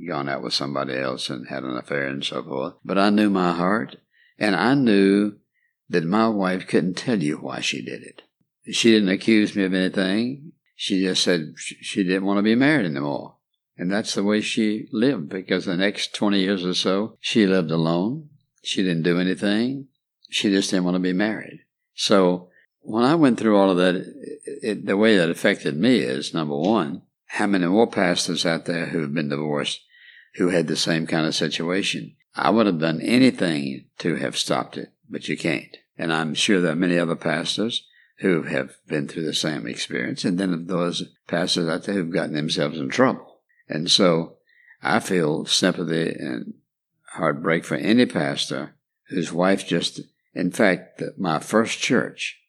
gone 0.07 0.27
out 0.27 0.43
with 0.43 0.53
somebody 0.53 0.95
else 0.95 1.29
and 1.29 1.47
had 1.47 1.63
an 1.63 1.77
affair 1.77 2.07
and 2.07 2.23
so 2.23 2.43
forth. 2.43 2.73
But 2.83 2.97
I 2.97 3.09
knew 3.09 3.29
my 3.29 3.53
heart, 3.53 3.97
and 4.37 4.55
I 4.55 4.73
knew 4.73 5.37
that 5.89 6.03
my 6.03 6.27
wife 6.27 6.67
couldn't 6.67 6.95
tell 6.95 7.21
you 7.21 7.37
why 7.37 7.61
she 7.61 7.81
did 7.81 8.03
it. 8.03 8.23
She 8.71 8.91
didn't 8.91 9.09
accuse 9.09 9.55
me 9.55 9.63
of 9.63 9.73
anything. 9.73 10.53
She 10.75 11.01
just 11.01 11.23
said 11.23 11.53
she 11.57 12.03
didn't 12.03 12.25
want 12.25 12.39
to 12.39 12.43
be 12.43 12.55
married 12.55 12.85
anymore. 12.85 13.35
And 13.77 13.91
that's 13.91 14.13
the 14.13 14.23
way 14.23 14.41
she 14.41 14.87
lived 14.91 15.29
because 15.29 15.65
the 15.65 15.75
next 15.75 16.13
20 16.15 16.39
years 16.39 16.65
or 16.65 16.73
so, 16.73 17.17
she 17.19 17.45
lived 17.45 17.71
alone. 17.71 18.29
She 18.63 18.83
didn't 18.83 19.03
do 19.03 19.19
anything. 19.19 19.87
She 20.29 20.49
just 20.49 20.69
didn't 20.69 20.85
want 20.85 20.95
to 20.95 20.99
be 20.99 21.13
married. 21.13 21.61
So 21.93 22.49
when 22.83 23.03
I 23.03 23.15
went 23.15 23.39
through 23.39 23.57
all 23.57 23.71
of 23.71 23.77
that, 23.77 23.95
it, 24.61 24.85
the 24.85 24.97
way 24.97 25.17
that 25.17 25.29
affected 25.29 25.75
me 25.75 25.99
is 25.99 26.33
number 26.33 26.57
one, 26.57 27.01
how 27.25 27.47
many 27.47 27.65
more 27.65 27.87
pastors 27.87 28.45
out 28.45 28.65
there 28.65 28.87
who 28.87 29.01
have 29.01 29.13
been 29.13 29.29
divorced 29.29 29.81
who 30.35 30.49
had 30.49 30.67
the 30.67 30.75
same 30.75 31.07
kind 31.07 31.25
of 31.25 31.33
situation? 31.33 32.15
I 32.35 32.49
would 32.49 32.65
have 32.65 32.79
done 32.79 33.01
anything 33.01 33.85
to 33.99 34.15
have 34.15 34.37
stopped 34.37 34.77
it, 34.77 34.91
but 35.09 35.27
you 35.27 35.37
can't. 35.37 35.77
And 35.97 36.11
I'm 36.11 36.33
sure 36.33 36.59
there 36.59 36.73
are 36.73 36.75
many 36.75 36.99
other 36.99 37.15
pastors 37.15 37.87
who 38.17 38.43
have 38.43 38.75
been 38.87 39.07
through 39.07 39.25
the 39.25 39.33
same 39.33 39.67
experience, 39.67 40.23
and 40.25 40.37
then 40.37 40.53
of 40.53 40.67
those 40.67 41.03
pastors 41.27 41.67
out 41.67 41.83
there 41.83 41.95
who've 41.95 42.13
gotten 42.13 42.33
themselves 42.33 42.79
in 42.79 42.89
trouble. 42.89 43.39
And 43.67 43.89
so 43.89 44.37
I 44.81 44.99
feel 44.99 45.45
sympathy 45.45 46.09
and 46.09 46.53
heartbreak 47.13 47.65
for 47.65 47.75
any 47.75 48.05
pastor 48.05 48.75
whose 49.09 49.31
wife 49.31 49.67
just, 49.67 50.01
in 50.33 50.51
fact, 50.51 51.01
my 51.17 51.39
first 51.39 51.79
church, 51.79 52.39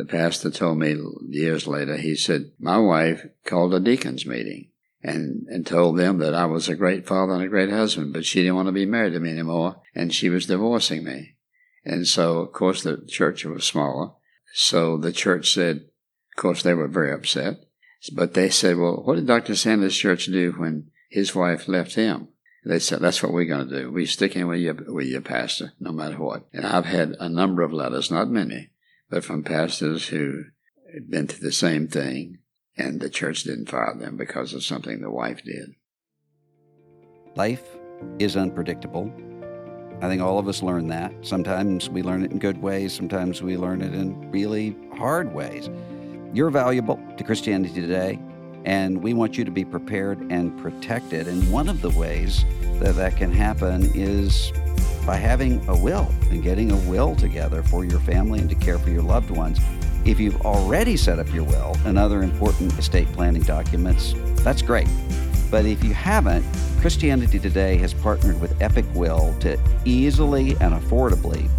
the 0.00 0.06
pastor 0.06 0.50
told 0.50 0.78
me 0.78 0.96
years 1.28 1.66
later, 1.66 1.98
he 1.98 2.16
said, 2.16 2.52
My 2.58 2.78
wife 2.78 3.26
called 3.44 3.74
a 3.74 3.80
deacon's 3.80 4.24
meeting 4.24 4.70
and, 5.02 5.46
and 5.48 5.66
told 5.66 5.98
them 5.98 6.16
that 6.18 6.34
I 6.34 6.46
was 6.46 6.70
a 6.70 6.74
great 6.74 7.06
father 7.06 7.34
and 7.34 7.42
a 7.42 7.48
great 7.48 7.70
husband, 7.70 8.14
but 8.14 8.24
she 8.24 8.40
didn't 8.40 8.56
want 8.56 8.68
to 8.68 8.72
be 8.72 8.86
married 8.86 9.12
to 9.12 9.20
me 9.20 9.30
anymore, 9.30 9.82
and 9.94 10.12
she 10.12 10.30
was 10.30 10.46
divorcing 10.46 11.04
me. 11.04 11.36
And 11.84 12.08
so, 12.08 12.38
of 12.38 12.52
course, 12.52 12.82
the 12.82 13.04
church 13.06 13.44
was 13.44 13.64
smaller. 13.64 14.12
So 14.54 14.96
the 14.96 15.12
church 15.12 15.52
said, 15.52 15.76
of 15.76 16.36
course, 16.36 16.62
they 16.62 16.72
were 16.72 16.88
very 16.88 17.12
upset. 17.12 17.56
But 18.14 18.32
they 18.32 18.48
said, 18.48 18.78
well, 18.78 19.02
what 19.04 19.16
did 19.16 19.26
Dr. 19.26 19.54
Sanders' 19.54 19.98
church 19.98 20.26
do 20.26 20.52
when 20.52 20.90
his 21.10 21.34
wife 21.34 21.68
left 21.68 21.94
him? 21.94 22.28
They 22.64 22.78
said, 22.78 23.00
that's 23.00 23.22
what 23.22 23.32
we're 23.32 23.44
going 23.44 23.68
to 23.68 23.82
do. 23.82 23.90
We 23.90 24.06
stick 24.06 24.34
in 24.34 24.46
with 24.46 24.60
you, 24.60 24.78
with 24.88 25.08
your 25.08 25.20
pastor, 25.20 25.72
no 25.78 25.92
matter 25.92 26.16
what. 26.16 26.46
And 26.54 26.64
I've 26.64 26.86
had 26.86 27.16
a 27.20 27.28
number 27.28 27.62
of 27.62 27.72
letters, 27.72 28.10
not 28.10 28.28
many, 28.28 28.70
but 29.10 29.24
from 29.24 29.42
pastors 29.42 30.08
who 30.08 30.44
had 30.92 31.10
been 31.10 31.26
through 31.26 31.46
the 31.46 31.52
same 31.52 31.88
thing, 31.88 32.38
and 32.76 33.00
the 33.00 33.10
church 33.10 33.42
didn't 33.42 33.68
fire 33.68 33.94
them 33.98 34.16
because 34.16 34.54
of 34.54 34.64
something 34.64 35.00
the 35.00 35.10
wife 35.10 35.42
did. 35.44 35.70
Life 37.36 37.64
is 38.18 38.36
unpredictable. 38.36 39.12
I 40.00 40.08
think 40.08 40.22
all 40.22 40.38
of 40.38 40.48
us 40.48 40.62
learn 40.62 40.88
that. 40.88 41.12
Sometimes 41.20 41.90
we 41.90 42.02
learn 42.02 42.24
it 42.24 42.30
in 42.30 42.38
good 42.38 42.62
ways, 42.62 42.94
sometimes 42.94 43.42
we 43.42 43.56
learn 43.56 43.82
it 43.82 43.94
in 43.94 44.30
really 44.30 44.76
hard 44.96 45.34
ways. 45.34 45.68
You're 46.32 46.50
valuable 46.50 46.98
to 47.16 47.24
Christianity 47.24 47.80
today 47.80 48.18
and 48.64 49.02
we 49.02 49.14
want 49.14 49.38
you 49.38 49.44
to 49.44 49.50
be 49.50 49.64
prepared 49.64 50.20
and 50.30 50.56
protected. 50.58 51.26
And 51.26 51.50
one 51.50 51.68
of 51.68 51.80
the 51.80 51.90
ways 51.90 52.44
that 52.80 52.94
that 52.96 53.16
can 53.16 53.32
happen 53.32 53.90
is 53.94 54.52
by 55.06 55.16
having 55.16 55.66
a 55.68 55.76
will 55.76 56.12
and 56.30 56.42
getting 56.42 56.70
a 56.70 56.76
will 56.88 57.14
together 57.14 57.62
for 57.62 57.84
your 57.84 58.00
family 58.00 58.40
and 58.40 58.48
to 58.48 58.54
care 58.54 58.78
for 58.78 58.90
your 58.90 59.02
loved 59.02 59.30
ones. 59.30 59.58
If 60.04 60.18
you've 60.18 60.40
already 60.42 60.96
set 60.96 61.18
up 61.18 61.32
your 61.32 61.44
will 61.44 61.76
and 61.84 61.98
other 61.98 62.22
important 62.22 62.78
estate 62.78 63.06
planning 63.12 63.42
documents, 63.42 64.14
that's 64.42 64.62
great. 64.62 64.88
But 65.50 65.66
if 65.66 65.82
you 65.82 65.92
haven't, 65.94 66.44
Christianity 66.80 67.38
Today 67.38 67.76
has 67.78 67.92
partnered 67.92 68.40
with 68.40 68.60
Epic 68.62 68.86
Will 68.94 69.36
to 69.40 69.58
easily 69.84 70.52
and 70.60 70.74
affordably 70.74 71.50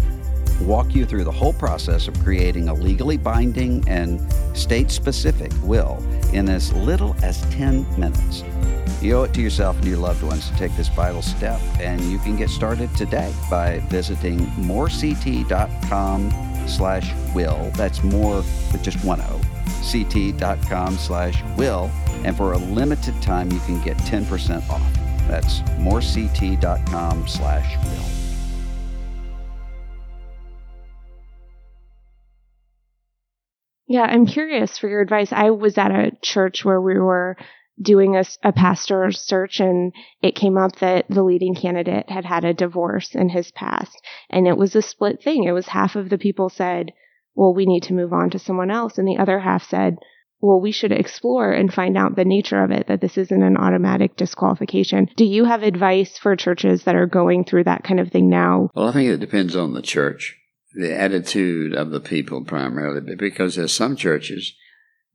walk 0.62 0.94
you 0.96 1.06
through 1.06 1.24
the 1.24 1.32
whole 1.32 1.54
process 1.54 2.08
of 2.08 2.20
creating 2.24 2.70
a 2.70 2.74
legally 2.74 3.18
binding 3.18 3.88
and 3.88 4.22
state 4.56 4.92
specific 4.92 5.52
will 5.64 6.04
in 6.34 6.50
as 6.50 6.72
little 6.74 7.16
as 7.24 7.42
10 7.52 7.86
minutes. 8.00 8.44
You 9.02 9.18
owe 9.18 9.24
it 9.24 9.34
to 9.34 9.42
yourself 9.42 9.78
and 9.78 9.88
your 9.88 9.98
loved 9.98 10.22
ones 10.22 10.48
to 10.50 10.56
take 10.58 10.76
this 10.78 10.88
vital 10.90 11.24
step, 11.24 11.60
and 11.80 12.00
you 12.02 12.20
can 12.20 12.36
get 12.36 12.50
started 12.50 12.96
today 12.96 13.34
by 13.50 13.80
visiting 13.90 14.48
morect.com 14.58 16.32
slash 16.68 17.12
will. 17.34 17.72
That's 17.74 18.04
more 18.04 18.38
with 18.72 18.84
just 18.84 19.04
one 19.04 19.20
O. 19.22 19.42
ct.com 19.82 20.98
slash 20.98 21.42
will. 21.58 21.90
And 22.24 22.38
for 22.38 22.54
a 22.54 22.58
limited 22.58 23.20
time, 23.24 23.52
you 23.52 23.60
can 23.62 23.82
get 23.82 23.98
10% 23.98 24.70
off. 24.70 24.82
That's 25.28 25.62
morect.com 25.80 27.28
slash 27.28 27.84
will. 27.84 28.22
Yeah, 33.88 34.04
I'm 34.04 34.28
curious 34.28 34.78
for 34.78 34.88
your 34.88 35.02
advice. 35.02 35.34
I 35.34 35.50
was 35.50 35.78
at 35.78 35.92
a 35.92 36.12
church 36.22 36.64
where 36.64 36.80
we 36.80 36.98
were 36.98 37.36
doing 37.80 38.16
a, 38.16 38.24
a 38.44 38.52
pastor 38.52 39.12
search 39.12 39.60
and 39.60 39.94
it 40.22 40.36
came 40.36 40.58
up 40.58 40.76
that 40.78 41.06
the 41.10 41.24
leading 41.24 41.56
candidate 41.56 42.10
had 42.10 42.26
had 42.26 42.46
a 42.46 42.54
divorce 42.54 43.16
in 43.16 43.30
his 43.30 43.52
past 43.52 43.98
and 44.30 44.48
it 44.48 44.58
was 44.58 44.76
a 44.76 44.82
split 44.82 45.24
thing. 45.24 45.44
It 45.44 45.52
was 45.52 45.68
half 45.68 45.96
of 45.96 46.10
the 46.10 46.18
people 46.18 46.50
said, 46.50 46.92
well, 47.36 47.54
we 47.54 47.66
need 47.66 47.84
to 47.84 47.94
move 47.94 48.14
on 48.14 48.30
to 48.32 48.40
someone 48.40 48.72
else. 48.72 48.98
And 48.98 49.08
the 49.08 49.18
other 49.18 49.40
half 49.40 49.68
said, 49.68 49.98
well, 50.42 50.60
we 50.60 50.72
should 50.72 50.92
explore 50.92 51.52
and 51.52 51.74
find 51.74 51.98
out 51.98 52.16
the 52.16 52.26
nature 52.26 52.64
of 52.64 52.72
it, 52.72 52.88
that 52.88 53.00
this 53.00 53.18
isn't 53.18 53.44
an 53.44 53.58
automatic 53.58 54.18
disqualification. 54.18 55.08
Do 55.16 55.24
you 55.24 55.46
have 55.46 55.62
advice 55.62 56.18
for 56.18 56.36
churches 56.36 56.84
that 56.84 56.96
are 56.96 57.06
going 57.06 57.46
through 57.46 57.66
that 57.66 57.84
kind 57.84 58.00
of 58.00 58.12
thing 58.12 58.28
now? 58.28 58.70
Well, 58.76 58.90
I 58.90 58.94
think 58.94 59.10
it 59.10 59.20
depends 59.20 59.56
on 59.56 59.74
the 59.74 59.84
church 59.84 60.36
the 60.74 60.94
attitude 60.94 61.74
of 61.74 61.92
the 61.92 62.00
people 62.00 62.44
primarily, 62.44 63.16
because 63.16 63.56
there's 63.56 63.74
some 63.74 63.96
churches 63.96 64.54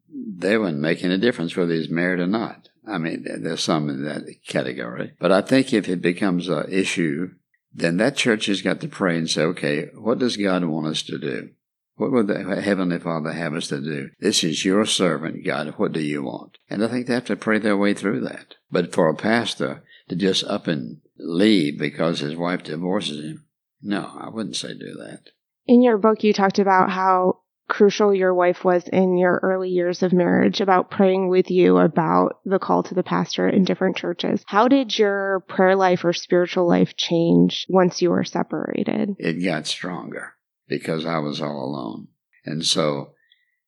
they 0.08 0.56
wouldn't 0.56 0.78
make 0.78 1.02
any 1.02 1.18
difference 1.18 1.56
whether 1.56 1.72
he's 1.72 1.90
married 1.90 2.20
or 2.20 2.26
not. 2.26 2.68
I 2.86 2.98
mean, 2.98 3.24
there's 3.24 3.62
some 3.62 3.88
in 3.88 4.04
that 4.04 4.26
category. 4.46 5.12
But 5.18 5.32
I 5.32 5.40
think 5.40 5.72
if 5.72 5.88
it 5.88 6.00
becomes 6.00 6.48
an 6.48 6.66
issue, 6.70 7.32
then 7.74 7.96
that 7.96 8.16
church 8.16 8.46
has 8.46 8.62
got 8.62 8.80
to 8.80 8.88
pray 8.88 9.18
and 9.18 9.28
say, 9.28 9.42
okay, 9.42 9.88
what 9.94 10.18
does 10.18 10.36
God 10.36 10.64
want 10.64 10.86
us 10.86 11.02
to 11.04 11.18
do? 11.18 11.50
What 11.96 12.12
would 12.12 12.26
the 12.26 12.60
Heavenly 12.60 12.98
Father 12.98 13.32
have 13.32 13.54
us 13.54 13.68
to 13.68 13.80
do? 13.80 14.10
This 14.20 14.44
is 14.44 14.64
your 14.64 14.84
servant, 14.84 15.44
God. 15.44 15.74
What 15.78 15.92
do 15.92 16.00
you 16.00 16.22
want? 16.22 16.58
And 16.68 16.84
I 16.84 16.88
think 16.88 17.06
they 17.06 17.14
have 17.14 17.24
to 17.26 17.36
pray 17.36 17.58
their 17.58 17.76
way 17.76 17.94
through 17.94 18.20
that. 18.20 18.54
But 18.70 18.92
for 18.92 19.08
a 19.08 19.14
pastor 19.14 19.82
to 20.08 20.16
just 20.16 20.44
up 20.44 20.66
and 20.66 21.00
leave 21.18 21.78
because 21.78 22.20
his 22.20 22.36
wife 22.36 22.62
divorces 22.62 23.24
him, 23.24 23.46
no, 23.82 24.12
I 24.18 24.28
wouldn't 24.28 24.56
say 24.56 24.74
do 24.74 24.94
that. 24.94 25.30
In 25.66 25.82
your 25.82 25.98
book, 25.98 26.22
you 26.22 26.32
talked 26.32 26.58
about 26.58 26.90
how 26.90 27.40
crucial 27.68 28.14
your 28.14 28.34
wife 28.34 28.64
was 28.64 28.86
in 28.88 29.16
your 29.16 29.40
early 29.42 29.70
years 29.70 30.02
of 30.02 30.12
marriage, 30.12 30.60
about 30.60 30.90
praying 30.90 31.28
with 31.28 31.50
you 31.50 31.78
about 31.78 32.40
the 32.44 32.58
call 32.58 32.82
to 32.84 32.94
the 32.94 33.02
pastor 33.02 33.48
in 33.48 33.64
different 33.64 33.96
churches. 33.96 34.42
How 34.46 34.68
did 34.68 34.98
your 34.98 35.40
prayer 35.48 35.76
life 35.76 36.04
or 36.04 36.12
spiritual 36.12 36.68
life 36.68 36.96
change 36.96 37.66
once 37.68 38.00
you 38.00 38.10
were 38.10 38.24
separated? 38.24 39.16
It 39.18 39.44
got 39.44 39.66
stronger 39.66 40.34
because 40.68 41.06
I 41.06 41.18
was 41.18 41.40
all 41.40 41.64
alone. 41.64 42.08
And 42.44 42.64
so, 42.64 43.14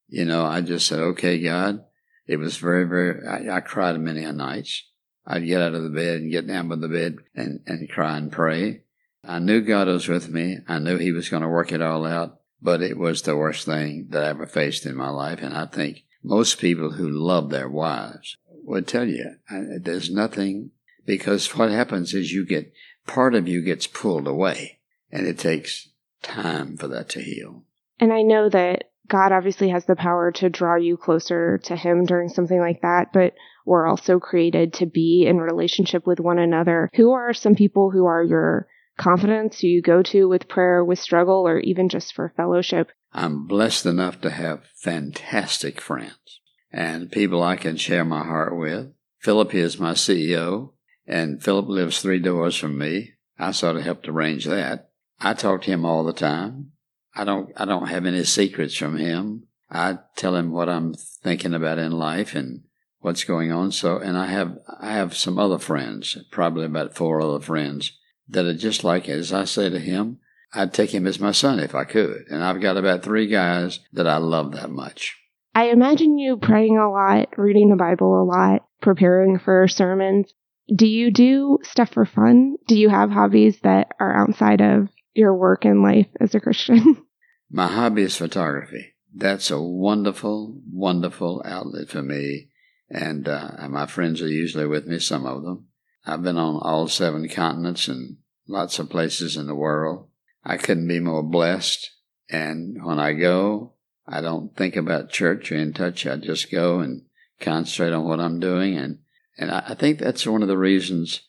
you 0.08 0.24
know, 0.24 0.44
I 0.44 0.60
just 0.60 0.86
said, 0.86 1.00
okay, 1.00 1.42
God, 1.42 1.84
it 2.26 2.36
was 2.36 2.56
very, 2.56 2.84
very, 2.84 3.26
I, 3.26 3.56
I 3.56 3.60
cried 3.60 3.98
many 4.00 4.24
a 4.24 4.32
nights. 4.32 4.84
I'd 5.26 5.46
get 5.46 5.60
out 5.60 5.74
of 5.74 5.82
the 5.82 5.90
bed 5.90 6.20
and 6.20 6.30
get 6.30 6.46
down 6.46 6.68
by 6.68 6.76
the 6.76 6.88
bed 6.88 7.16
and, 7.34 7.60
and 7.66 7.90
cry 7.90 8.16
and 8.16 8.32
pray. 8.32 8.82
I 9.24 9.40
knew 9.40 9.60
God 9.60 9.88
was 9.88 10.08
with 10.08 10.28
me. 10.28 10.58
I 10.66 10.78
knew 10.78 10.96
He 10.96 11.12
was 11.12 11.28
going 11.28 11.42
to 11.42 11.48
work 11.48 11.72
it 11.72 11.82
all 11.82 12.06
out, 12.06 12.40
but 12.60 12.82
it 12.82 12.98
was 12.98 13.22
the 13.22 13.36
worst 13.36 13.66
thing 13.66 14.08
that 14.10 14.24
I 14.24 14.28
ever 14.28 14.46
faced 14.46 14.86
in 14.86 14.96
my 14.96 15.10
life. 15.10 15.40
And 15.42 15.54
I 15.54 15.66
think 15.66 16.04
most 16.22 16.58
people 16.58 16.92
who 16.92 17.08
love 17.08 17.50
their 17.50 17.68
wives 17.68 18.36
would 18.64 18.86
tell 18.86 19.06
you 19.06 19.36
there's 19.80 20.10
nothing 20.10 20.70
because 21.06 21.56
what 21.56 21.70
happens 21.70 22.12
is 22.12 22.32
you 22.32 22.44
get 22.44 22.72
part 23.06 23.34
of 23.34 23.48
you 23.48 23.62
gets 23.62 23.86
pulled 23.86 24.26
away 24.26 24.78
and 25.10 25.26
it 25.26 25.38
takes 25.38 25.88
time 26.22 26.76
for 26.76 26.88
that 26.88 27.08
to 27.10 27.22
heal. 27.22 27.64
And 28.00 28.12
I 28.12 28.22
know 28.22 28.48
that 28.50 28.90
God 29.08 29.32
obviously 29.32 29.70
has 29.70 29.86
the 29.86 29.96
power 29.96 30.30
to 30.32 30.50
draw 30.50 30.76
you 30.76 30.96
closer 30.96 31.58
to 31.64 31.76
Him 31.76 32.04
during 32.04 32.28
something 32.28 32.60
like 32.60 32.82
that, 32.82 33.12
but 33.12 33.34
we're 33.64 33.86
also 33.86 34.18
created 34.20 34.74
to 34.74 34.86
be 34.86 35.26
in 35.26 35.38
relationship 35.38 36.06
with 36.06 36.20
one 36.20 36.38
another. 36.38 36.90
Who 36.94 37.12
are 37.12 37.32
some 37.32 37.54
people 37.54 37.90
who 37.90 38.06
are 38.06 38.22
your 38.22 38.68
confidence 38.98 39.62
you 39.62 39.80
go 39.80 40.02
to 40.02 40.28
with 40.28 40.48
prayer, 40.48 40.84
with 40.84 40.98
struggle, 40.98 41.48
or 41.48 41.58
even 41.60 41.88
just 41.88 42.14
for 42.14 42.34
fellowship. 42.36 42.90
I'm 43.12 43.46
blessed 43.46 43.86
enough 43.86 44.20
to 44.20 44.30
have 44.30 44.66
fantastic 44.76 45.80
friends 45.80 46.40
and 46.70 47.10
people 47.10 47.42
I 47.42 47.56
can 47.56 47.76
share 47.76 48.04
my 48.04 48.24
heart 48.24 48.56
with. 48.56 48.92
Philip 49.20 49.54
is 49.54 49.80
my 49.80 49.92
CEO, 49.92 50.72
and 51.06 51.42
Philip 51.42 51.68
lives 51.68 52.00
three 52.00 52.18
doors 52.18 52.56
from 52.56 52.78
me. 52.78 53.14
I 53.38 53.52
sort 53.52 53.76
of 53.76 53.82
helped 53.82 54.08
arrange 54.08 54.44
that. 54.44 54.90
I 55.20 55.34
talk 55.34 55.62
to 55.62 55.70
him 55.70 55.84
all 55.84 56.04
the 56.04 56.12
time. 56.12 56.72
I 57.14 57.24
don't 57.24 57.50
I 57.56 57.64
don't 57.64 57.88
have 57.88 58.06
any 58.06 58.24
secrets 58.24 58.76
from 58.76 58.98
him. 58.98 59.44
I 59.70 59.98
tell 60.16 60.36
him 60.36 60.52
what 60.52 60.68
I'm 60.68 60.94
thinking 60.94 61.54
about 61.54 61.78
in 61.78 61.92
life 61.92 62.34
and 62.34 62.62
what's 63.00 63.24
going 63.24 63.50
on. 63.50 63.72
So 63.72 63.98
and 63.98 64.16
I 64.16 64.26
have 64.26 64.58
I 64.80 64.92
have 64.92 65.16
some 65.16 65.38
other 65.38 65.58
friends, 65.58 66.16
probably 66.30 66.66
about 66.66 66.94
four 66.94 67.20
other 67.20 67.40
friends 67.40 67.97
that 68.28 68.46
are 68.46 68.54
just 68.54 68.84
like 68.84 69.08
it. 69.08 69.18
as 69.18 69.32
I 69.32 69.44
say 69.44 69.70
to 69.70 69.78
him, 69.78 70.18
I'd 70.52 70.72
take 70.72 70.94
him 70.94 71.06
as 71.06 71.20
my 71.20 71.32
son 71.32 71.60
if 71.60 71.74
I 71.74 71.84
could. 71.84 72.24
And 72.30 72.42
I've 72.42 72.60
got 72.60 72.76
about 72.76 73.02
three 73.02 73.26
guys 73.26 73.80
that 73.92 74.06
I 74.06 74.16
love 74.16 74.52
that 74.52 74.70
much. 74.70 75.16
I 75.54 75.66
imagine 75.66 76.18
you 76.18 76.36
praying 76.36 76.78
a 76.78 76.90
lot, 76.90 77.30
reading 77.36 77.68
the 77.68 77.76
Bible 77.76 78.22
a 78.22 78.24
lot, 78.24 78.66
preparing 78.80 79.38
for 79.38 79.66
sermons. 79.68 80.32
Do 80.74 80.86
you 80.86 81.10
do 81.10 81.58
stuff 81.62 81.90
for 81.90 82.06
fun? 82.06 82.56
Do 82.66 82.76
you 82.76 82.88
have 82.88 83.10
hobbies 83.10 83.58
that 83.60 83.92
are 83.98 84.14
outside 84.14 84.60
of 84.60 84.88
your 85.14 85.34
work 85.34 85.64
and 85.64 85.82
life 85.82 86.08
as 86.20 86.34
a 86.34 86.40
Christian? 86.40 87.02
My 87.50 87.66
hobby 87.66 88.02
is 88.02 88.16
photography. 88.16 88.94
That's 89.14 89.50
a 89.50 89.60
wonderful, 89.60 90.60
wonderful 90.70 91.42
outlet 91.44 91.88
for 91.88 92.02
me. 92.02 92.50
And 92.90 93.26
uh, 93.26 93.68
my 93.68 93.86
friends 93.86 94.22
are 94.22 94.28
usually 94.28 94.66
with 94.66 94.86
me, 94.86 94.98
some 94.98 95.26
of 95.26 95.42
them. 95.42 95.67
I've 96.08 96.22
been 96.22 96.38
on 96.38 96.60
all 96.62 96.88
seven 96.88 97.28
continents 97.28 97.86
and 97.86 98.16
lots 98.46 98.78
of 98.78 98.88
places 98.88 99.36
in 99.36 99.46
the 99.46 99.54
world. 99.54 100.08
I 100.42 100.56
couldn't 100.56 100.88
be 100.88 101.00
more 101.00 101.22
blessed. 101.22 101.90
And 102.30 102.82
when 102.82 102.98
I 102.98 103.12
go, 103.12 103.74
I 104.06 104.22
don't 104.22 104.56
think 104.56 104.74
about 104.74 105.10
church 105.10 105.52
or 105.52 105.56
in 105.56 105.74
touch. 105.74 106.06
I 106.06 106.16
just 106.16 106.50
go 106.50 106.80
and 106.80 107.02
concentrate 107.40 107.92
on 107.92 108.04
what 108.04 108.20
I'm 108.20 108.40
doing. 108.40 108.76
And, 108.76 109.00
and 109.36 109.50
I 109.50 109.74
think 109.74 109.98
that's 109.98 110.26
one 110.26 110.42
of 110.42 110.48
the 110.48 110.56
reasons 110.56 111.20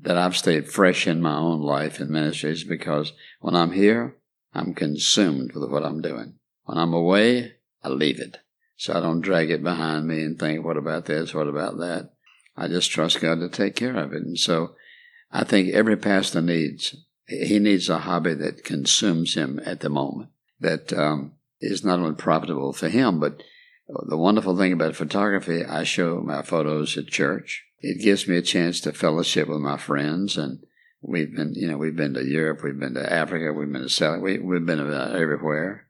that 0.00 0.18
I've 0.18 0.36
stayed 0.36 0.68
fresh 0.68 1.06
in 1.06 1.22
my 1.22 1.36
own 1.36 1.60
life 1.60 2.00
and 2.00 2.10
ministries 2.10 2.64
because 2.64 3.12
when 3.40 3.54
I'm 3.54 3.72
here, 3.72 4.16
I'm 4.52 4.74
consumed 4.74 5.52
with 5.54 5.70
what 5.70 5.84
I'm 5.84 6.02
doing. 6.02 6.34
When 6.64 6.78
I'm 6.78 6.92
away, 6.92 7.54
I 7.82 7.88
leave 7.88 8.18
it. 8.18 8.38
So 8.76 8.94
I 8.94 9.00
don't 9.00 9.20
drag 9.20 9.50
it 9.50 9.62
behind 9.62 10.08
me 10.08 10.22
and 10.22 10.38
think, 10.38 10.64
what 10.64 10.76
about 10.76 11.06
this? 11.06 11.32
What 11.32 11.46
about 11.46 11.78
that? 11.78 12.13
I 12.56 12.68
just 12.68 12.90
trust 12.90 13.20
God 13.20 13.40
to 13.40 13.48
take 13.48 13.76
care 13.76 13.96
of 13.96 14.12
it. 14.12 14.22
And 14.22 14.38
so 14.38 14.74
I 15.30 15.44
think 15.44 15.70
every 15.70 15.96
pastor 15.96 16.40
needs, 16.40 16.96
he 17.26 17.58
needs 17.58 17.88
a 17.88 17.98
hobby 17.98 18.34
that 18.34 18.64
consumes 18.64 19.34
him 19.34 19.60
at 19.64 19.80
the 19.80 19.88
moment, 19.88 20.30
that 20.60 20.92
um, 20.92 21.32
is 21.60 21.84
not 21.84 21.98
only 21.98 22.14
profitable 22.14 22.72
for 22.72 22.88
him, 22.88 23.18
but 23.18 23.42
the 23.88 24.16
wonderful 24.16 24.56
thing 24.56 24.72
about 24.72 24.96
photography, 24.96 25.64
I 25.64 25.84
show 25.84 26.20
my 26.20 26.42
photos 26.42 26.96
at 26.96 27.08
church. 27.08 27.64
It 27.80 28.02
gives 28.02 28.26
me 28.26 28.36
a 28.36 28.42
chance 28.42 28.80
to 28.80 28.92
fellowship 28.92 29.48
with 29.48 29.60
my 29.60 29.76
friends 29.76 30.38
and 30.38 30.64
we've 31.02 31.34
been, 31.34 31.54
you 31.54 31.68
know, 31.68 31.76
we've 31.76 31.96
been 31.96 32.14
to 32.14 32.24
Europe, 32.24 32.62
we've 32.62 32.78
been 32.78 32.94
to 32.94 33.12
Africa, 33.12 33.52
we've 33.52 33.70
been 33.70 33.82
to 33.82 33.88
South, 33.88 34.20
we, 34.22 34.38
we've 34.38 34.64
been 34.64 34.80
about 34.80 35.16
everywhere. 35.16 35.86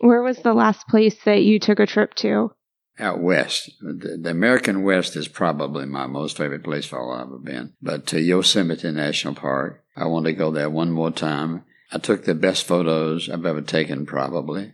Where 0.00 0.22
was 0.22 0.38
the 0.38 0.54
last 0.54 0.88
place 0.88 1.16
that 1.24 1.42
you 1.42 1.58
took 1.58 1.80
a 1.80 1.86
trip 1.86 2.14
to? 2.16 2.50
Out 2.98 3.20
west. 3.20 3.70
The, 3.80 4.18
the, 4.20 4.30
American 4.30 4.82
West 4.82 5.16
is 5.16 5.28
probably 5.28 5.86
my 5.86 6.06
most 6.06 6.36
favorite 6.36 6.64
place 6.64 6.86
for 6.86 7.00
all 7.00 7.12
I've 7.12 7.26
ever 7.26 7.38
been. 7.38 7.72
But 7.82 8.06
to 8.08 8.20
Yosemite 8.20 8.90
National 8.90 9.34
Park, 9.34 9.84
I 9.96 10.06
want 10.06 10.26
to 10.26 10.32
go 10.32 10.50
there 10.50 10.70
one 10.70 10.90
more 10.90 11.10
time. 11.10 11.64
I 11.92 11.98
took 11.98 12.24
the 12.24 12.34
best 12.34 12.64
photos 12.64 13.28
I've 13.28 13.46
ever 13.46 13.62
taken, 13.62 14.06
probably. 14.06 14.72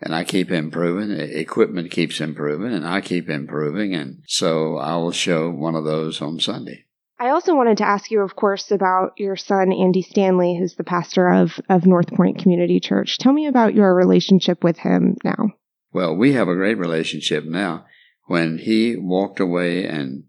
And 0.00 0.14
I 0.14 0.24
keep 0.24 0.50
improving. 0.50 1.10
Equipment 1.10 1.90
keeps 1.90 2.20
improving, 2.20 2.72
and 2.72 2.86
I 2.86 3.00
keep 3.00 3.28
improving. 3.28 3.94
And 3.94 4.22
so 4.26 4.78
I 4.78 4.96
will 4.96 5.12
show 5.12 5.50
one 5.50 5.74
of 5.74 5.84
those 5.84 6.22
on 6.22 6.40
Sunday. 6.40 6.86
I 7.18 7.28
also 7.30 7.54
wanted 7.54 7.76
to 7.78 7.86
ask 7.86 8.10
you, 8.10 8.20
of 8.20 8.34
course, 8.34 8.70
about 8.70 9.12
your 9.18 9.36
son, 9.36 9.74
Andy 9.74 10.00
Stanley, 10.00 10.56
who's 10.58 10.76
the 10.76 10.84
pastor 10.84 11.28
of, 11.28 11.60
of 11.68 11.84
North 11.84 12.10
Point 12.14 12.38
Community 12.38 12.80
Church. 12.80 13.18
Tell 13.18 13.34
me 13.34 13.46
about 13.46 13.74
your 13.74 13.94
relationship 13.94 14.64
with 14.64 14.78
him 14.78 15.18
now. 15.22 15.50
Well, 15.92 16.14
we 16.14 16.32
have 16.32 16.48
a 16.48 16.54
great 16.54 16.78
relationship 16.78 17.44
now. 17.44 17.86
When 18.26 18.58
he 18.58 18.96
walked 18.96 19.40
away 19.40 19.84
and 19.84 20.24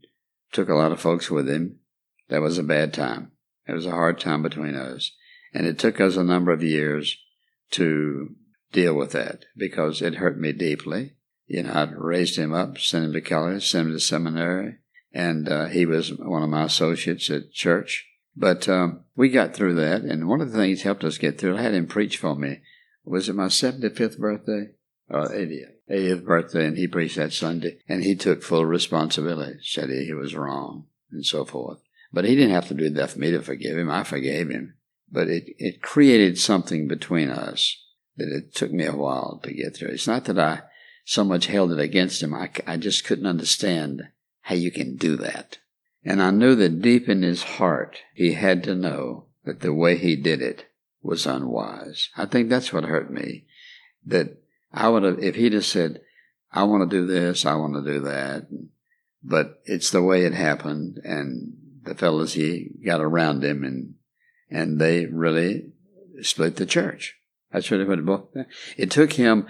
took 0.52 0.70
a 0.70 0.76
lot 0.76 0.92
of 0.92 1.00
folks 1.00 1.30
with 1.30 1.48
him, 1.48 1.78
that 2.30 2.42
was 2.42 2.58
a 2.58 2.64
bad 2.64 2.94
time. 2.94 3.32
It 3.68 3.74
was 3.74 3.86
a 3.86 3.92
hard 3.92 4.20
time 4.20 4.42
between 4.42 4.76
us. 4.76 5.12
And 5.54 5.68
it 5.68 5.78
took 5.78 6.02
us 6.02 6.16
a 6.18 6.24
number 6.24 6.52
of 6.52 6.64
years 6.64 7.18
to 7.72 8.36
deal 8.72 8.96
with 8.96 9.12
that 9.12 9.46
because 9.56 10.02
it 10.02 10.16
hurt 10.16 10.40
me 10.40 10.52
deeply. 10.52 11.16
You 11.46 11.64
know, 11.64 11.74
I'd 11.74 11.96
raised 11.96 12.38
him 12.38 12.54
up, 12.54 12.78
sent 12.80 13.06
him 13.06 13.14
to 13.14 13.22
college, 13.22 13.70
sent 13.70 13.88
him 13.88 13.94
to 13.94 14.00
seminary, 14.00 14.78
and 15.14 15.50
uh, 15.50 15.66
he 15.66 15.86
was 15.86 16.14
one 16.14 16.44
of 16.44 16.50
my 16.50 16.64
associates 16.64 17.30
at 17.30 17.52
church. 17.52 18.08
But 18.36 18.70
um, 18.70 19.04
we 19.16 19.30
got 19.30 19.54
through 19.54 19.76
that, 19.76 20.02
and 20.02 20.30
one 20.30 20.40
of 20.40 20.52
the 20.52 20.58
things 20.58 20.84
helped 20.84 21.04
us 21.04 21.18
get 21.18 21.38
through. 21.38 21.58
I 21.58 21.62
had 21.62 21.74
him 21.74 21.88
preach 21.88 22.18
for 22.18 22.36
me. 22.36 22.62
Was 23.04 23.28
it 23.28 23.36
my 23.36 23.50
seventy 23.50 23.90
fifth 23.90 24.18
birthday? 24.18 24.70
Or 25.12 25.28
80th, 25.28 25.74
80th 25.90 26.24
birthday, 26.24 26.66
and 26.66 26.78
he 26.78 26.88
preached 26.88 27.18
that 27.18 27.34
Sunday, 27.34 27.80
and 27.88 28.04
he 28.04 28.16
took 28.16 28.42
full 28.42 28.66
responsibility, 28.66 29.60
said 29.62 29.90
he, 29.90 30.06
he 30.06 30.14
was 30.14 30.36
wrong, 30.36 30.86
and 31.12 31.26
so 31.26 31.46
forth. 31.46 31.80
But 32.14 32.26
he 32.26 32.36
didn't 32.36 32.56
have 32.56 32.68
to 32.70 32.74
do 32.74 32.90
that 32.90 33.12
for 33.12 33.20
me 33.20 33.32
to 33.32 33.42
forgive 33.42 33.78
him. 33.78 33.90
I 33.90 34.04
forgave 34.04 34.50
him. 34.50 34.76
But 35.12 35.28
it, 35.28 35.54
it 35.58 35.82
created 35.82 36.40
something 36.40 36.88
between 36.88 37.30
us 37.30 37.78
that 38.18 38.30
it 38.30 38.56
took 38.56 38.72
me 38.72 38.86
a 38.86 38.96
while 38.96 39.40
to 39.44 39.54
get 39.54 39.76
through. 39.76 39.90
It's 39.90 40.08
not 40.08 40.26
that 40.26 40.40
I 40.40 40.62
so 41.04 41.24
much 41.24 41.48
held 41.48 41.72
it 41.72 41.80
against 41.80 42.24
him. 42.24 42.34
I, 42.34 42.50
I 42.66 42.78
just 42.78 43.06
couldn't 43.06 43.26
understand 43.26 44.04
how 44.42 44.56
you 44.56 44.72
can 44.72 44.96
do 44.96 45.18
that. 45.18 45.58
And 46.04 46.22
I 46.22 46.32
knew 46.32 46.56
that 46.56 46.82
deep 46.82 47.08
in 47.08 47.22
his 47.22 47.44
heart, 47.44 48.00
he 48.14 48.34
had 48.34 48.64
to 48.64 48.76
know 48.76 49.26
that 49.44 49.60
the 49.60 49.74
way 49.74 49.98
he 49.98 50.16
did 50.16 50.42
it 50.42 50.66
was 51.02 51.26
unwise. 51.26 52.10
I 52.16 52.26
think 52.26 52.50
that's 52.50 52.72
what 52.72 52.86
hurt 52.86 53.12
me. 53.12 53.46
That 54.06 54.41
I 54.74 54.90
would 54.90 55.04
have, 55.04 55.20
if 55.20 55.36
he'd 55.36 55.54
have 55.54 55.66
said, 55.66 56.02
I 56.52 56.64
want 56.64 56.90
to 56.90 56.98
do 56.98 57.06
this, 57.06 57.46
I 57.46 57.56
want 57.56 57.74
to 57.76 57.92
do 57.94 58.00
that, 58.02 58.48
but 59.24 59.62
it's 59.66 59.92
the 59.92 60.02
way 60.02 60.26
it 60.26 60.34
happened, 60.34 61.00
and 61.04 61.54
the 61.84 61.96
fellows 61.96 62.34
he 62.34 62.72
got 62.86 63.02
around 63.02 63.44
him, 63.44 63.64
and 63.64 63.96
and 64.50 64.80
they 64.80 65.06
really 65.06 65.72
split 66.22 66.58
the 66.58 66.66
church. 66.66 67.16
That's 67.52 67.72
really 67.72 67.86
what 67.86 68.00
it 68.00 68.06
both. 68.06 68.28
It 68.78 68.92
took 68.92 69.14
him. 69.14 69.48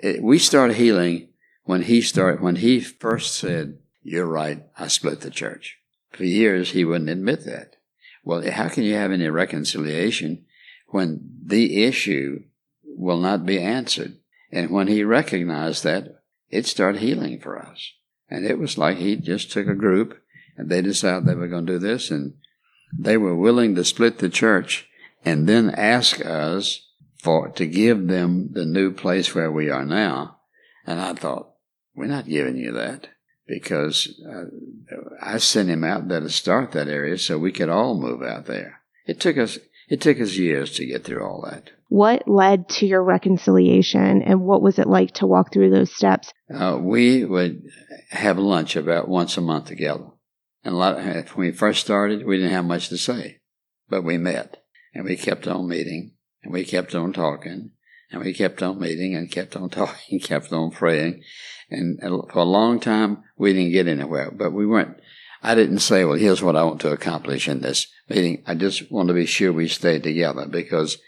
It, 0.00 0.22
we 0.22 0.38
started 0.38 0.76
healing 0.76 1.28
when 1.64 1.82
he 1.82 2.00
started. 2.00 2.40
When 2.40 2.56
he 2.56 2.80
first 2.80 3.34
said, 3.34 3.78
"You're 4.02 4.26
right, 4.26 4.62
I 4.78 4.88
split 4.88 5.20
the 5.20 5.30
church." 5.30 5.78
For 6.10 6.24
years, 6.24 6.72
he 6.72 6.84
wouldn't 6.84 7.10
admit 7.10 7.44
that. 7.46 7.76
Well, 8.24 8.48
how 8.50 8.68
can 8.68 8.84
you 8.84 8.94
have 8.94 9.10
any 9.10 9.28
reconciliation 9.28 10.44
when 10.88 11.38
the 11.42 11.84
issue 11.84 12.44
will 12.84 13.18
not 13.18 13.46
be 13.46 13.58
answered? 13.58 14.18
And 14.52 14.70
when 14.70 14.86
he 14.86 15.02
recognized 15.02 15.82
that, 15.84 16.22
it 16.50 16.66
started 16.66 17.00
healing 17.00 17.40
for 17.40 17.58
us. 17.58 17.92
And 18.28 18.44
it 18.44 18.58
was 18.58 18.78
like 18.78 18.98
he 18.98 19.16
just 19.16 19.50
took 19.50 19.66
a 19.66 19.74
group 19.74 20.18
and 20.56 20.68
they 20.68 20.82
decided 20.82 21.24
they 21.24 21.34
were 21.34 21.48
going 21.48 21.66
to 21.66 21.72
do 21.74 21.78
this 21.78 22.10
and 22.10 22.34
they 22.96 23.16
were 23.16 23.34
willing 23.34 23.74
to 23.74 23.84
split 23.84 24.18
the 24.18 24.28
church 24.28 24.86
and 25.24 25.48
then 25.48 25.70
ask 25.70 26.24
us 26.24 26.88
for 27.16 27.48
to 27.48 27.66
give 27.66 28.08
them 28.08 28.50
the 28.52 28.66
new 28.66 28.92
place 28.92 29.34
where 29.34 29.50
we 29.50 29.70
are 29.70 29.86
now. 29.86 30.38
And 30.86 31.00
I 31.00 31.14
thought, 31.14 31.52
we're 31.94 32.06
not 32.06 32.28
giving 32.28 32.56
you 32.56 32.72
that 32.72 33.08
because 33.46 34.20
uh, 34.28 34.44
I 35.20 35.38
sent 35.38 35.68
him 35.68 35.84
out 35.84 36.08
there 36.08 36.20
to 36.20 36.30
start 36.30 36.72
that 36.72 36.88
area 36.88 37.18
so 37.18 37.38
we 37.38 37.52
could 37.52 37.68
all 37.68 37.98
move 37.98 38.22
out 38.22 38.46
there. 38.46 38.80
It 39.06 39.20
took 39.20 39.38
us 39.38 39.58
it 39.88 40.00
took 40.00 40.20
us 40.20 40.36
years 40.36 40.72
to 40.76 40.86
get 40.86 41.04
through 41.04 41.24
all 41.24 41.46
that. 41.50 41.70
What 41.88 42.26
led 42.26 42.68
to 42.70 42.86
your 42.86 43.02
reconciliation 43.02 44.22
and 44.22 44.40
what 44.40 44.62
was 44.62 44.78
it 44.78 44.86
like 44.86 45.12
to 45.14 45.26
walk 45.26 45.52
through 45.52 45.70
those 45.70 45.94
steps? 45.94 46.32
Uh, 46.52 46.78
we 46.80 47.24
would 47.24 47.62
have 48.10 48.38
lunch 48.38 48.76
about 48.76 49.08
once 49.08 49.36
a 49.36 49.42
month 49.42 49.66
together. 49.66 50.06
And 50.64 50.74
a 50.74 50.78
lot 50.78 50.98
of, 50.98 51.28
when 51.30 51.48
we 51.48 51.52
first 51.52 51.80
started, 51.80 52.24
we 52.24 52.38
didn't 52.38 52.52
have 52.52 52.64
much 52.64 52.88
to 52.88 52.96
say, 52.96 53.40
but 53.88 54.04
we 54.04 54.16
met 54.16 54.62
and 54.94 55.04
we 55.04 55.16
kept 55.16 55.46
on 55.46 55.68
meeting 55.68 56.12
and 56.42 56.52
we 56.52 56.64
kept 56.64 56.94
on 56.94 57.12
talking 57.12 57.72
and 58.10 58.22
we 58.22 58.32
kept 58.32 58.62
on 58.62 58.78
meeting 58.78 59.14
and 59.14 59.30
kept 59.30 59.56
on 59.56 59.70
talking, 59.70 60.20
kept 60.20 60.52
on 60.52 60.70
praying. 60.70 61.22
And 61.70 62.00
for 62.00 62.40
a 62.40 62.44
long 62.44 62.80
time, 62.80 63.24
we 63.36 63.52
didn't 63.52 63.72
get 63.72 63.88
anywhere, 63.88 64.30
but 64.30 64.52
we 64.52 64.66
weren't, 64.66 64.98
I 65.42 65.54
didn't 65.54 65.80
say, 65.80 66.04
well, 66.04 66.16
here's 66.16 66.42
what 66.42 66.56
I 66.56 66.62
want 66.62 66.80
to 66.82 66.92
accomplish 66.92 67.48
in 67.48 67.60
this 67.60 67.88
meeting. 68.08 68.42
I 68.46 68.54
just 68.54 68.90
want 68.92 69.08
to 69.08 69.14
be 69.14 69.26
sure 69.26 69.52
we 69.52 69.66
stayed 69.66 70.04
together 70.04 70.46
because 70.46 70.98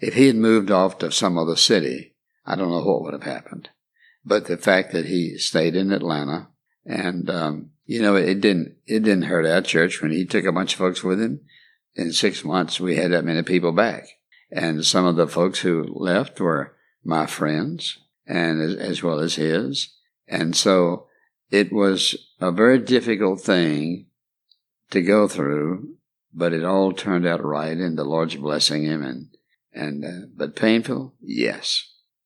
if 0.00 0.14
he 0.14 0.28
had 0.28 0.36
moved 0.36 0.70
off 0.70 0.98
to 0.98 1.12
some 1.12 1.36
other 1.36 1.56
city, 1.56 2.14
I 2.46 2.56
don't 2.56 2.70
know 2.70 2.82
what 2.82 3.02
would 3.02 3.12
have 3.12 3.24
happened. 3.24 3.68
But 4.24 4.46
the 4.46 4.56
fact 4.56 4.92
that 4.92 5.06
he 5.06 5.36
stayed 5.36 5.76
in 5.76 5.92
Atlanta 5.92 6.48
and, 6.86 7.28
um, 7.28 7.70
you 7.84 8.00
know, 8.00 8.16
it 8.16 8.40
didn't, 8.40 8.76
it 8.86 9.00
didn't 9.00 9.22
hurt 9.22 9.46
our 9.46 9.60
church 9.60 10.00
when 10.00 10.12
he 10.12 10.24
took 10.24 10.46
a 10.46 10.52
bunch 10.52 10.72
of 10.72 10.78
folks 10.78 11.04
with 11.04 11.20
him. 11.20 11.40
In 11.94 12.12
six 12.12 12.44
months, 12.44 12.80
we 12.80 12.96
had 12.96 13.12
that 13.12 13.24
many 13.24 13.42
people 13.42 13.72
back. 13.72 14.06
And 14.50 14.84
some 14.84 15.04
of 15.04 15.16
the 15.16 15.28
folks 15.28 15.60
who 15.60 15.84
left 15.90 16.40
were 16.40 16.74
my 17.04 17.26
friends 17.26 17.98
and 18.26 18.62
as, 18.62 18.74
as 18.76 19.02
well 19.02 19.18
as 19.18 19.34
his. 19.34 19.94
And 20.26 20.56
so 20.56 21.07
it 21.50 21.72
was 21.72 22.16
a 22.40 22.52
very 22.52 22.78
difficult 22.78 23.40
thing 23.40 24.06
to 24.90 25.02
go 25.02 25.28
through, 25.28 25.96
but 26.32 26.52
it 26.52 26.64
all 26.64 26.92
turned 26.92 27.26
out 27.26 27.44
right 27.44 27.76
and 27.76 27.96
the 27.96 28.04
Lord's 28.04 28.36
blessing 28.36 28.84
him 28.84 29.02
and 29.02 29.28
and 29.72 30.04
uh, 30.04 30.26
but 30.34 30.56
painful, 30.56 31.14
yes. 31.20 31.84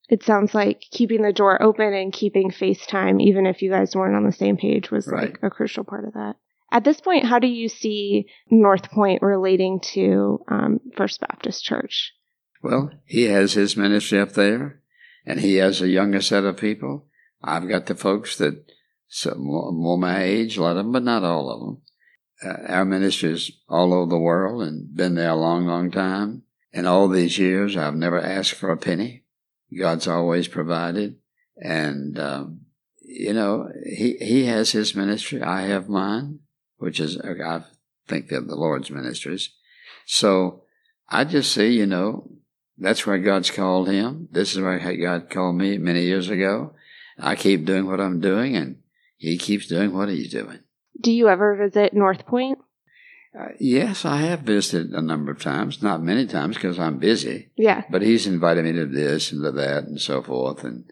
It 0.09 0.23
sounds 0.23 0.53
like 0.53 0.81
keeping 0.91 1.21
the 1.21 1.33
door 1.33 1.61
open 1.61 1.93
and 1.93 2.11
keeping 2.11 2.51
FaceTime, 2.51 3.21
even 3.21 3.45
if 3.45 3.61
you 3.61 3.69
guys 3.69 3.95
weren't 3.95 4.15
on 4.15 4.25
the 4.25 4.31
same 4.31 4.57
page, 4.57 4.91
was 4.91 5.07
right. 5.07 5.31
like 5.31 5.39
a 5.41 5.49
crucial 5.49 5.83
part 5.83 6.05
of 6.05 6.13
that. 6.13 6.35
At 6.71 6.83
this 6.83 6.99
point, 6.99 7.25
how 7.25 7.39
do 7.39 7.47
you 7.47 7.69
see 7.69 8.27
North 8.49 8.89
Point 8.91 9.21
relating 9.21 9.79
to 9.93 10.43
um, 10.47 10.79
First 10.97 11.21
Baptist 11.21 11.63
Church? 11.63 12.13
Well, 12.61 12.91
he 13.05 13.23
has 13.23 13.53
his 13.53 13.77
ministry 13.77 14.19
up 14.19 14.33
there, 14.33 14.81
and 15.25 15.39
he 15.39 15.55
has 15.55 15.81
a 15.81 15.87
younger 15.87 16.21
set 16.21 16.43
of 16.43 16.57
people. 16.57 17.05
I've 17.43 17.69
got 17.69 17.85
the 17.85 17.95
folks 17.95 18.37
that 18.37 18.65
some 19.13 19.45
more, 19.45 19.71
more 19.71 19.97
my 19.97 20.23
age, 20.23 20.57
a 20.57 20.63
lot 20.63 20.71
of 20.71 20.77
them, 20.77 20.91
but 20.91 21.03
not 21.03 21.23
all 21.23 21.49
of 21.49 21.59
them. 21.59 21.81
Uh, 22.43 22.71
our 22.71 22.83
ministry 22.83 23.31
is 23.31 23.51
all 23.69 23.93
over 23.93 24.09
the 24.09 24.17
world 24.17 24.63
and 24.63 24.95
been 24.95 25.13
there 25.13 25.29
a 25.29 25.35
long, 25.35 25.67
long 25.67 25.91
time. 25.91 26.41
In 26.71 26.87
all 26.87 27.07
these 27.07 27.37
years, 27.37 27.77
I've 27.77 27.95
never 27.95 28.19
asked 28.19 28.53
for 28.53 28.71
a 28.71 28.77
penny. 28.77 29.23
God's 29.77 30.07
always 30.07 30.47
provided. 30.47 31.17
And 31.57 32.17
um, 32.17 32.61
you 33.03 33.33
know, 33.33 33.69
he, 33.85 34.17
he 34.17 34.45
has 34.45 34.71
his 34.71 34.95
ministry. 34.95 35.43
I 35.43 35.61
have 35.67 35.87
mine, 35.87 36.39
which 36.77 36.99
is, 36.99 37.19
I 37.21 37.63
think 38.07 38.27
they're 38.27 38.41
the 38.41 38.55
Lord's 38.55 38.89
ministries. 38.89 39.51
So 40.07 40.63
I 41.07 41.23
just 41.23 41.53
see, 41.53 41.69
you 41.69 41.85
know, 41.85 42.31
that's 42.79 43.05
where 43.05 43.19
God's 43.19 43.51
called 43.51 43.89
him. 43.89 44.27
This 44.31 44.55
is 44.55 44.61
where 44.61 44.79
God 44.97 45.29
called 45.29 45.55
me 45.55 45.77
many 45.77 46.01
years 46.01 46.29
ago. 46.29 46.73
I 47.19 47.35
keep 47.35 47.65
doing 47.65 47.85
what 47.85 48.01
I'm 48.01 48.19
doing, 48.19 48.55
and 48.55 48.77
he 49.23 49.37
keeps 49.37 49.67
doing 49.67 49.93
what 49.93 50.09
he's 50.09 50.29
doing. 50.29 50.59
Do 50.99 51.09
you 51.09 51.29
ever 51.29 51.55
visit 51.55 51.93
North 51.93 52.25
Point? 52.25 52.59
Uh, 53.37 53.53
yes, 53.57 54.03
I 54.03 54.17
have 54.17 54.41
visited 54.41 54.91
a 54.91 55.01
number 55.01 55.31
of 55.31 55.41
times, 55.41 55.81
not 55.81 56.03
many 56.03 56.27
times 56.27 56.55
because 56.55 56.77
I'm 56.77 56.97
busy. 56.97 57.49
Yeah. 57.55 57.83
But 57.89 58.01
he's 58.01 58.27
invited 58.27 58.65
me 58.65 58.73
to 58.73 58.85
this 58.85 59.31
and 59.31 59.41
to 59.43 59.51
that 59.53 59.85
and 59.85 59.99
so 59.99 60.21
forth. 60.21 60.65
And 60.65 60.91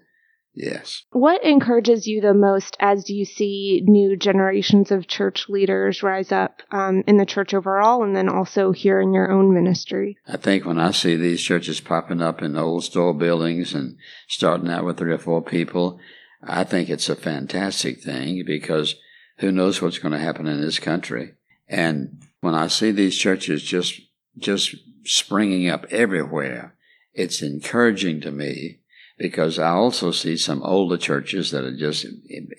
yes. 0.54 1.04
What 1.12 1.44
encourages 1.44 2.08
you 2.08 2.22
the 2.22 2.34
most 2.34 2.78
as 2.80 3.10
you 3.10 3.26
see 3.26 3.84
new 3.86 4.16
generations 4.16 4.92
of 4.92 5.08
church 5.08 5.50
leaders 5.50 6.02
rise 6.02 6.32
up 6.32 6.62
um, 6.72 7.04
in 7.08 7.18
the 7.18 7.26
church 7.26 7.54
overall 7.54 8.02
and 8.02 8.16
then 8.16 8.30
also 8.30 8.72
here 8.72 9.02
in 9.02 9.14
your 9.14 9.30
own 9.30 9.54
ministry? 9.54 10.18
I 10.26 10.38
think 10.38 10.66
when 10.66 10.80
I 10.80 10.92
see 10.92 11.18
these 11.18 11.42
churches 11.42 11.82
popping 11.82 12.22
up 12.22 12.42
in 12.42 12.56
old 12.56 12.86
store 12.86 13.14
buildings 13.14 13.74
and 13.74 13.98
starting 14.30 14.70
out 14.70 14.86
with 14.86 14.98
three 14.98 15.12
or 15.12 15.20
four 15.20 15.44
people, 15.44 16.00
I 16.44 16.64
think 16.64 16.90
it's 16.90 17.10
a 17.10 17.16
fantastic 17.16 18.02
thing 18.02 18.44
because 18.46 18.96
who 19.38 19.52
knows 19.52 19.82
what's 19.82 20.00
going 20.00 20.14
to 20.14 20.20
happen 20.20 20.48
in 20.48 20.62
this 20.62 20.80
country. 20.80 21.34
And 21.68 22.22
when 22.42 22.56
I 22.56 22.68
see 22.68 22.92
these 22.92 23.18
churches 23.18 23.64
just 23.64 24.02
just 24.38 24.76
springing 25.04 25.70
up 25.70 25.86
everywhere, 25.92 26.76
it's 27.14 27.42
encouraging 27.42 28.22
to 28.22 28.32
me 28.32 28.81
because 29.22 29.60
I 29.60 29.70
also 29.70 30.10
see 30.10 30.36
some 30.36 30.64
older 30.64 30.98
churches 30.98 31.52
that 31.52 31.64
are 31.64 31.78
just 31.78 32.08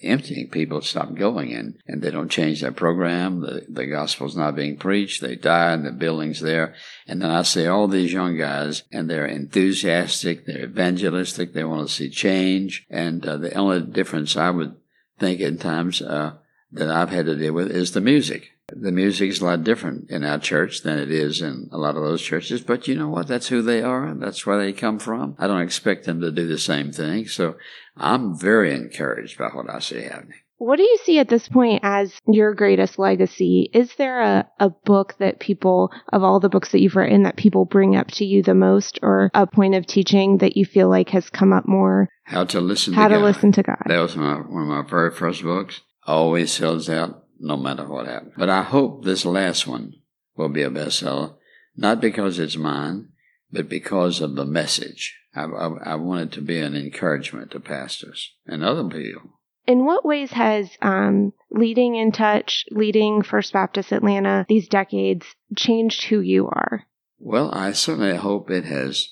emptying. 0.00 0.48
People 0.48 0.80
stop 0.80 1.12
going 1.16 1.50
in 1.50 1.76
and 1.88 2.00
they 2.00 2.12
don't 2.12 2.30
change 2.30 2.60
their 2.60 2.70
program. 2.70 3.40
The, 3.40 3.66
the 3.68 3.86
gospel's 3.86 4.36
not 4.36 4.54
being 4.54 4.76
preached. 4.76 5.20
They 5.20 5.34
die 5.34 5.72
and 5.72 5.84
the 5.84 5.90
building's 5.90 6.38
there. 6.38 6.76
And 7.08 7.20
then 7.20 7.30
I 7.30 7.42
see 7.42 7.66
all 7.66 7.88
these 7.88 8.12
young 8.12 8.38
guys 8.38 8.84
and 8.92 9.10
they're 9.10 9.26
enthusiastic. 9.26 10.46
They're 10.46 10.66
evangelistic. 10.66 11.52
They 11.52 11.64
want 11.64 11.88
to 11.88 11.92
see 11.92 12.08
change. 12.08 12.86
And 12.88 13.26
uh, 13.26 13.38
the 13.38 13.52
only 13.54 13.80
difference 13.80 14.36
I 14.36 14.50
would 14.50 14.76
think 15.18 15.40
at 15.40 15.58
times 15.58 16.00
uh, 16.00 16.34
that 16.70 16.92
I've 16.92 17.10
had 17.10 17.26
to 17.26 17.34
deal 17.34 17.54
with 17.54 17.72
is 17.72 17.90
the 17.90 18.00
music. 18.00 18.51
The 18.68 18.92
music 18.92 19.30
is 19.30 19.40
a 19.40 19.44
lot 19.44 19.64
different 19.64 20.10
in 20.10 20.24
our 20.24 20.38
church 20.38 20.82
than 20.82 20.98
it 20.98 21.10
is 21.10 21.42
in 21.42 21.68
a 21.72 21.78
lot 21.78 21.96
of 21.96 22.02
those 22.02 22.22
churches, 22.22 22.62
but 22.62 22.88
you 22.88 22.94
know 22.94 23.08
what? 23.08 23.26
That's 23.26 23.48
who 23.48 23.60
they 23.60 23.82
are. 23.82 24.14
That's 24.14 24.46
where 24.46 24.58
they 24.58 24.72
come 24.72 24.98
from. 24.98 25.36
I 25.38 25.46
don't 25.46 25.60
expect 25.60 26.06
them 26.06 26.20
to 26.20 26.30
do 26.30 26.46
the 26.46 26.58
same 26.58 26.92
thing. 26.92 27.26
So 27.26 27.56
I'm 27.96 28.38
very 28.38 28.74
encouraged 28.74 29.38
by 29.38 29.48
what 29.48 29.68
I 29.68 29.78
see 29.80 30.02
happening. 30.02 30.38
What 30.58 30.76
do 30.76 30.84
you 30.84 30.96
see 31.02 31.18
at 31.18 31.28
this 31.28 31.48
point 31.48 31.80
as 31.82 32.14
your 32.28 32.54
greatest 32.54 32.96
legacy? 32.96 33.68
Is 33.74 33.96
there 33.96 34.20
a, 34.20 34.48
a 34.60 34.70
book 34.70 35.16
that 35.18 35.40
people, 35.40 35.90
of 36.12 36.22
all 36.22 36.38
the 36.38 36.48
books 36.48 36.70
that 36.70 36.80
you've 36.80 36.94
written, 36.94 37.24
that 37.24 37.36
people 37.36 37.64
bring 37.64 37.96
up 37.96 38.12
to 38.12 38.24
you 38.24 38.44
the 38.44 38.54
most, 38.54 39.00
or 39.02 39.28
a 39.34 39.44
point 39.44 39.74
of 39.74 39.86
teaching 39.86 40.38
that 40.38 40.56
you 40.56 40.64
feel 40.64 40.88
like 40.88 41.08
has 41.08 41.28
come 41.30 41.52
up 41.52 41.66
more? 41.66 42.08
How 42.22 42.44
to 42.44 42.60
listen 42.60 42.94
How 42.94 43.08
to 43.08 43.14
to 43.14 43.18
God. 43.20 43.24
listen 43.24 43.52
to 43.52 43.62
God. 43.64 43.82
That 43.86 43.98
was 43.98 44.16
my, 44.16 44.34
one 44.34 44.62
of 44.62 44.68
my 44.68 44.88
very 44.88 45.10
first 45.10 45.42
books. 45.42 45.80
Always 46.06 46.52
sells 46.52 46.88
out 46.88 47.21
no 47.42 47.56
matter 47.56 47.86
what 47.86 48.06
happens. 48.06 48.32
But 48.36 48.48
I 48.48 48.62
hope 48.62 49.04
this 49.04 49.24
last 49.24 49.66
one 49.66 49.94
will 50.36 50.48
be 50.48 50.62
a 50.62 50.70
bestseller, 50.70 51.34
not 51.76 52.00
because 52.00 52.38
it's 52.38 52.56
mine, 52.56 53.08
but 53.50 53.68
because 53.68 54.20
of 54.20 54.36
the 54.36 54.46
message. 54.46 55.18
I, 55.34 55.44
I, 55.44 55.92
I 55.92 55.94
want 55.96 56.22
it 56.22 56.32
to 56.36 56.40
be 56.40 56.58
an 56.58 56.76
encouragement 56.76 57.50
to 57.50 57.60
pastors 57.60 58.32
and 58.46 58.62
other 58.62 58.84
people. 58.84 59.30
In 59.66 59.84
what 59.84 60.04
ways 60.04 60.32
has 60.32 60.70
um, 60.80 61.32
leading 61.50 61.94
in 61.96 62.12
touch, 62.12 62.64
leading 62.70 63.22
First 63.22 63.52
Baptist 63.52 63.92
Atlanta 63.92 64.44
these 64.48 64.68
decades 64.68 65.26
changed 65.56 66.04
who 66.04 66.20
you 66.20 66.46
are? 66.46 66.84
Well, 67.18 67.50
I 67.52 67.72
certainly 67.72 68.16
hope 68.16 68.50
it 68.50 68.64
has 68.64 69.10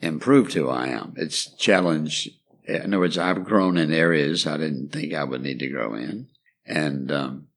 improved 0.00 0.52
who 0.52 0.68
I 0.68 0.88
am. 0.88 1.14
It's 1.16 1.54
challenged. 1.56 2.28
In 2.64 2.92
other 2.92 3.00
words, 3.00 3.16
I've 3.16 3.44
grown 3.44 3.78
in 3.78 3.92
areas 3.92 4.46
I 4.46 4.58
didn't 4.58 4.92
think 4.92 5.14
I 5.14 5.24
would 5.24 5.42
need 5.42 5.58
to 5.60 5.70
grow 5.70 5.94
in. 5.94 6.28
And 6.66 7.10
um, 7.10 7.47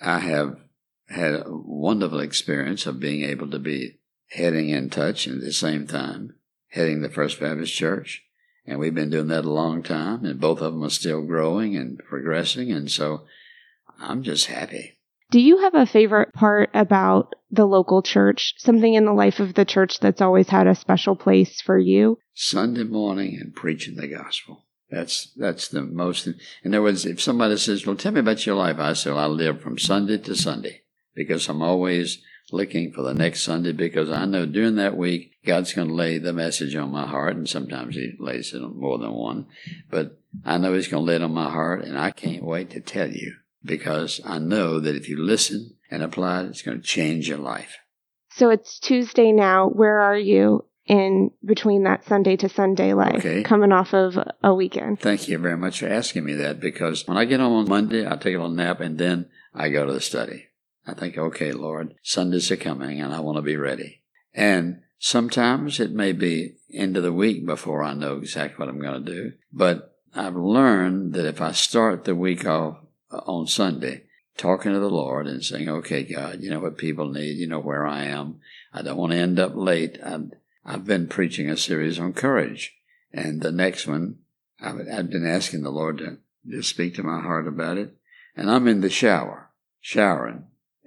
I 0.00 0.18
have 0.20 0.56
had 1.08 1.34
a 1.34 1.44
wonderful 1.48 2.20
experience 2.20 2.86
of 2.86 3.00
being 3.00 3.24
able 3.24 3.50
to 3.50 3.58
be 3.58 3.98
heading 4.30 4.68
in 4.68 4.90
touch 4.90 5.26
and 5.26 5.38
at 5.38 5.42
the 5.42 5.52
same 5.52 5.86
time 5.86 6.36
heading 6.68 7.02
the 7.02 7.08
First 7.08 7.40
Baptist 7.40 7.74
Church. 7.74 8.22
And 8.66 8.78
we've 8.78 8.94
been 8.94 9.10
doing 9.10 9.28
that 9.28 9.44
a 9.44 9.50
long 9.50 9.82
time, 9.82 10.24
and 10.24 10.40
both 10.40 10.60
of 10.60 10.72
them 10.72 10.84
are 10.84 10.90
still 10.90 11.22
growing 11.22 11.76
and 11.76 11.98
progressing. 11.98 12.70
And 12.70 12.90
so 12.90 13.26
I'm 13.98 14.22
just 14.22 14.46
happy. 14.46 14.98
Do 15.30 15.40
you 15.40 15.58
have 15.58 15.74
a 15.74 15.86
favorite 15.86 16.32
part 16.32 16.70
about 16.74 17.34
the 17.50 17.66
local 17.66 18.02
church? 18.02 18.54
Something 18.58 18.94
in 18.94 19.04
the 19.04 19.12
life 19.12 19.40
of 19.40 19.54
the 19.54 19.64
church 19.64 20.00
that's 20.00 20.20
always 20.20 20.48
had 20.48 20.66
a 20.66 20.74
special 20.74 21.16
place 21.16 21.60
for 21.60 21.78
you? 21.78 22.18
Sunday 22.34 22.84
morning 22.84 23.38
and 23.40 23.54
preaching 23.54 23.96
the 23.96 24.08
gospel. 24.08 24.66
That's 24.90 25.30
that's 25.36 25.68
the 25.68 25.82
most. 25.82 26.26
In 26.26 26.74
other 26.74 26.82
words, 26.82 27.06
if 27.06 27.20
somebody 27.20 27.56
says, 27.56 27.86
"Well, 27.86 27.96
tell 27.96 28.12
me 28.12 28.20
about 28.20 28.44
your 28.44 28.56
life," 28.56 28.78
I 28.78 28.92
say, 28.94 29.10
well, 29.10 29.20
"I 29.20 29.26
live 29.26 29.60
from 29.60 29.78
Sunday 29.78 30.18
to 30.18 30.34
Sunday 30.34 30.82
because 31.14 31.48
I'm 31.48 31.62
always 31.62 32.22
looking 32.52 32.92
for 32.92 33.02
the 33.02 33.14
next 33.14 33.42
Sunday 33.42 33.72
because 33.72 34.10
I 34.10 34.24
know 34.24 34.46
during 34.46 34.76
that 34.76 34.96
week 34.96 35.36
God's 35.46 35.72
going 35.72 35.88
to 35.88 35.94
lay 35.94 36.18
the 36.18 36.32
message 36.32 36.74
on 36.74 36.90
my 36.90 37.06
heart, 37.06 37.36
and 37.36 37.48
sometimes 37.48 37.94
He 37.94 38.14
lays 38.18 38.52
it 38.52 38.62
on 38.62 38.78
more 38.78 38.98
than 38.98 39.12
one, 39.12 39.46
but 39.90 40.18
I 40.44 40.58
know 40.58 40.74
He's 40.74 40.88
going 40.88 41.04
to 41.04 41.08
lay 41.08 41.16
it 41.16 41.22
on 41.22 41.32
my 41.32 41.50
heart, 41.50 41.84
and 41.84 41.96
I 41.96 42.10
can't 42.10 42.44
wait 42.44 42.70
to 42.70 42.80
tell 42.80 43.10
you 43.10 43.36
because 43.64 44.20
I 44.24 44.38
know 44.38 44.80
that 44.80 44.96
if 44.96 45.08
you 45.08 45.22
listen 45.22 45.76
and 45.90 46.02
apply 46.02 46.42
it, 46.42 46.46
it's 46.46 46.62
going 46.62 46.80
to 46.80 46.86
change 46.86 47.28
your 47.28 47.38
life. 47.38 47.78
So 48.30 48.50
it's 48.50 48.78
Tuesday 48.78 49.32
now. 49.32 49.68
Where 49.68 50.00
are 50.00 50.18
you 50.18 50.64
in 50.86 51.30
between 51.44 51.84
that 51.84 52.04
Sunday 52.04 52.36
to 52.36 52.48
Sunday 52.48 52.92
life, 52.94 53.16
Okay. 53.16 53.42
coming 53.42 53.72
off 53.72 53.94
of 53.94 54.18
a 54.42 54.54
weekend? 54.54 55.00
Thank 55.00 55.28
you 55.28 55.38
very 55.38 55.56
much 55.56 55.80
for 55.80 55.88
asking 55.88 56.24
me 56.24 56.34
that 56.34 56.60
because 56.60 57.06
when 57.06 57.16
I 57.16 57.24
get 57.24 57.40
home 57.40 57.52
on 57.52 57.68
Monday, 57.68 58.06
I 58.06 58.16
take 58.16 58.34
a 58.34 58.38
little 58.38 58.48
nap 58.48 58.80
and 58.80 58.98
then 58.98 59.26
I 59.54 59.68
go 59.68 59.86
to 59.86 59.92
the 59.92 60.00
study. 60.00 60.46
I 60.86 60.94
think, 60.94 61.16
okay, 61.18 61.52
Lord, 61.52 61.94
Sundays 62.02 62.50
are 62.50 62.56
coming 62.56 63.00
and 63.00 63.12
I 63.14 63.20
want 63.20 63.36
to 63.36 63.42
be 63.42 63.56
ready. 63.56 64.02
And 64.34 64.80
sometimes 64.98 65.78
it 65.80 65.92
may 65.92 66.12
be 66.12 66.56
into 66.68 67.00
the 67.00 67.12
week 67.12 67.44
before 67.46 67.82
I 67.82 67.94
know 67.94 68.16
exactly 68.16 68.56
what 68.58 68.68
I'm 68.68 68.80
going 68.80 69.04
to 69.04 69.12
do. 69.12 69.32
But 69.52 69.96
I've 70.14 70.36
learned 70.36 71.12
that 71.14 71.26
if 71.26 71.40
I 71.40 71.52
start 71.52 72.04
the 72.04 72.14
week 72.14 72.46
off 72.46 72.78
uh, 73.12 73.18
on 73.26 73.46
Sunday, 73.46 74.04
talking 74.36 74.72
to 74.72 74.78
the 74.80 74.90
Lord 74.90 75.26
and 75.26 75.44
saying, 75.44 75.68
okay, 75.68 76.02
God, 76.02 76.38
you 76.40 76.50
know 76.50 76.60
what 76.60 76.78
people 76.78 77.08
need, 77.10 77.36
you 77.36 77.46
know 77.46 77.60
where 77.60 77.86
I 77.86 78.04
am. 78.04 78.40
I 78.72 78.82
don't 78.82 78.96
want 78.96 79.12
to 79.12 79.18
end 79.18 79.38
up 79.38 79.52
late. 79.54 79.98
I've, 80.04 80.32
I've 80.64 80.84
been 80.84 81.08
preaching 81.08 81.48
a 81.48 81.56
series 81.56 81.98
on 81.98 82.12
courage. 82.12 82.76
And 83.12 83.40
the 83.40 83.52
next 83.52 83.86
one, 83.86 84.18
I've, 84.60 85.10
been 85.10 85.26
asking 85.26 85.62
the 85.62 85.70
Lord 85.70 85.98
to, 85.98 86.18
to 86.50 86.62
speak 86.62 86.94
to 86.94 87.02
my 87.02 87.20
heart 87.20 87.48
about 87.48 87.78
it. 87.78 87.96
And 88.36 88.50
I'm 88.50 88.68
in 88.68 88.80
the 88.80 88.90
shower, 88.90 89.50
showering. 89.80 90.44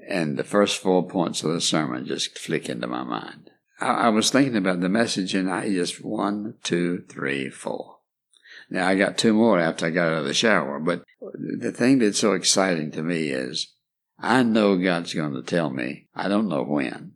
And 0.07 0.37
the 0.37 0.43
first 0.43 0.77
four 0.77 1.07
points 1.07 1.43
of 1.43 1.51
the 1.51 1.61
sermon 1.61 2.05
just 2.05 2.37
flick 2.37 2.69
into 2.69 2.87
my 2.87 3.03
mind. 3.03 3.51
I, 3.79 3.87
I 3.87 4.09
was 4.09 4.29
thinking 4.29 4.55
about 4.55 4.81
the 4.81 4.89
message 4.89 5.33
and 5.33 5.49
I 5.49 5.69
just 5.69 6.03
one, 6.03 6.55
two, 6.63 7.03
three, 7.09 7.49
four. 7.49 7.97
Now 8.69 8.87
I 8.87 8.95
got 8.95 9.17
two 9.17 9.33
more 9.33 9.59
after 9.59 9.85
I 9.85 9.91
got 9.91 10.07
out 10.07 10.19
of 10.19 10.25
the 10.25 10.33
shower, 10.33 10.79
but 10.79 11.03
the 11.21 11.71
thing 11.71 11.99
that's 11.99 12.19
so 12.19 12.33
exciting 12.33 12.91
to 12.91 13.03
me 13.03 13.29
is 13.29 13.73
I 14.19 14.43
know 14.43 14.77
God's 14.77 15.13
going 15.13 15.33
to 15.33 15.43
tell 15.43 15.69
me. 15.69 16.07
I 16.15 16.27
don't 16.27 16.47
know 16.47 16.63
when. 16.63 17.13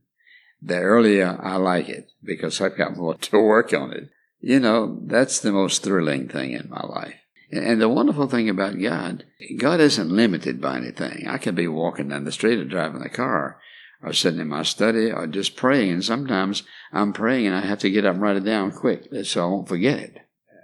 The 0.62 0.80
earlier 0.80 1.40
I 1.42 1.58
like 1.58 1.88
it 1.88 2.12
because 2.24 2.60
I've 2.60 2.78
got 2.78 2.98
more 2.98 3.14
to 3.22 3.40
work 3.40 3.74
on 3.74 3.94
it. 3.94 4.10
You 4.40 4.60
know, 4.60 5.00
that's 5.04 5.40
the 5.40 5.52
most 5.52 5.84
thrilling 5.84 6.28
thing 6.28 6.52
in 6.52 6.70
my 6.70 6.82
life. 6.82 7.16
And 7.52 7.82
the 7.82 7.90
wonderful 7.90 8.28
thing 8.28 8.50
about 8.50 8.80
God, 8.80 9.24
God 9.58 9.80
isn't 9.80 10.12
limited 10.12 10.60
by 10.60 10.78
anything. 10.78 11.28
I 11.28 11.38
could 11.38 11.56
be 11.56 11.68
walking 11.68 12.10
down 12.10 12.26
the 12.26 12.32
street 12.32 12.60
or 12.60 12.66
driving 12.66 13.02
the 13.02 13.10
car 13.10 13.60
or 14.04 14.14
sitting 14.14 14.42
in 14.42 14.50
my 14.50 14.64
study 14.64 15.12
or 15.12 15.28
just 15.28 15.56
praying. 15.56 15.92
And 15.92 16.06
sometimes 16.06 16.64
I'm 16.92 17.14
praying 17.14 17.48
and 17.48 17.56
I 17.56 17.62
have 17.62 17.80
to 17.80 17.90
get 17.90 18.06
up 18.06 18.16
and 18.16 18.22
write 18.22 18.36
it 18.36 18.44
down 18.44 18.72
quick 18.72 19.08
so 19.24 19.44
I 19.44 19.50
won't 19.50 19.70
forget 19.70 19.98
it. 19.98 20.18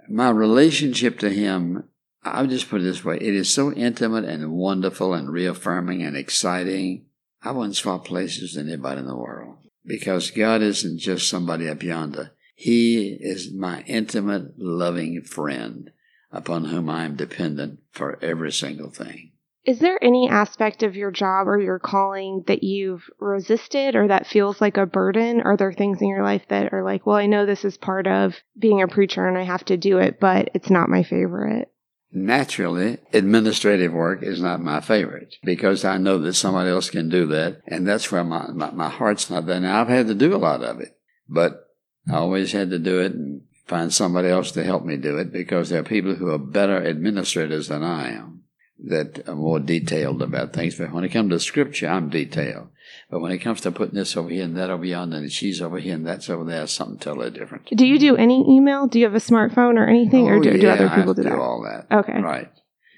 My 0.08 0.28
relationship 0.28 1.18
to 1.20 1.30
Him, 1.30 1.84
I'll 2.22 2.46
just 2.46 2.68
put 2.68 2.82
it 2.82 2.84
this 2.84 3.04
way 3.04 3.16
it 3.16 3.34
is 3.34 3.52
so 3.52 3.72
intimate 3.72 4.24
and 4.24 4.52
wonderful 4.52 5.14
and 5.14 5.30
reaffirming 5.30 6.02
and 6.02 6.16
exciting. 6.16 7.06
I 7.42 7.52
wouldn't 7.52 7.76
swap 7.76 8.04
places 8.04 8.56
with 8.56 8.66
anybody 8.66 9.00
in 9.00 9.06
the 9.06 9.16
world 9.16 9.63
because 9.84 10.30
God 10.30 10.62
isn't 10.62 10.98
just 10.98 11.28
somebody 11.28 11.68
up 11.68 11.82
yonder. 11.82 12.32
He 12.54 13.18
is 13.20 13.52
my 13.52 13.82
intimate, 13.86 14.58
loving 14.58 15.22
friend 15.22 15.90
upon 16.30 16.66
whom 16.66 16.88
I 16.88 17.04
am 17.04 17.16
dependent 17.16 17.80
for 17.92 18.18
every 18.22 18.52
single 18.52 18.90
thing. 18.90 19.32
Is 19.64 19.78
there 19.78 19.98
any 20.02 20.28
aspect 20.28 20.82
of 20.82 20.94
your 20.94 21.10
job 21.10 21.48
or 21.48 21.58
your 21.58 21.78
calling 21.78 22.44
that 22.48 22.62
you've 22.62 23.08
resisted 23.18 23.96
or 23.96 24.08
that 24.08 24.26
feels 24.26 24.60
like 24.60 24.76
a 24.76 24.84
burden? 24.84 25.40
Are 25.40 25.56
there 25.56 25.72
things 25.72 26.02
in 26.02 26.08
your 26.08 26.22
life 26.22 26.42
that 26.48 26.74
are 26.74 26.84
like, 26.84 27.06
well, 27.06 27.16
I 27.16 27.26
know 27.26 27.46
this 27.46 27.64
is 27.64 27.78
part 27.78 28.06
of 28.06 28.34
being 28.58 28.82
a 28.82 28.88
preacher 28.88 29.26
and 29.26 29.38
I 29.38 29.44
have 29.44 29.64
to 29.66 29.78
do 29.78 29.98
it, 29.98 30.20
but 30.20 30.50
it's 30.52 30.68
not 30.68 30.90
my 30.90 31.02
favorite? 31.02 31.70
Naturally, 32.14 32.98
administrative 33.12 33.92
work 33.92 34.22
is 34.22 34.40
not 34.40 34.62
my 34.62 34.80
favorite 34.80 35.34
because 35.42 35.84
I 35.84 35.98
know 35.98 36.18
that 36.18 36.34
somebody 36.34 36.70
else 36.70 36.90
can 36.90 37.08
do 37.08 37.26
that. 37.26 37.60
And 37.66 37.86
that's 37.86 38.10
where 38.10 38.24
my, 38.24 38.48
my, 38.48 38.70
my 38.70 38.88
heart's 38.88 39.28
not 39.30 39.46
there. 39.46 39.60
Now, 39.60 39.80
I've 39.80 39.88
had 39.88 40.06
to 40.06 40.14
do 40.14 40.34
a 40.34 40.38
lot 40.38 40.62
of 40.62 40.80
it, 40.80 40.96
but 41.28 41.68
I 42.08 42.16
always 42.16 42.52
had 42.52 42.70
to 42.70 42.78
do 42.78 43.00
it 43.00 43.12
and 43.12 43.42
find 43.66 43.92
somebody 43.92 44.28
else 44.28 44.52
to 44.52 44.64
help 44.64 44.84
me 44.84 44.96
do 44.96 45.18
it 45.18 45.32
because 45.32 45.70
there 45.70 45.80
are 45.80 45.84
people 45.84 46.14
who 46.14 46.30
are 46.30 46.38
better 46.38 46.86
administrators 46.86 47.68
than 47.68 47.82
I 47.82 48.10
am 48.10 48.43
that 48.82 49.28
are 49.28 49.34
more 49.34 49.60
detailed 49.60 50.22
about 50.22 50.52
things. 50.52 50.76
But 50.76 50.92
when 50.92 51.04
it 51.04 51.10
comes 51.10 51.30
to 51.30 51.40
scripture, 51.40 51.88
I'm 51.88 52.10
detailed. 52.10 52.68
But 53.10 53.20
when 53.20 53.32
it 53.32 53.38
comes 53.38 53.60
to 53.62 53.72
putting 53.72 53.94
this 53.94 54.16
over 54.16 54.28
here 54.28 54.44
and 54.44 54.56
that 54.56 54.70
over 54.70 54.84
yonder, 54.84 55.16
and 55.16 55.32
she's 55.32 55.62
over 55.62 55.78
here 55.78 55.94
and 55.94 56.06
that's 56.06 56.28
over 56.28 56.44
there, 56.44 56.66
something 56.66 56.98
totally 56.98 57.30
different. 57.30 57.66
Do 57.66 57.86
you 57.86 57.98
do 57.98 58.16
any 58.16 58.44
email? 58.48 58.86
Do 58.86 58.98
you 58.98 59.04
have 59.04 59.14
a 59.14 59.18
smartphone 59.18 59.78
or 59.78 59.86
anything, 59.86 60.24
oh, 60.24 60.32
or 60.32 60.40
do, 60.40 60.50
yeah, 60.50 60.56
do 60.56 60.68
other 60.68 60.88
people 60.88 61.12
I 61.12 61.14
do, 61.14 61.22
do 61.22 61.28
that? 61.28 61.38
all 61.38 61.62
that? 61.62 61.96
Okay. 61.98 62.20
Right. 62.20 62.50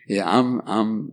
Yeah, 0.08 0.28
I'm 0.28 0.60
I'm 0.66 1.12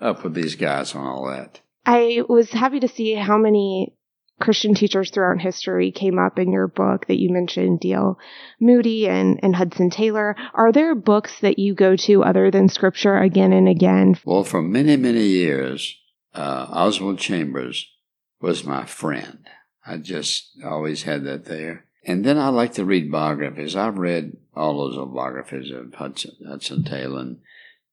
up 0.00 0.24
with 0.24 0.34
these 0.34 0.54
guys 0.54 0.94
on 0.94 1.06
all 1.06 1.28
that. 1.28 1.60
I 1.86 2.22
was 2.28 2.50
happy 2.50 2.80
to 2.80 2.88
see 2.88 3.14
how 3.14 3.38
many 3.38 3.96
Christian 4.40 4.74
teachers 4.74 5.10
throughout 5.10 5.40
history 5.40 5.92
came 5.92 6.18
up 6.18 6.38
in 6.38 6.50
your 6.50 6.66
book 6.66 7.06
that 7.06 7.20
you 7.20 7.30
mentioned, 7.30 7.80
D.L. 7.80 8.18
Moody 8.58 9.08
and, 9.08 9.38
and 9.42 9.54
Hudson 9.54 9.90
Taylor. 9.90 10.34
Are 10.54 10.72
there 10.72 10.94
books 10.94 11.40
that 11.40 11.58
you 11.58 11.74
go 11.74 11.96
to 11.96 12.24
other 12.24 12.50
than 12.50 12.68
Scripture 12.68 13.16
again 13.18 13.52
and 13.52 13.68
again? 13.68 14.16
Well, 14.24 14.44
for 14.44 14.62
many, 14.62 14.96
many 14.96 15.24
years, 15.24 15.96
uh, 16.34 16.66
Oswald 16.70 17.18
Chambers 17.18 17.86
was 18.40 18.64
my 18.64 18.86
friend. 18.86 19.46
I 19.86 19.98
just 19.98 20.58
always 20.64 21.04
had 21.04 21.24
that 21.24 21.44
there. 21.44 21.86
And 22.04 22.24
then 22.24 22.38
I 22.38 22.48
like 22.48 22.74
to 22.74 22.84
read 22.84 23.10
biographies. 23.10 23.76
I've 23.76 23.98
read 23.98 24.36
all 24.54 24.78
those 24.78 24.96
biographies 24.96 25.70
of 25.70 25.94
Hudson, 25.94 26.32
Hudson 26.46 26.84
Taylor 26.84 27.20
and 27.20 27.40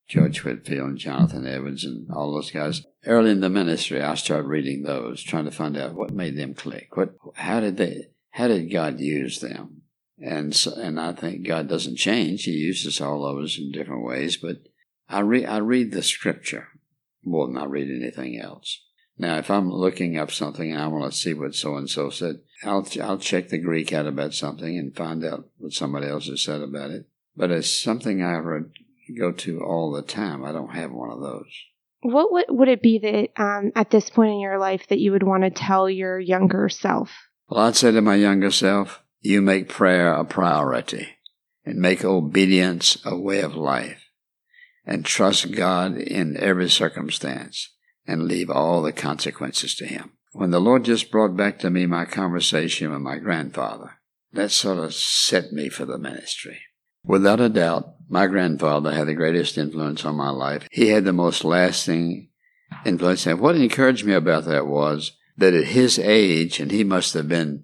George 0.08 0.44
Whitefield, 0.44 0.90
and 0.90 0.98
Jonathan 0.98 1.46
Edwards 1.46 1.84
and 1.84 2.10
all 2.12 2.34
those 2.34 2.52
guys. 2.52 2.86
Early 3.06 3.32
in 3.32 3.42
the 3.42 3.50
ministry, 3.50 4.02
I 4.02 4.16
started 4.16 4.48
reading 4.48 4.84
those, 4.84 5.22
trying 5.22 5.46
to 5.46 5.52
find 5.52 5.78
out 5.78 5.96
what 5.96 6.12
made 6.12 6.38
them 6.38 6.54
click. 6.54 6.96
What, 6.96 7.16
how 7.36 7.60
did 7.60 7.78
they, 7.78 8.08
how 8.32 8.48
did 8.48 8.72
God 8.72 9.00
use 9.00 9.40
them? 9.40 9.82
And 10.20 10.56
so, 10.56 10.74
and 10.76 11.00
I 11.00 11.14
think 11.14 11.46
God 11.46 11.68
doesn't 11.68 11.98
change. 11.98 12.44
He 12.44 12.52
uses 12.52 13.02
all 13.02 13.26
of 13.26 13.44
us 13.44 13.58
in 13.58 13.72
different 13.72 14.06
ways, 14.06 14.38
but 14.38 14.58
I 15.10 15.20
read, 15.20 15.46
I 15.46 15.58
read 15.58 15.92
the 15.92 16.02
scripture 16.02 16.70
more 17.24 17.48
than 17.48 17.58
I 17.58 17.66
read 17.66 17.90
anything 17.90 18.40
else. 18.40 18.82
Now, 19.20 19.38
if 19.38 19.50
I'm 19.50 19.72
looking 19.72 20.18
up 20.18 20.32
something 20.32 20.72
and 20.72 20.82
I 20.82 20.88
want 20.88 21.12
to 21.12 21.18
see 21.18 21.34
what 21.34 21.56
so 21.56 21.76
and 21.76 21.90
so 21.90 22.10
said, 22.10 22.38
I'll 22.64 22.88
I'll 23.02 23.18
check 23.18 23.50
the 23.50 23.58
Greek 23.58 23.92
out 23.92 24.06
about 24.06 24.34
something 24.34 24.78
and 24.78 24.96
find 24.96 25.26
out 25.26 25.50
what 25.58 25.74
somebody 25.74 26.08
else 26.08 26.28
has 26.28 26.44
said 26.44 26.62
about 26.62 26.92
it. 26.92 27.08
But 27.36 27.52
it's 27.52 27.70
something 27.70 28.22
I 28.22 28.38
ever 28.38 28.70
go 29.16 29.32
to 29.32 29.62
all 29.62 29.92
the 29.92 30.02
time. 30.02 30.44
I 30.44 30.52
don't 30.52 30.74
have 30.74 30.92
one 30.92 31.12
of 31.12 31.22
those. 31.22 31.52
What 32.02 32.32
would, 32.32 32.46
would 32.50 32.68
it 32.68 32.82
be 32.82 33.00
that 33.00 33.42
um, 33.42 33.72
at 33.76 33.90
this 33.90 34.10
point 34.10 34.32
in 34.32 34.40
your 34.40 34.60
life 34.60 34.88
that 34.90 35.00
you 35.00 35.12
would 35.12 35.24
want 35.24 35.44
to 35.44 35.50
tell 35.50 35.90
your 35.90 36.20
younger 36.20 36.70
self? 36.70 37.12
Well, 37.50 37.66
I'd 37.66 37.76
say 37.76 37.92
to 37.92 38.02
my 38.02 38.16
younger 38.16 38.52
self, 38.52 39.02
you 39.22 39.42
make 39.42 39.70
prayer 39.70 40.14
a 40.14 40.24
priority 40.24 41.08
and 41.66 41.80
make 41.80 42.06
obedience 42.06 42.98
a 43.06 43.18
way 43.18 43.42
of 43.42 43.56
life 43.56 44.04
and 44.86 45.06
trust 45.06 45.52
God 45.52 45.98
in 45.98 46.38
every 46.38 46.70
circumstance 46.70 47.74
and 48.06 48.24
leave 48.24 48.50
all 48.50 48.82
the 48.82 48.94
consequences 48.94 49.76
to 49.76 49.86
Him. 49.86 50.14
When 50.32 50.52
the 50.52 50.62
Lord 50.62 50.86
just 50.86 51.12
brought 51.12 51.36
back 51.36 51.60
to 51.60 51.70
me 51.70 51.86
my 51.86 52.06
conversation 52.06 52.92
with 52.92 53.02
my 53.02 53.18
grandfather, 53.18 54.00
that 54.34 54.52
sort 54.52 54.78
of 54.78 54.94
set 54.94 55.52
me 55.52 55.68
for 55.68 55.86
the 55.86 55.98
ministry. 55.98 56.60
Without 57.04 57.42
a 57.42 57.50
doubt, 57.50 57.96
my 58.10 58.28
grandfather 58.28 58.92
had 58.92 59.08
the 59.08 59.14
greatest 59.14 59.58
influence 59.58 60.06
on 60.06 60.16
my 60.16 60.30
life. 60.30 60.68
He 60.72 60.90
had 60.90 61.06
the 61.06 61.14
most 61.14 61.44
lasting 61.44 62.30
influence. 62.86 63.26
And 63.26 63.40
what 63.40 63.56
encouraged 63.56 64.06
me 64.06 64.14
about 64.14 64.46
that 64.46 64.68
was 64.68 65.14
that 65.38 65.54
at 65.54 65.66
his 65.66 66.00
age, 66.00 66.60
and 66.60 66.72
he 66.72 66.84
must 66.84 67.14
have 67.14 67.28
been, 67.28 67.64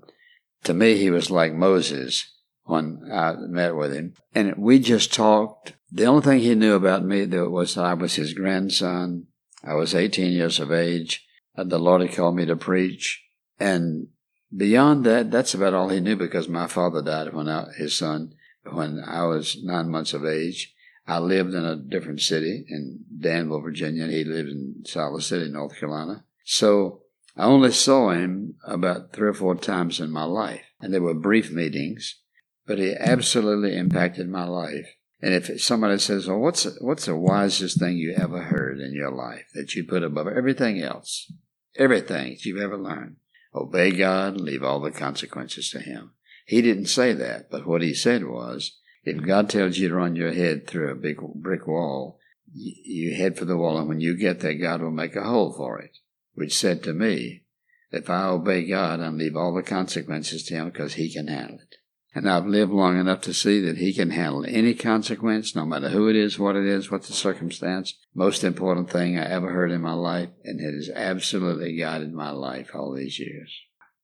to 0.64 0.74
me, 0.74 0.98
he 0.98 1.10
was 1.10 1.32
like 1.32 1.54
Moses 1.54 2.30
when 2.64 3.10
I 3.12 3.34
met 3.34 3.76
with 3.76 3.94
him. 3.94 4.14
And 4.34 4.56
we 4.58 4.80
just 4.80 5.14
talked. 5.14 5.74
The 5.92 6.06
only 6.06 6.22
thing 6.22 6.40
he 6.40 6.56
knew 6.56 6.76
about 6.76 7.04
me 7.04 7.26
was 7.26 7.78
I 7.78 7.94
was 7.94 8.16
his 8.16 8.34
grandson. 8.34 9.28
I 9.64 9.76
was 9.76 9.96
18 9.96 10.32
years 10.32 10.60
of 10.60 10.72
age. 10.72 11.26
The 11.56 11.80
Lord 11.80 12.02
had 12.02 12.14
called 12.14 12.36
me 12.36 12.46
to 12.46 12.56
preach. 12.56 13.24
And 13.60 14.08
beyond 14.56 15.06
that, 15.06 15.32
that's 15.32 15.54
about 15.54 15.74
all 15.74 15.90
he 15.90 16.00
knew 16.00 16.16
because 16.16 16.48
my 16.48 16.68
father 16.68 17.02
died 17.02 17.34
when 17.34 17.48
I, 17.48 17.68
his 17.78 17.98
son 17.98 18.34
when 18.72 19.04
I 19.06 19.24
was 19.26 19.62
nine 19.64 19.90
months 19.90 20.14
of 20.14 20.26
age. 20.26 20.74
I 21.06 21.20
lived 21.20 21.54
in 21.54 21.66
a 21.66 21.76
different 21.76 22.22
city 22.22 22.66
in 22.70 23.04
Danville, 23.20 23.60
Virginia. 23.60 24.04
and 24.04 24.14
He 24.14 24.24
lived 24.24 24.50
in 24.50 24.84
Siler 24.86 25.22
City, 25.22 25.50
North 25.50 25.78
Carolina. 25.78 26.24
So 26.46 27.02
I 27.36 27.46
only 27.46 27.72
saw 27.72 28.12
him 28.12 28.56
about 28.66 29.12
three 29.12 29.28
or 29.28 29.34
four 29.34 29.56
times 29.56 30.00
in 30.00 30.12
my 30.12 30.24
life, 30.24 30.62
and 30.80 30.94
they 30.94 31.00
were 31.00 31.14
brief 31.14 31.52
meetings, 31.52 32.20
but 32.66 32.78
he 32.78 32.96
absolutely 32.96 33.76
impacted 33.76 34.30
my 34.30 34.46
life. 34.46 34.88
And 35.22 35.34
if 35.34 35.62
somebody 35.62 35.98
says, 35.98 36.28
"Well, 36.28 36.40
what's 36.40 36.68
what's 36.80 37.06
the 37.06 37.16
wisest 37.16 37.80
thing 37.80 37.98
you 37.98 38.14
ever 38.14 38.44
heard 38.44 38.80
in 38.80 38.94
your 38.94 39.12
life 39.12 39.48
that 39.56 39.74
you 39.74 39.84
put 39.84 40.04
above 40.04 40.28
everything 40.28 40.82
else, 40.82 41.32
everything 41.76 42.32
that 42.32 42.46
you've 42.46 42.62
ever 42.62 42.78
learned? 42.78 43.16
Obey 43.56 43.92
God, 43.92 44.34
and 44.34 44.42
leave 44.42 44.64
all 44.64 44.80
the 44.80 44.92
consequences 44.92 45.70
to 45.72 45.80
Him." 45.80 46.12
He 46.46 46.62
didn't 46.62 46.88
say 46.88 47.14
that, 47.14 47.50
but 47.50 47.66
what 47.66 47.82
he 47.82 47.94
said 47.94 48.26
was, 48.26 48.78
if 49.04 49.26
God 49.26 49.50
tells 49.50 49.78
you 49.78 49.90
to 49.90 49.96
run 49.96 50.16
your 50.16 50.34
head 50.34 50.68
through 50.68 50.92
a 50.92 50.96
big 50.96 51.18
brick 51.36 51.68
wall, 51.68 52.20
you 52.54 53.16
head 53.16 53.38
for 53.38 53.46
the 53.46 53.58
wall, 53.58 53.78
and 53.78 53.88
when 53.88 54.00
you 54.00 54.18
get 54.18 54.40
there, 54.40 54.54
God 54.54 54.82
will 54.82 54.92
make 54.92 55.16
a 55.16 55.24
hole 55.24 55.54
for 55.54 55.80
it. 55.80 55.98
Which 56.36 56.56
said 56.56 56.84
to 56.84 56.94
me, 56.94 57.44
if 57.92 58.10
I 58.10 58.26
obey 58.26 58.68
God 58.68 59.00
and 59.00 59.18
leave 59.18 59.36
all 59.36 59.54
the 59.54 59.62
consequences 59.62 60.44
to 60.46 60.56
Him 60.56 60.70
because 60.70 60.96
He 60.96 61.14
can 61.14 61.28
handle 61.28 61.60
it. 61.60 61.76
And 62.16 62.30
I've 62.30 62.46
lived 62.46 62.72
long 62.72 63.00
enough 63.00 63.22
to 63.22 63.34
see 63.34 63.60
that 63.62 63.78
He 63.78 63.94
can 63.94 64.12
handle 64.12 64.46
any 64.48 64.74
consequence, 64.74 65.56
no 65.56 65.66
matter 65.66 65.90
who 65.90 66.10
it 66.10 66.16
is, 66.16 66.40
what 66.40 66.56
it 66.56 66.66
is, 66.66 66.92
what 66.92 67.04
the 67.04 67.14
circumstance. 67.14 67.96
Most 68.14 68.44
important 68.44 68.90
thing 68.90 69.18
I 69.18 69.30
ever 69.30 69.52
heard 69.52 69.72
in 69.72 69.82
my 69.82 69.94
life, 69.94 70.30
and 70.44 70.60
it 70.60 70.74
has 70.74 70.90
absolutely 70.96 71.76
guided 71.76 72.14
my 72.14 72.32
life 72.32 72.72
all 72.74 72.94
these 72.94 73.20
years. 73.20 73.52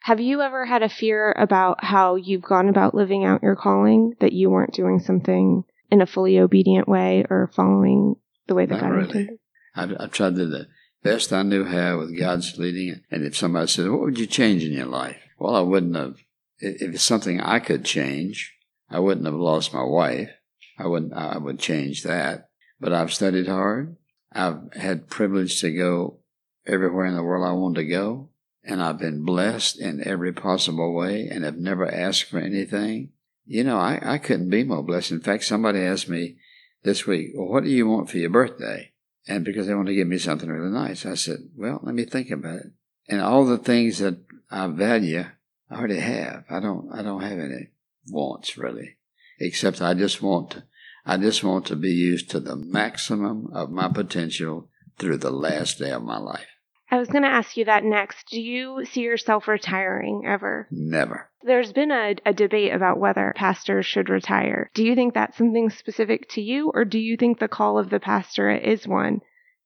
Have 0.01 0.19
you 0.19 0.41
ever 0.41 0.65
had 0.65 0.81
a 0.81 0.89
fear 0.89 1.33
about 1.37 1.83
how 1.83 2.15
you've 2.15 2.41
gone 2.41 2.69
about 2.69 2.95
living 2.95 3.25
out 3.25 3.43
your 3.43 3.55
calling, 3.55 4.15
that 4.21 4.33
you 4.33 4.49
weren't 4.49 4.73
doing 4.73 4.99
something 4.99 5.63
in 5.91 6.01
a 6.01 6.07
fully 6.07 6.39
obedient 6.39 6.87
way 6.87 7.25
or 7.29 7.51
following 7.53 8.15
the 8.47 8.55
way 8.55 8.65
that 8.65 8.75
Not 8.75 8.81
God 8.81 8.89
really. 8.89 9.07
intended? 9.07 9.39
I've, 9.75 9.95
I've 9.99 10.11
tried 10.11 10.35
to 10.35 10.45
do 10.45 10.47
the 10.47 10.67
best 11.03 11.33
I 11.33 11.43
knew 11.43 11.65
how 11.65 11.99
with 11.99 12.17
God's 12.17 12.57
leading. 12.57 13.01
And 13.11 13.25
if 13.25 13.35
somebody 13.35 13.67
said, 13.67 13.89
What 13.89 14.01
would 14.01 14.19
you 14.19 14.25
change 14.25 14.63
in 14.63 14.71
your 14.71 14.85
life? 14.85 15.17
Well, 15.37 15.55
I 15.55 15.61
wouldn't 15.61 15.95
have, 15.95 16.17
if 16.59 16.93
it's 16.93 17.03
something 17.03 17.39
I 17.41 17.59
could 17.59 17.83
change, 17.85 18.55
I 18.89 18.99
wouldn't 18.99 19.25
have 19.25 19.35
lost 19.35 19.73
my 19.73 19.83
wife. 19.83 20.29
I 20.77 20.87
wouldn't, 20.87 21.13
I 21.13 21.37
would 21.37 21.59
change 21.59 22.03
that. 22.03 22.49
But 22.79 22.93
I've 22.93 23.13
studied 23.13 23.47
hard. 23.47 23.97
I've 24.31 24.73
had 24.73 25.09
privilege 25.09 25.59
to 25.61 25.71
go 25.71 26.19
everywhere 26.65 27.05
in 27.05 27.15
the 27.15 27.23
world 27.23 27.47
I 27.47 27.51
wanted 27.51 27.81
to 27.81 27.87
go 27.87 28.29
and 28.63 28.81
I've 28.81 28.99
been 28.99 29.23
blessed 29.23 29.79
in 29.79 30.05
every 30.05 30.33
possible 30.33 30.93
way 30.93 31.27
and 31.27 31.43
have 31.43 31.57
never 31.57 31.89
asked 31.89 32.25
for 32.25 32.39
anything. 32.39 33.11
You 33.45 33.63
know, 33.63 33.77
I, 33.77 33.99
I 34.01 34.17
couldn't 34.17 34.49
be 34.49 34.63
more 34.63 34.83
blessed. 34.83 35.11
In 35.11 35.21
fact, 35.21 35.43
somebody 35.43 35.79
asked 35.79 36.09
me 36.09 36.37
this 36.83 37.07
week, 37.07 37.31
Well, 37.33 37.47
what 37.47 37.63
do 37.63 37.69
you 37.69 37.87
want 37.87 38.09
for 38.09 38.17
your 38.17 38.29
birthday? 38.29 38.91
And 39.27 39.43
because 39.43 39.67
they 39.67 39.75
want 39.75 39.87
to 39.87 39.95
give 39.95 40.07
me 40.07 40.17
something 40.17 40.49
really 40.49 40.71
nice, 40.71 41.05
I 41.05 41.15
said, 41.15 41.39
Well, 41.55 41.79
let 41.83 41.95
me 41.95 42.05
think 42.05 42.31
about 42.31 42.57
it. 42.57 42.71
And 43.07 43.21
all 43.21 43.45
the 43.45 43.57
things 43.57 43.99
that 43.99 44.19
I 44.51 44.67
value, 44.67 45.25
I 45.69 45.75
already 45.75 45.99
have. 45.99 46.45
I 46.49 46.59
don't 46.59 46.89
I 46.91 47.01
don't 47.01 47.21
have 47.21 47.39
any 47.39 47.69
wants 48.07 48.57
really. 48.57 48.97
Except 49.39 49.81
I 49.81 49.93
just 49.93 50.21
want 50.21 50.51
to 50.51 50.63
I 51.05 51.17
just 51.17 51.43
want 51.43 51.65
to 51.67 51.75
be 51.75 51.91
used 51.91 52.29
to 52.31 52.39
the 52.39 52.55
maximum 52.55 53.49
of 53.53 53.71
my 53.71 53.87
potential 53.87 54.69
through 54.97 55.17
the 55.17 55.31
last 55.31 55.79
day 55.79 55.91
of 55.91 56.03
my 56.03 56.17
life. 56.17 56.47
I 56.91 56.97
was 56.97 57.07
going 57.07 57.23
to 57.23 57.29
ask 57.29 57.55
you 57.55 57.65
that 57.65 57.83
next. 57.83 58.29
Do 58.29 58.41
you 58.41 58.85
see 58.85 59.01
yourself 59.01 59.47
retiring 59.47 60.23
ever? 60.25 60.67
Never. 60.71 61.29
There's 61.43 61.71
been 61.71 61.91
a, 61.91 62.15
a, 62.25 62.33
debate 62.33 62.73
about 62.73 62.99
whether 62.99 63.33
pastors 63.35 63.85
should 63.85 64.09
retire. 64.09 64.71
Do 64.73 64.83
you 64.83 64.95
think 64.95 65.13
that's 65.13 65.37
something 65.37 65.69
specific 65.69 66.27
to 66.31 66.41
you, 66.41 66.71
or 66.73 66.85
do 66.85 66.99
you 66.99 67.15
think 67.15 67.39
the 67.39 67.47
call 67.47 67.77
of 67.77 67.89
the 67.89 67.99
pastorate 67.99 68.63
is 68.63 68.87
one 68.87 69.21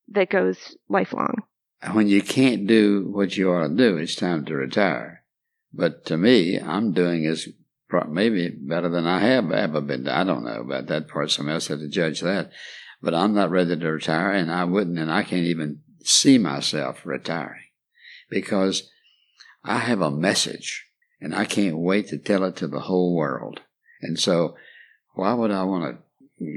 that 0.08 0.30
goes 0.30 0.76
lifelong? 0.88 1.42
When 1.92 2.08
you 2.08 2.22
can't 2.22 2.66
do 2.66 3.08
what 3.10 3.36
you 3.36 3.50
ought 3.50 3.68
to 3.68 3.74
do, 3.74 3.96
it's 3.96 4.14
time 4.14 4.44
to 4.46 4.54
retire. 4.54 5.24
But 5.72 6.06
to 6.06 6.16
me, 6.16 6.60
I'm 6.60 6.92
doing 6.92 7.26
as 7.26 7.48
maybe 8.08 8.50
better 8.50 8.88
than 8.88 9.06
I 9.06 9.20
have 9.20 9.50
ever 9.50 9.80
been. 9.80 10.08
I 10.08 10.24
don't 10.24 10.44
know 10.44 10.60
about 10.60 10.86
that 10.86 11.08
part. 11.08 11.30
Somebody 11.30 11.54
else 11.54 11.68
had 11.68 11.80
to 11.80 11.88
judge 11.88 12.20
that. 12.20 12.50
But 13.02 13.14
I'm 13.14 13.34
not 13.34 13.50
ready 13.50 13.76
to 13.76 13.92
retire, 13.92 14.30
and 14.30 14.50
I 14.50 14.64
wouldn't, 14.64 14.98
and 14.98 15.12
I 15.12 15.24
can't 15.24 15.44
even 15.44 15.80
see 16.04 16.38
myself 16.38 17.04
retiring 17.04 17.70
because 18.28 18.90
I 19.64 19.78
have 19.78 20.00
a 20.00 20.10
message 20.10 20.86
and 21.20 21.34
I 21.34 21.44
can't 21.44 21.78
wait 21.78 22.08
to 22.08 22.18
tell 22.18 22.44
it 22.44 22.56
to 22.56 22.68
the 22.68 22.80
whole 22.80 23.14
world. 23.14 23.60
And 24.02 24.18
so, 24.18 24.56
why 25.14 25.32
would 25.32 25.50
I 25.50 25.62
want 25.62 25.96
to 25.96 26.04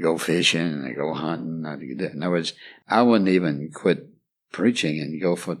go 0.02 0.18
fishing 0.18 0.60
and 0.60 0.96
go 0.96 1.14
hunting. 1.14 1.64
In 1.64 2.22
other 2.22 2.30
words, 2.30 2.52
I 2.88 3.02
wouldn't 3.02 3.28
even 3.28 3.70
quit 3.72 4.08
preaching 4.52 5.00
and 5.00 5.20
go 5.20 5.36
for 5.36 5.56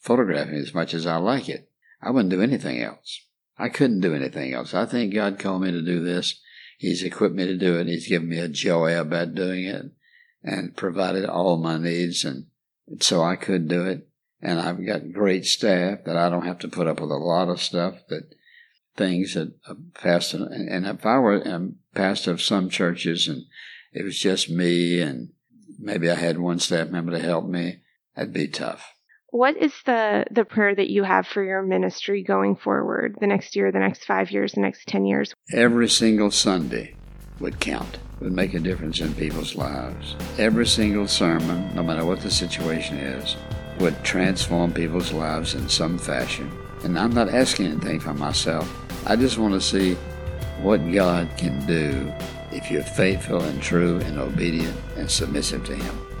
photographing 0.00 0.54
as 0.54 0.74
much 0.74 0.94
as 0.94 1.06
I 1.06 1.16
like 1.16 1.48
it. 1.48 1.68
I 2.00 2.10
wouldn't 2.10 2.30
do 2.30 2.42
anything 2.42 2.80
else. 2.80 3.24
I 3.58 3.68
couldn't 3.68 4.00
do 4.00 4.14
anything 4.14 4.52
else. 4.52 4.74
I 4.74 4.86
think 4.86 5.14
God 5.14 5.38
called 5.38 5.62
me 5.62 5.70
to 5.70 5.82
do 5.82 6.02
this. 6.02 6.40
He's 6.78 7.02
equipped 7.02 7.36
me 7.36 7.46
to 7.46 7.56
do 7.56 7.78
it. 7.78 7.86
He's 7.86 8.08
given 8.08 8.28
me 8.28 8.38
a 8.38 8.48
joy 8.48 8.98
about 8.98 9.34
doing 9.34 9.64
it 9.64 9.86
and 10.42 10.76
provided 10.76 11.26
all 11.26 11.58
my 11.58 11.78
needs. 11.78 12.24
And 12.24 12.46
so 13.00 13.22
I 13.22 13.36
could 13.36 13.68
do 13.68 13.84
it. 13.86 14.08
And 14.40 14.58
I've 14.60 14.84
got 14.84 15.12
great 15.12 15.44
staff 15.44 16.00
that 16.04 16.16
I 16.16 16.28
don't 16.28 16.46
have 16.46 16.58
to 16.60 16.68
put 16.68 16.88
up 16.88 17.00
with 17.00 17.10
a 17.10 17.16
lot 17.16 17.48
of 17.48 17.62
stuff 17.62 17.94
that 18.08 18.34
things 18.96 19.34
that 19.34 19.54
a 19.68 19.74
pastor, 19.94 20.48
and 20.50 20.86
if 20.86 21.06
I 21.06 21.18
were 21.18 21.36
a 21.36 21.68
pastor 21.94 22.32
of 22.32 22.42
some 22.42 22.68
churches 22.68 23.28
and 23.28 23.44
it 23.92 24.04
was 24.04 24.18
just 24.18 24.50
me 24.50 25.00
and 25.00 25.30
maybe 25.78 26.10
I 26.10 26.14
had 26.14 26.38
one 26.38 26.58
staff 26.58 26.88
member 26.88 27.12
to 27.12 27.20
help 27.20 27.46
me, 27.46 27.82
that'd 28.16 28.32
be 28.32 28.48
tough. 28.48 28.94
What 29.28 29.56
is 29.56 29.72
the 29.86 30.24
the 30.30 30.44
prayer 30.44 30.74
that 30.74 30.90
you 30.90 31.04
have 31.04 31.26
for 31.26 31.42
your 31.42 31.62
ministry 31.62 32.22
going 32.22 32.56
forward, 32.56 33.16
the 33.18 33.26
next 33.26 33.56
year, 33.56 33.72
the 33.72 33.78
next 33.78 34.04
five 34.04 34.30
years, 34.30 34.52
the 34.52 34.60
next 34.60 34.86
ten 34.88 35.06
years? 35.06 35.32
Every 35.54 35.88
single 35.88 36.30
Sunday 36.30 36.94
would 37.42 37.58
count, 37.58 37.98
would 38.20 38.32
make 38.32 38.54
a 38.54 38.60
difference 38.60 39.00
in 39.00 39.12
people's 39.14 39.56
lives. 39.56 40.14
Every 40.38 40.66
single 40.66 41.08
sermon, 41.08 41.74
no 41.74 41.82
matter 41.82 42.04
what 42.04 42.20
the 42.20 42.30
situation 42.30 42.96
is, 42.96 43.36
would 43.80 44.02
transform 44.04 44.72
people's 44.72 45.12
lives 45.12 45.54
in 45.54 45.68
some 45.68 45.98
fashion. 45.98 46.50
And 46.84 46.98
I'm 46.98 47.12
not 47.12 47.28
asking 47.28 47.66
anything 47.66 48.00
for 48.00 48.14
myself. 48.14 48.72
I 49.06 49.16
just 49.16 49.38
want 49.38 49.54
to 49.54 49.60
see 49.60 49.94
what 50.62 50.78
God 50.92 51.28
can 51.36 51.66
do 51.66 52.12
if 52.52 52.70
you're 52.70 52.82
faithful 52.82 53.42
and 53.42 53.60
true 53.60 53.98
and 54.00 54.18
obedient 54.18 54.76
and 54.96 55.10
submissive 55.10 55.64
to 55.64 55.74
Him. 55.74 56.11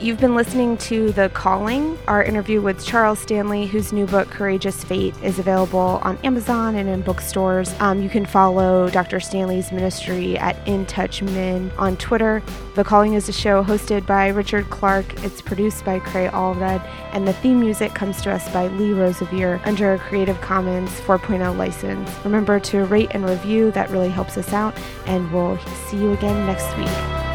You've 0.00 0.20
been 0.20 0.36
listening 0.36 0.76
to 0.76 1.10
The 1.10 1.28
Calling, 1.30 1.98
our 2.06 2.22
interview 2.22 2.60
with 2.60 2.84
Charles 2.84 3.18
Stanley, 3.18 3.66
whose 3.66 3.92
new 3.92 4.06
book, 4.06 4.30
Courageous 4.30 4.84
Faith, 4.84 5.20
is 5.24 5.40
available 5.40 5.98
on 6.04 6.16
Amazon 6.18 6.76
and 6.76 6.88
in 6.88 7.02
bookstores. 7.02 7.74
Um, 7.80 8.00
you 8.00 8.08
can 8.08 8.24
follow 8.24 8.88
Dr. 8.90 9.18
Stanley's 9.18 9.72
ministry 9.72 10.38
at 10.38 10.56
In 10.68 10.86
Touch 10.86 11.20
Men 11.20 11.72
on 11.78 11.96
Twitter. 11.96 12.44
The 12.76 12.84
Calling 12.84 13.14
is 13.14 13.28
a 13.28 13.32
show 13.32 13.64
hosted 13.64 14.06
by 14.06 14.28
Richard 14.28 14.70
Clark. 14.70 15.24
It's 15.24 15.42
produced 15.42 15.84
by 15.84 15.98
Cray 15.98 16.28
Allred, 16.28 16.80
and 17.12 17.26
the 17.26 17.32
theme 17.32 17.58
music 17.58 17.92
comes 17.92 18.22
to 18.22 18.30
us 18.30 18.48
by 18.52 18.68
Lee 18.68 18.92
Rosevere 18.92 19.60
under 19.64 19.94
a 19.94 19.98
Creative 19.98 20.40
Commons 20.40 20.92
4.0 21.00 21.56
license. 21.56 22.08
Remember 22.24 22.60
to 22.60 22.84
rate 22.84 23.10
and 23.14 23.28
review, 23.28 23.72
that 23.72 23.90
really 23.90 24.10
helps 24.10 24.38
us 24.38 24.52
out, 24.52 24.78
and 25.06 25.28
we'll 25.32 25.58
see 25.88 25.96
you 25.96 26.12
again 26.12 26.46
next 26.46 26.72
week. 26.78 27.27